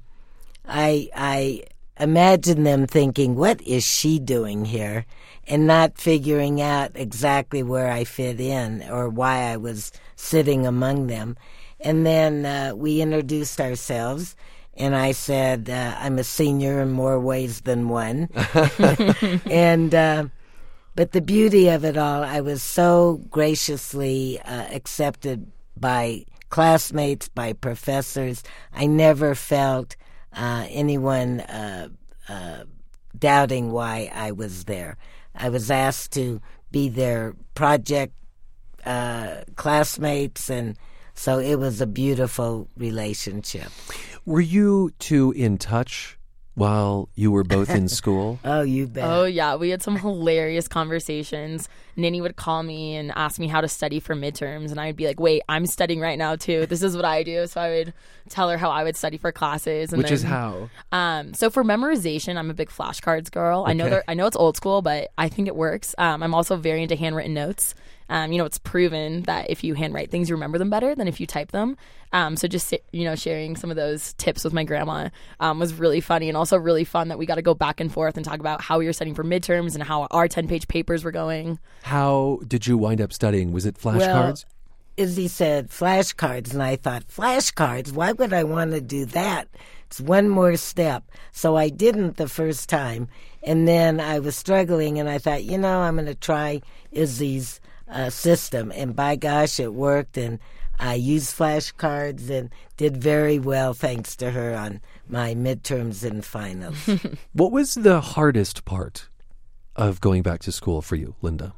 I 0.68 1.10
I 1.16 1.64
imagine 2.00 2.64
them 2.64 2.88
thinking, 2.88 3.36
what 3.36 3.62
is 3.62 3.84
she 3.86 4.20
doing 4.20 4.66
here? 4.66 5.06
And 5.48 5.68
not 5.68 5.98
figuring 5.98 6.60
out 6.62 6.92
exactly 6.96 7.62
where 7.64 7.92
I 7.92 8.04
fit 8.04 8.40
in 8.40 8.84
or 8.90 9.10
why 9.10 9.52
I 9.52 9.58
was 9.58 9.92
sitting 10.16 10.66
among 10.66 11.08
them. 11.08 11.38
And 11.80 12.06
then 12.06 12.46
uh, 12.46 12.76
we 12.76 13.00
introduced 13.02 13.62
ourselves, 13.62 14.36
and 14.76 14.96
I 14.96 15.12
said, 15.14 15.70
uh, 15.70 15.96
I'm 16.00 16.20
a 16.20 16.24
senior 16.24 16.82
in 16.82 16.92
more 16.92 17.20
ways 17.20 17.62
than 17.62 17.90
one. 17.90 18.30
and, 19.50 19.96
uh, 19.96 20.26
but 20.96 21.12
the 21.12 21.22
beauty 21.22 21.70
of 21.70 21.84
it 21.84 21.98
all, 21.98 22.24
I 22.24 22.42
was 22.42 22.64
so 22.64 23.22
graciously 23.30 24.40
uh, 24.42 24.68
accepted 24.72 25.52
by 25.78 26.26
classmates, 26.50 27.28
by 27.28 27.54
professors. 27.54 28.44
I 28.74 28.86
never 28.86 29.36
felt 29.36 29.96
uh, 30.34 30.66
anyone 30.70 31.42
uh, 31.42 31.90
uh, 32.30 32.64
doubting 33.18 33.72
why 33.72 34.12
I 34.14 34.32
was 34.32 34.66
there. 34.66 34.98
I 35.36 35.50
was 35.50 35.70
asked 35.70 36.14
to 36.14 36.42
be 36.72 36.90
their 36.90 37.36
project 37.56 38.14
uh, 38.86 39.42
classmates, 39.56 40.50
and 40.50 40.78
so 41.14 41.40
it 41.40 41.56
was 41.56 41.82
a 41.82 41.88
beautiful 41.88 42.70
relationship. 42.78 43.72
Were 44.26 44.42
you 44.42 44.92
two 45.00 45.32
in 45.34 45.58
touch 45.58 46.18
while 46.56 47.10
you 47.16 47.32
were 47.32 47.44
both 47.44 47.70
in 47.70 47.88
school? 48.00 48.40
oh, 48.46 48.62
you 48.62 48.88
bet. 48.88 49.04
Oh, 49.04 49.26
yeah. 49.26 49.56
We 49.56 49.70
had 49.70 49.84
some 49.84 49.98
hilarious 49.98 50.68
conversations. 50.68 51.68
Ninny 51.98 52.22
would 52.22 52.36
call 52.38 52.64
me 52.64 52.96
and 52.96 53.12
ask 53.16 53.40
me 53.40 53.48
how 53.48 53.62
to 53.62 53.68
study 53.68 54.00
for 54.00 54.16
midterms. 54.16 54.72
And 54.72 54.80
I'd 54.80 54.96
be 54.96 55.06
like, 55.06 55.20
wait, 55.20 55.44
I'm 55.48 55.66
studying 55.66 56.00
right 56.00 56.18
now, 56.18 56.36
too. 56.38 56.66
This 56.66 56.82
is 56.82 56.96
what 56.96 57.06
I 57.06 57.24
do. 57.24 57.46
So 57.48 57.62
I 57.62 57.70
would 57.70 57.94
tell 58.30 58.50
her 58.50 58.58
how 58.58 58.70
I 58.72 58.84
would 58.84 58.96
study 58.96 59.18
for 59.18 59.32
classes. 59.32 59.92
And 59.94 59.98
Which 60.00 60.08
then, 60.08 60.14
is 60.16 60.24
how? 60.24 60.70
Um, 60.92 61.34
so 61.34 61.50
for 61.50 61.64
memorization, 61.64 62.38
I'm 62.38 62.50
a 62.50 62.54
big 62.56 62.70
flashcards 62.70 63.30
girl. 63.30 63.66
I 63.68 63.74
know 63.74 63.84
Okay. 63.86 63.92
they're- 63.92 64.04
I 64.08 64.14
know 64.14 64.26
it's 64.26 64.38
old 64.38 64.56
school, 64.58 64.82
but 64.82 65.10
I 65.18 65.28
think 65.30 65.48
it 65.48 65.56
works. 65.56 65.94
Um, 65.98 66.24
I'm 66.24 66.34
also 66.34 66.56
very 66.56 66.82
into 66.84 66.96
handwritten 66.96 67.34
notes. 67.34 67.76
Um, 68.10 68.32
you 68.32 68.38
know, 68.38 68.46
it's 68.46 68.58
proven 68.58 69.24
that 69.24 69.50
if 69.50 69.64
you 69.64 69.74
handwrite 69.74 70.12
things, 70.12 70.30
you 70.30 70.36
remember 70.36 70.58
them 70.58 70.70
better 70.70 70.96
than 70.96 71.08
if 71.08 71.20
you 71.20 71.26
type 71.26 71.52
them. 71.52 71.78
Um, 72.14 72.38
so 72.38 72.48
just 72.48 72.74
you 72.92 73.04
know, 73.04 73.16
sharing 73.16 73.56
some 73.56 73.70
of 73.70 73.76
those 73.76 74.14
tips 74.14 74.44
with 74.44 74.54
my 74.54 74.64
grandma 74.64 75.10
um, 75.40 75.60
was 75.60 75.74
really 75.74 76.02
funny 76.02 76.30
and 76.30 76.38
also 76.38 76.58
really 76.58 76.84
fun 76.84 77.10
that 77.10 77.18
we 77.18 77.26
got 77.26 77.36
to 77.36 77.42
go 77.42 77.54
back 77.54 77.80
and 77.80 77.92
forth 77.92 78.16
and 78.16 78.26
talk 78.26 78.40
about 78.40 78.62
how 78.62 78.80
we 78.80 78.86
were 78.86 78.94
studying 78.94 79.16
for 79.16 79.24
midterms 79.24 79.74
and 79.74 79.84
how 79.84 80.08
our 80.12 80.28
10 80.28 80.48
page 80.48 80.68
papers 80.68 81.04
were 81.04 81.12
going. 81.12 81.60
How 81.84 82.40
did 82.48 82.68
you 82.68 82.78
wind 82.78 83.02
up 83.02 83.12
studying? 83.12 83.52
Was 83.52 83.66
it 83.66 83.76
flashcards? 83.76 84.46
Izzy 84.98 85.28
said 85.28 85.70
flashcards, 85.70 86.54
and 86.54 86.64
I 86.64 86.78
thought, 86.78 87.08
flashcards? 87.08 87.92
Why 87.92 88.14
would 88.14 88.32
I 88.32 88.46
want 88.46 88.72
to 88.72 88.80
do 88.80 89.06
that? 89.08 89.50
It's 89.88 90.00
one 90.00 90.30
more 90.30 90.56
step. 90.56 91.04
So 91.34 91.58
I 91.58 91.70
didn't 91.70 92.16
the 92.16 92.30
first 92.30 92.70
time. 92.70 93.10
And 93.44 93.68
then 93.68 94.00
I 94.00 94.20
was 94.20 94.36
struggling, 94.38 94.98
and 94.98 95.10
I 95.10 95.18
thought, 95.18 95.44
you 95.44 95.58
know, 95.58 95.82
I'm 95.82 95.96
going 95.96 96.06
to 96.06 96.16
try 96.16 96.62
Izzy's 96.92 97.60
uh, 97.90 98.10
system. 98.10 98.72
And 98.76 98.96
by 98.96 99.16
gosh, 99.16 99.60
it 99.60 99.74
worked. 99.74 100.18
And 100.18 100.40
I 100.80 100.96
used 100.96 101.36
flashcards 101.36 102.30
and 102.30 102.50
did 102.78 102.98
very 102.98 103.40
well 103.40 103.74
thanks 103.74 104.16
to 104.18 104.32
her 104.32 104.56
on 104.56 104.82
my 105.08 105.34
midterms 105.34 106.04
and 106.04 106.24
finals. 106.24 106.78
what 107.34 107.52
was 107.52 107.76
the 107.76 108.02
hardest 108.02 108.66
part 108.66 109.08
of 109.76 110.02
going 110.02 110.22
back 110.22 110.42
to 110.42 110.52
school 110.52 110.82
for 110.82 110.96
you, 110.96 111.16
Linda? 111.22 111.54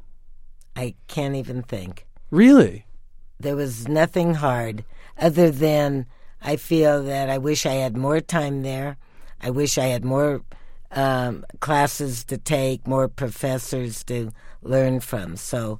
I 0.76 0.94
can't 1.08 1.34
even 1.34 1.62
think. 1.62 2.06
Really? 2.30 2.86
There 3.40 3.56
was 3.56 3.88
nothing 3.88 4.34
hard 4.34 4.84
other 5.16 5.50
than 5.50 6.06
I 6.42 6.56
feel 6.56 7.02
that 7.04 7.28
I 7.28 7.38
wish 7.38 7.66
I 7.66 7.74
had 7.74 7.96
more 7.96 8.20
time 8.20 8.62
there. 8.62 8.96
I 9.40 9.50
wish 9.50 9.78
I 9.78 9.86
had 9.86 10.04
more 10.04 10.42
um, 10.92 11.44
classes 11.60 12.24
to 12.24 12.38
take, 12.38 12.86
more 12.86 13.08
professors 13.08 14.04
to 14.04 14.30
learn 14.62 15.00
from. 15.00 15.36
So, 15.36 15.78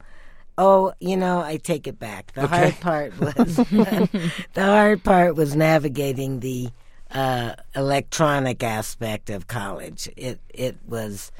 oh, 0.59 0.93
you 1.01 1.17
know, 1.17 1.41
I 1.41 1.57
take 1.57 1.87
it 1.87 1.99
back. 1.99 2.33
The 2.35 2.43
Okay. 2.45 2.71
hard 2.73 2.81
part 2.81 3.19
was 3.21 3.57
the 4.55 4.65
hard 4.65 5.03
part 5.05 5.37
was 5.37 5.55
navigating 5.57 6.41
the 6.41 6.69
uh, 7.11 7.55
electronic 7.75 8.63
aspect 8.63 9.31
of 9.31 9.47
college. 9.47 10.09
It 10.17 10.41
it 10.53 10.77
was 10.87 11.33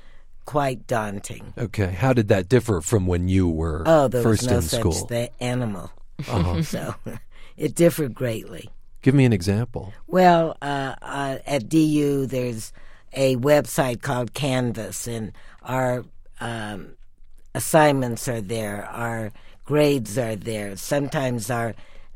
quite 0.47 0.87
daunting. 0.87 1.53
Okay. 1.59 1.89
How 1.93 2.15
did 2.15 2.29
that 2.29 2.49
differ 2.49 2.81
from 2.81 3.07
when 3.07 3.29
you 3.29 3.47
were 3.49 3.83
Oh, 3.85 4.09
there 4.09 4.23
first 4.23 4.45
was 4.45 4.51
no 4.51 4.57
in 4.57 4.63
such 4.63 4.81
school? 4.81 5.07
thi- 5.07 5.29
animal. 5.41 5.91
Uh-huh. 6.27 6.63
so 6.75 6.95
it 7.57 7.75
differed 7.75 8.15
greatly. 8.15 8.71
Give 9.03 9.15
me 9.15 9.25
an 9.27 9.33
example. 9.33 9.93
Well, 10.07 10.57
uh, 10.63 10.95
uh, 11.03 11.39
at 11.47 11.69
DU, 11.69 12.27
there's 12.27 12.73
a 13.13 13.37
website 13.37 14.01
called 14.03 14.33
Canvas, 14.35 15.07
and 15.07 15.33
our 15.63 16.05
um, 16.41 16.95
assignments 17.59 18.29
are 18.29 18.41
there, 18.41 18.85
our 18.85 19.33
grades 19.65 20.17
are 20.17 20.37
there. 20.37 20.77
Sometimes 20.77 21.51
our 21.51 21.75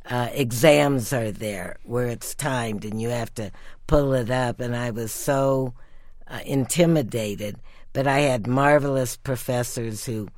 uh, 0.08 0.28
exams 0.32 1.12
are 1.12 1.32
there 1.32 1.78
where 1.82 2.06
it's 2.06 2.32
timed, 2.34 2.84
and 2.84 3.02
you 3.02 3.08
have 3.08 3.34
to 3.34 3.50
pull 3.88 4.14
it 4.14 4.30
up. 4.30 4.60
And 4.60 4.76
I 4.76 4.92
was 4.92 5.10
so 5.10 5.74
uh, 6.28 6.38
intimidated, 6.46 7.56
but 7.92 8.06
I 8.06 8.20
had 8.20 8.46
marvelous 8.46 9.16
professors 9.16 10.06
who 10.06 10.28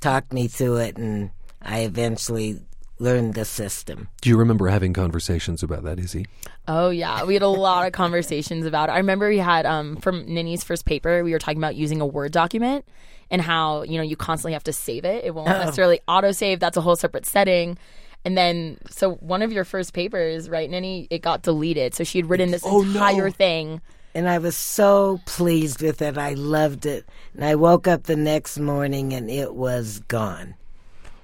talked 0.00 0.32
me 0.32 0.46
through 0.46 0.76
it, 0.76 0.96
and 0.98 1.30
I 1.60 1.80
eventually 1.80 2.60
learned 3.04 3.34
the 3.34 3.44
system. 3.44 4.08
Do 4.22 4.28
you 4.30 4.36
remember 4.36 4.68
having 4.68 4.92
conversations 4.92 5.62
about 5.62 5.84
that, 5.84 5.98
Izzy? 5.98 6.26
Oh 6.66 6.90
yeah, 6.90 7.24
we 7.24 7.34
had 7.34 7.42
a 7.42 7.48
lot 7.48 7.86
of 7.86 7.92
conversations 7.92 8.66
about 8.66 8.88
it. 8.88 8.92
I 8.92 8.96
remember 8.98 9.28
we 9.28 9.38
had 9.38 9.66
um 9.66 9.96
from 9.96 10.24
Ninny's 10.26 10.64
first 10.64 10.84
paper, 10.86 11.22
we 11.22 11.32
were 11.32 11.38
talking 11.38 11.58
about 11.58 11.76
using 11.76 12.00
a 12.00 12.06
Word 12.06 12.32
document 12.32 12.84
and 13.30 13.40
how 13.42 13.82
you 13.82 13.96
know 13.98 14.02
you 14.02 14.16
constantly 14.16 14.54
have 14.54 14.64
to 14.64 14.72
save 14.72 15.04
it. 15.04 15.24
It 15.24 15.34
won't 15.34 15.48
Oh. 15.48 15.58
necessarily 15.58 16.00
auto 16.08 16.32
save. 16.32 16.58
That's 16.60 16.76
a 16.76 16.80
whole 16.80 16.96
separate 16.96 17.26
setting. 17.26 17.78
And 18.26 18.38
then, 18.38 18.78
so 18.88 19.16
one 19.16 19.42
of 19.42 19.52
your 19.52 19.64
first 19.64 19.92
papers, 19.92 20.48
right, 20.48 20.70
Ninny, 20.70 21.06
it 21.10 21.20
got 21.20 21.42
deleted. 21.42 21.94
So 21.94 22.04
she 22.04 22.16
had 22.18 22.30
written 22.30 22.50
this 22.52 22.62
Oh, 22.64 22.82
entire 22.82 23.26
no. 23.26 23.30
thing. 23.32 23.80
And 24.14 24.26
I 24.28 24.38
was 24.38 24.56
so 24.56 25.20
pleased 25.26 25.82
with 25.82 26.00
it. 26.00 26.16
I 26.16 26.32
loved 26.32 26.86
it. 26.86 27.04
And 27.34 27.44
I 27.44 27.54
woke 27.56 27.86
up 27.86 28.04
the 28.04 28.16
next 28.16 28.58
morning 28.58 29.12
and 29.12 29.28
it 29.28 29.54
was 29.54 29.98
gone. 30.08 30.54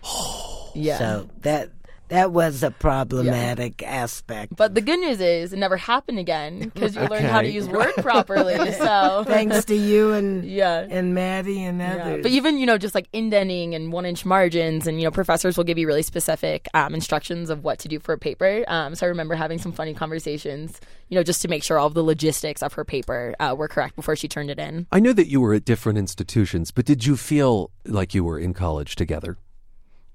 Yeah. 0.75 0.99
So 0.99 1.29
that 1.43 1.71
that 2.09 2.33
was 2.33 2.65
a 2.65 2.73
problematic 2.73 3.85
aspect. 3.85 4.57
But 4.57 4.75
the 4.75 4.81
good 4.81 4.99
news 4.99 5.21
is 5.21 5.53
it 5.53 5.59
never 5.59 5.77
happened 5.77 6.19
again 6.19 6.59
because 6.75 6.97
you 6.97 7.03
learned 7.03 7.27
how 7.27 7.41
to 7.41 7.49
use 7.49 7.69
Word 7.69 7.93
properly. 7.99 8.59
So 8.81 9.25
Thanks 9.27 9.65
to 9.67 9.75
you 9.77 10.13
and 10.13 10.45
yeah, 10.61 10.87
and 10.89 11.15
Maddie 11.15 11.63
and 11.63 11.79
Yeah. 11.79 11.97
others. 12.05 12.23
But 12.23 12.33
even 12.33 12.59
you 12.59 12.67
know 12.67 12.79
just 12.79 12.95
like 12.95 13.09
indenting 13.13 13.75
and 13.75 13.93
one 13.93 14.07
inch 14.07 14.25
margins 14.25 14.87
and 14.87 14.99
you 14.99 15.05
know 15.05 15.11
professors 15.11 15.57
will 15.57 15.65
give 15.65 15.79
you 15.79 15.87
really 15.87 16.03
specific 16.03 16.69
um, 16.75 16.95
instructions 16.95 17.49
of 17.51 17.63
what 17.63 17.79
to 17.81 17.89
do 17.89 18.01
for 18.01 18.13
a 18.13 18.19
paper. 18.19 18.65
Um, 18.69 18.95
so 18.95 19.07
I 19.07 19.09
remember 19.09 19.35
having 19.35 19.59
some 19.59 19.73
funny 19.73 19.95
conversations, 19.95 20.81
you 21.11 21.15
know, 21.17 21.23
just 21.23 21.43
to 21.43 21.49
make 21.49 21.63
sure 21.63 21.79
all 21.79 21.87
of 21.87 21.95
the 21.95 22.03
logistics 22.05 22.63
of 22.63 22.73
her 22.73 22.85
paper 22.85 23.35
uh, 23.39 23.55
were 23.57 23.69
correct 23.69 23.95
before 23.97 24.17
she 24.17 24.27
turned 24.29 24.51
it 24.51 24.59
in. 24.59 24.87
I 24.91 24.99
know 24.99 25.13
that 25.13 25.29
you 25.29 25.41
were 25.41 25.55
at 25.55 25.65
different 25.65 25.99
institutions, 25.99 26.71
but 26.73 26.87
did 26.87 27.07
you 27.07 27.17
feel 27.17 27.71
like 27.87 28.15
you 28.15 28.25
were 28.25 28.39
in 28.39 28.53
college 28.55 28.97
together? 28.97 29.37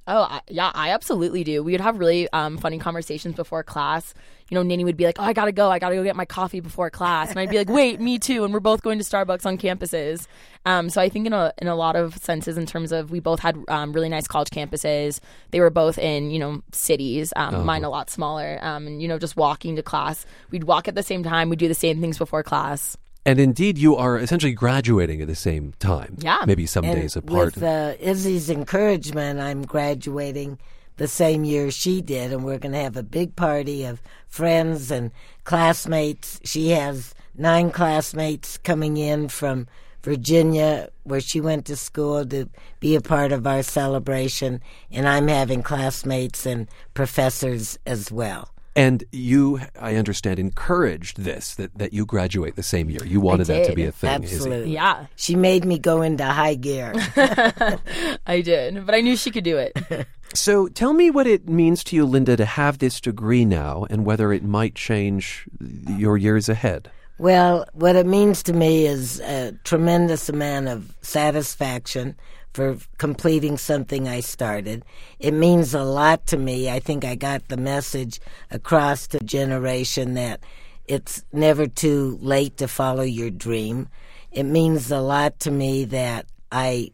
Oh 0.08 0.24
I, 0.30 0.42
yeah, 0.50 0.72
I 0.76 0.92
absolutely 0.92 1.44
do. 1.44 1.64
We 1.64 1.72
would 1.72 1.82
have 1.82 1.98
really 1.98 2.30
um, 2.32 2.58
funny 2.58 2.78
conversations 2.78 3.36
before 3.36 3.64
class. 3.64 4.14
You 4.50 4.56
know, 4.56 4.62
Ninny 4.62 4.84
would 4.84 4.98
be 4.98 5.06
like, 5.06 5.16
"Oh, 5.20 5.24
I 5.24 5.34
gotta 5.34 5.52
go. 5.52 5.72
I 5.72 5.80
gotta 5.80 5.96
go 5.96 6.04
get 6.04 6.16
my 6.16 6.26
coffee 6.26 6.60
before 6.60 6.92
class," 6.92 7.32
and 7.32 7.40
I'd 7.40 7.50
be 7.50 7.58
like, 7.58 7.70
"Wait, 7.80 8.00
me 8.00 8.20
too." 8.20 8.44
And 8.44 8.54
we're 8.54 8.60
both 8.60 8.84
going 8.84 9.00
to 9.00 9.04
Starbucks 9.04 9.46
on 9.48 9.58
campuses. 9.58 10.28
Um, 10.66 10.90
so 10.92 11.02
I 11.02 11.10
think 11.10 11.26
in 11.26 11.34
a 11.34 11.52
in 11.58 11.68
a 11.68 11.76
lot 11.76 11.96
of 11.96 12.16
senses, 12.18 12.56
in 12.58 12.68
terms 12.68 12.92
of 12.92 13.10
we 13.10 13.20
both 13.20 13.40
had 13.40 13.58
um, 13.68 13.94
really 13.94 14.10
nice 14.10 14.28
college 14.28 14.50
campuses. 14.50 15.20
They 15.50 15.60
were 15.60 15.72
both 15.72 15.98
in 15.98 16.30
you 16.30 16.38
know 16.38 16.62
cities. 16.72 17.34
Um, 17.36 17.56
Oh. 17.56 17.64
Mine 17.64 17.84
a 17.84 17.90
lot 17.90 18.10
smaller. 18.12 18.60
Um, 18.62 18.86
and 18.86 19.02
you 19.02 19.08
know, 19.08 19.18
just 19.18 19.36
walking 19.36 19.76
to 19.78 19.82
class, 19.84 20.26
we'd 20.52 20.66
walk 20.66 20.88
at 20.88 20.94
the 20.94 21.04
same 21.04 21.24
time. 21.24 21.50
We'd 21.50 21.58
do 21.58 21.68
the 21.68 21.74
same 21.74 22.00
things 22.00 22.20
before 22.20 22.44
class. 22.44 22.96
And 23.26 23.40
indeed, 23.40 23.78
you 23.78 23.96
are 23.96 24.20
essentially 24.20 24.54
graduating 24.54 25.20
at 25.22 25.28
the 25.28 25.36
same 25.36 25.74
time. 25.80 26.18
Yeah. 26.20 26.44
Maybe 26.46 26.68
some 26.68 26.86
And 26.86 26.96
days 26.96 27.16
apart. 27.16 27.56
With 27.56 27.64
uh, 27.64 27.96
Izzy's 28.00 28.50
encouragement, 28.50 29.40
I'm 29.40 29.64
graduating 29.64 30.60
the 30.98 31.08
same 31.08 31.44
year 31.44 31.72
she 31.72 32.02
did, 32.02 32.32
and 32.32 32.46
we're 32.46 32.60
going 32.60 32.74
to 32.74 32.80
have 32.80 32.96
a 32.96 33.04
big 33.04 33.36
party 33.36 33.84
of 33.84 34.02
friends 34.28 34.92
and 34.92 35.12
classmates. 35.44 36.40
She 36.44 36.70
has 36.70 37.16
nine 37.36 37.72
classmates 37.72 38.58
coming 38.60 38.98
in 38.98 39.28
from 39.30 39.68
Virginia, 40.04 40.90
where 41.04 41.20
she 41.20 41.42
went 41.42 41.66
to 41.66 41.76
school, 41.76 42.26
to 42.28 42.48
be 42.80 42.96
a 42.96 43.02
part 43.02 43.32
of 43.32 43.48
our 43.48 43.64
celebration, 43.64 44.62
and 44.92 45.08
I'm 45.08 45.28
having 45.28 45.64
classmates 45.64 46.46
and 46.46 46.68
professors 46.94 47.80
as 47.88 48.12
well. 48.12 48.52
And 48.76 49.04
you, 49.12 49.62
I 49.80 49.96
understand, 49.96 50.40
encouraged 50.40 51.22
this 51.22 51.56
that, 51.56 51.78
that 51.78 51.94
you 51.94 52.06
graduate 52.06 52.56
the 52.56 52.64
same 52.64 52.90
year. 52.90 53.06
You 53.06 53.22
wanted 53.22 53.48
that 53.48 53.68
to 53.68 53.76
be 53.76 53.86
a 53.86 53.92
thing. 53.92 54.24
Izzy. 54.24 54.36
Absolutely. 54.36 54.74
Yeah. 54.74 55.06
She 55.16 55.36
made 55.36 55.66
me 55.66 55.80
go 55.80 56.02
into 56.02 56.26
high 56.26 56.56
gear. 56.56 56.94
I 58.28 58.42
did, 58.42 58.86
but 58.86 58.94
I 58.94 59.02
knew 59.02 59.16
she 59.16 59.32
could 59.32 59.44
do 59.44 59.58
it. 59.58 60.08
So 60.34 60.68
tell 60.68 60.92
me 60.92 61.12
what 61.12 61.28
it 61.28 61.48
means 61.48 61.82
to 61.86 61.96
you, 61.96 62.04
Linda, 62.04 62.36
to 62.36 62.46
have 62.46 62.80
this 62.80 63.00
degree 63.00 63.46
now 63.46 63.86
and 63.90 64.06
whether 64.06 64.34
it 64.34 64.44
might 64.44 64.76
change 64.76 65.46
your 65.88 66.18
years 66.18 66.50
ahead. 66.50 66.92
Well, 67.18 67.66
what 67.72 67.96
it 67.96 68.06
means 68.06 68.44
to 68.44 68.54
me 68.54 68.86
is 68.86 69.22
a 69.22 69.54
tremendous 69.64 70.28
amount 70.28 70.68
of 70.68 70.94
satisfaction 71.02 72.16
for 72.56 72.78
completing 72.98 73.58
something 73.58 74.08
I 74.08 74.22
started. 74.22 74.86
It 75.20 75.34
means 75.34 75.74
a 75.74 75.84
lot 75.84 76.26
to 76.28 76.38
me. 76.38 76.70
I 76.70 76.80
think 76.80 77.04
I 77.04 77.16
got 77.16 77.50
the 77.50 77.58
message 77.58 78.22
across 78.50 79.08
to 79.08 79.20
generation 79.20 80.14
that 80.14 80.40
it's 80.86 81.26
never 81.34 81.68
too 81.68 82.18
late 82.22 82.56
to 82.58 82.70
follow 82.70 83.04
your 83.04 83.30
dream. 83.30 83.90
It 84.32 84.44
means 84.44 84.90
a 84.90 85.02
lot 85.02 85.38
to 85.42 85.52
me 85.52 85.84
that 85.86 86.28
I 86.50 86.92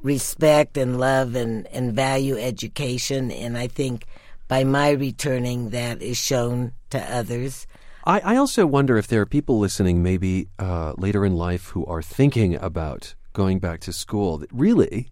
respect 0.00 0.76
and 0.76 1.00
love 1.00 1.34
and, 1.34 1.66
and 1.68 1.92
value 1.92 2.38
education, 2.38 3.32
and 3.32 3.58
I 3.58 3.66
think 3.66 4.06
by 4.46 4.62
my 4.64 4.90
returning, 4.90 5.70
that 5.70 6.02
is 6.02 6.18
shown 6.18 6.72
to 6.90 6.98
others. 6.98 7.66
I, 8.04 8.20
I 8.20 8.36
also 8.36 8.66
wonder 8.66 8.96
if 8.96 9.06
there 9.08 9.20
are 9.20 9.26
people 9.26 9.58
listening, 9.58 10.02
maybe 10.02 10.48
uh, 10.58 10.94
later 10.96 11.24
in 11.24 11.34
life, 11.34 11.68
who 11.68 11.84
are 11.86 12.02
thinking 12.02 12.54
about 12.56 13.14
going 13.40 13.58
back 13.58 13.80
to 13.80 13.90
school. 13.90 14.36
That 14.36 14.50
really, 14.52 15.08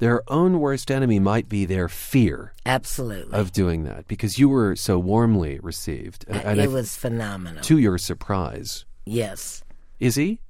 their 0.00 0.22
own 0.30 0.60
worst 0.60 0.90
enemy 0.90 1.18
might 1.18 1.48
be 1.48 1.64
their 1.64 1.88
fear. 1.88 2.52
Absolutely. 2.66 3.32
Of 3.32 3.52
doing 3.52 3.84
that 3.84 4.06
because 4.06 4.38
you 4.38 4.50
were 4.50 4.76
so 4.76 4.98
warmly 4.98 5.58
received. 5.62 6.26
And 6.28 6.60
it 6.60 6.64
I, 6.64 6.66
was 6.66 6.94
phenomenal. 6.94 7.62
To 7.62 7.78
your 7.78 7.96
surprise. 7.96 8.84
Yes. 9.06 9.64
Izzy, 9.98 10.42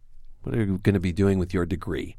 what 0.43 0.57
are 0.57 0.65
you 0.65 0.79
going 0.79 0.95
to 0.95 1.01
be 1.01 1.13
doing 1.13 1.39
with 1.39 1.55
your 1.55 1.67
degree? 1.67 2.17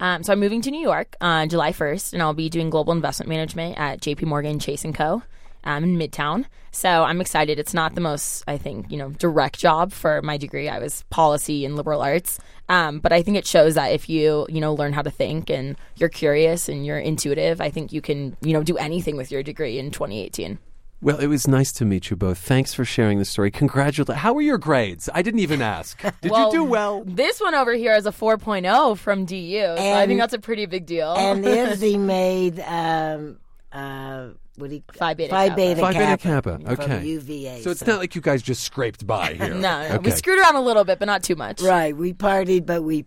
Um, 0.00 0.24
so 0.24 0.32
I'm 0.32 0.40
moving 0.40 0.62
to 0.62 0.72
New 0.72 0.80
York 0.82 1.14
on 1.20 1.48
July 1.48 1.70
1st, 1.70 2.14
and 2.14 2.20
I'll 2.20 2.34
be 2.34 2.48
doing 2.48 2.70
global 2.70 2.92
investment 2.92 3.28
management 3.28 3.78
at 3.78 4.00
J.P. 4.00 4.26
Morgan 4.26 4.58
Chase 4.58 4.84
and 4.84 4.96
Co. 4.96 5.22
Um, 5.64 5.82
in 5.82 5.96
Midtown. 5.96 6.44
So 6.72 7.04
I'm 7.04 7.20
excited. 7.20 7.58
It's 7.58 7.72
not 7.72 7.94
the 7.94 8.00
most, 8.00 8.44
I 8.46 8.58
think, 8.58 8.90
you 8.90 8.98
know, 8.98 9.10
direct 9.10 9.58
job 9.58 9.92
for 9.92 10.20
my 10.22 10.36
degree. 10.36 10.68
I 10.68 10.78
was 10.78 11.04
policy 11.08 11.64
and 11.64 11.74
liberal 11.76 12.02
arts, 12.02 12.38
um, 12.68 12.98
but 12.98 13.12
I 13.12 13.22
think 13.22 13.36
it 13.36 13.46
shows 13.46 13.74
that 13.76 13.92
if 13.92 14.08
you, 14.08 14.46
you 14.50 14.60
know, 14.60 14.74
learn 14.74 14.92
how 14.92 15.02
to 15.02 15.10
think 15.10 15.48
and 15.48 15.76
you're 15.96 16.08
curious 16.08 16.68
and 16.68 16.84
you're 16.84 16.98
intuitive, 16.98 17.60
I 17.60 17.70
think 17.70 17.92
you 17.92 18.02
can, 18.02 18.36
you 18.42 18.52
know, 18.52 18.62
do 18.62 18.76
anything 18.76 19.16
with 19.16 19.30
your 19.30 19.42
degree 19.42 19.78
in 19.78 19.90
2018. 19.90 20.58
Well, 21.04 21.18
it 21.18 21.26
was 21.26 21.46
nice 21.46 21.70
to 21.72 21.84
meet 21.84 22.08
you 22.08 22.16
both. 22.16 22.38
Thanks 22.38 22.72
for 22.72 22.84
sharing 22.84 23.18
the 23.18 23.26
story. 23.26 23.50
Congratulations. 23.50 24.18
How 24.20 24.32
were 24.32 24.40
your 24.40 24.56
grades? 24.56 25.10
I 25.12 25.20
didn't 25.20 25.40
even 25.40 25.60
ask. 25.60 26.00
Did 26.22 26.30
well, 26.30 26.46
you 26.46 26.60
do 26.60 26.64
well? 26.64 27.04
This 27.04 27.42
one 27.42 27.54
over 27.54 27.74
here 27.74 27.94
is 27.94 28.06
a 28.06 28.10
4.0 28.10 28.96
from 28.96 29.26
DU. 29.26 29.60
So 29.60 29.74
I 29.76 30.06
think 30.06 30.18
that's 30.18 30.32
a 30.32 30.38
pretty 30.38 30.64
big 30.64 30.86
deal. 30.86 31.14
And 31.14 31.44
Izzy 31.46 31.98
made 31.98 32.58
um, 32.60 33.38
uh, 33.70 34.28
what 34.56 34.70
do 34.70 34.76
you, 34.76 34.82
Phi 34.92 35.14
Beta 35.14 35.30
Phi 35.30 35.48
Kappa. 35.48 35.56
Beta 35.56 35.80
Phi 35.80 35.92
Beta 35.92 36.16
Kappa. 36.16 36.58
Kappa. 36.58 36.72
Okay. 36.72 37.04
UVA. 37.06 37.62
So 37.62 37.70
it's 37.70 37.86
not 37.86 37.98
like 37.98 38.14
you 38.14 38.20
guys 38.20 38.42
just 38.42 38.62
scraped 38.62 39.06
by 39.06 39.34
here. 39.34 39.54
no, 39.54 39.60
no, 39.60 39.94
okay. 39.96 39.98
we 39.98 40.10
screwed 40.10 40.38
around 40.38 40.56
a 40.56 40.62
little 40.62 40.84
bit, 40.84 40.98
but 40.98 41.06
not 41.06 41.22
too 41.22 41.36
much. 41.36 41.60
Right. 41.60 41.96
We 41.96 42.12
partied, 42.12 42.66
but 42.66 42.82
we 42.82 43.06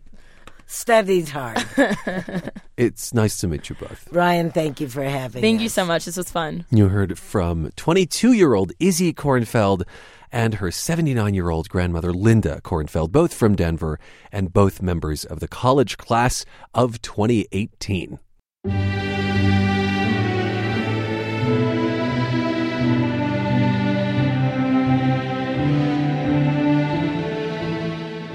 studied 0.66 1.30
hard. 1.30 1.64
it's 2.78 3.14
nice 3.14 3.38
to 3.40 3.48
meet 3.48 3.70
you 3.70 3.76
both. 3.76 4.08
Ryan, 4.12 4.52
thank 4.52 4.80
you 4.82 4.90
for 4.90 5.04
having 5.04 5.42
me. 5.42 5.48
Thank 5.48 5.58
us. 5.60 5.64
you 5.64 5.70
so 5.70 5.86
much. 5.86 6.06
This 6.06 6.18
was 6.18 6.30
fun. 6.30 6.66
You 6.70 6.90
heard 6.90 7.18
from 7.18 7.72
22 7.76 8.34
year 8.34 8.54
old 8.54 8.74
Izzy 8.80 9.14
Kornfeld 9.14 9.84
and 10.32 10.56
her 10.56 10.70
79 10.72 11.34
year 11.34 11.50
old 11.50 11.70
grandmother, 11.70 12.14
Linda 12.14 12.62
Kornfeld, 12.62 13.12
both 13.12 13.34
from 13.34 13.56
Denver 13.56 14.00
and 14.32 14.52
both 14.54 14.82
members 14.82 15.24
of 15.24 15.40
the 15.40 15.48
college 15.48 15.98
class 15.98 16.46
of 16.74 17.02
2018. 17.02 18.20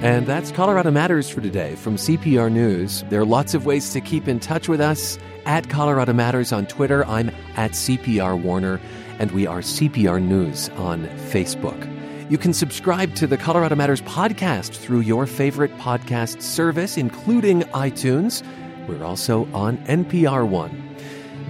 And 0.03 0.27
that's 0.27 0.51
Colorado 0.51 0.91
Matters 0.91 1.31
for 1.31 1.41
today 1.41 1.77
from 1.77 1.95
CPR 1.95 2.51
News. 2.51 3.05
There 3.09 3.21
are 3.21 3.25
lots 3.25 3.55
of 3.55 3.67
ways 3.67 3.93
to 3.93 4.01
keep 4.01 4.27
in 4.27 4.41
touch 4.41 4.69
with 4.69 4.81
us 4.81 5.17
at 5.47 5.69
Colorado 5.69 6.13
Matters 6.13 6.53
on 6.53 6.67
Twitter. 6.67 7.07
I'm 7.07 7.31
at 7.55 7.71
CPR 7.71 8.43
Warner, 8.43 8.81
and 9.21 9.31
we 9.31 9.47
are 9.47 9.61
CPR 9.61 10.21
News 10.21 10.71
on 10.71 11.07
Facebook. 11.31 11.89
You 12.29 12.37
can 12.37 12.53
subscribe 12.53 13.15
to 13.15 13.29
the 13.29 13.37
Colorado 13.37 13.77
Matters 13.77 14.03
podcast 14.03 14.73
through 14.73 15.03
your 15.03 15.25
favorite 15.25 15.77
podcast 15.79 16.43
service, 16.43 16.97
including 16.97 17.63
iTunes. 17.71 18.43
We're 18.89 19.05
also 19.05 19.47
on 19.55 19.79
NPR 19.87 20.49
One. 20.49 20.97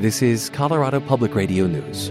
This 0.01 0.21
is 0.21 0.51
Colorado 0.51 1.01
Public 1.01 1.35
Radio 1.35 1.67
News. 1.67 2.11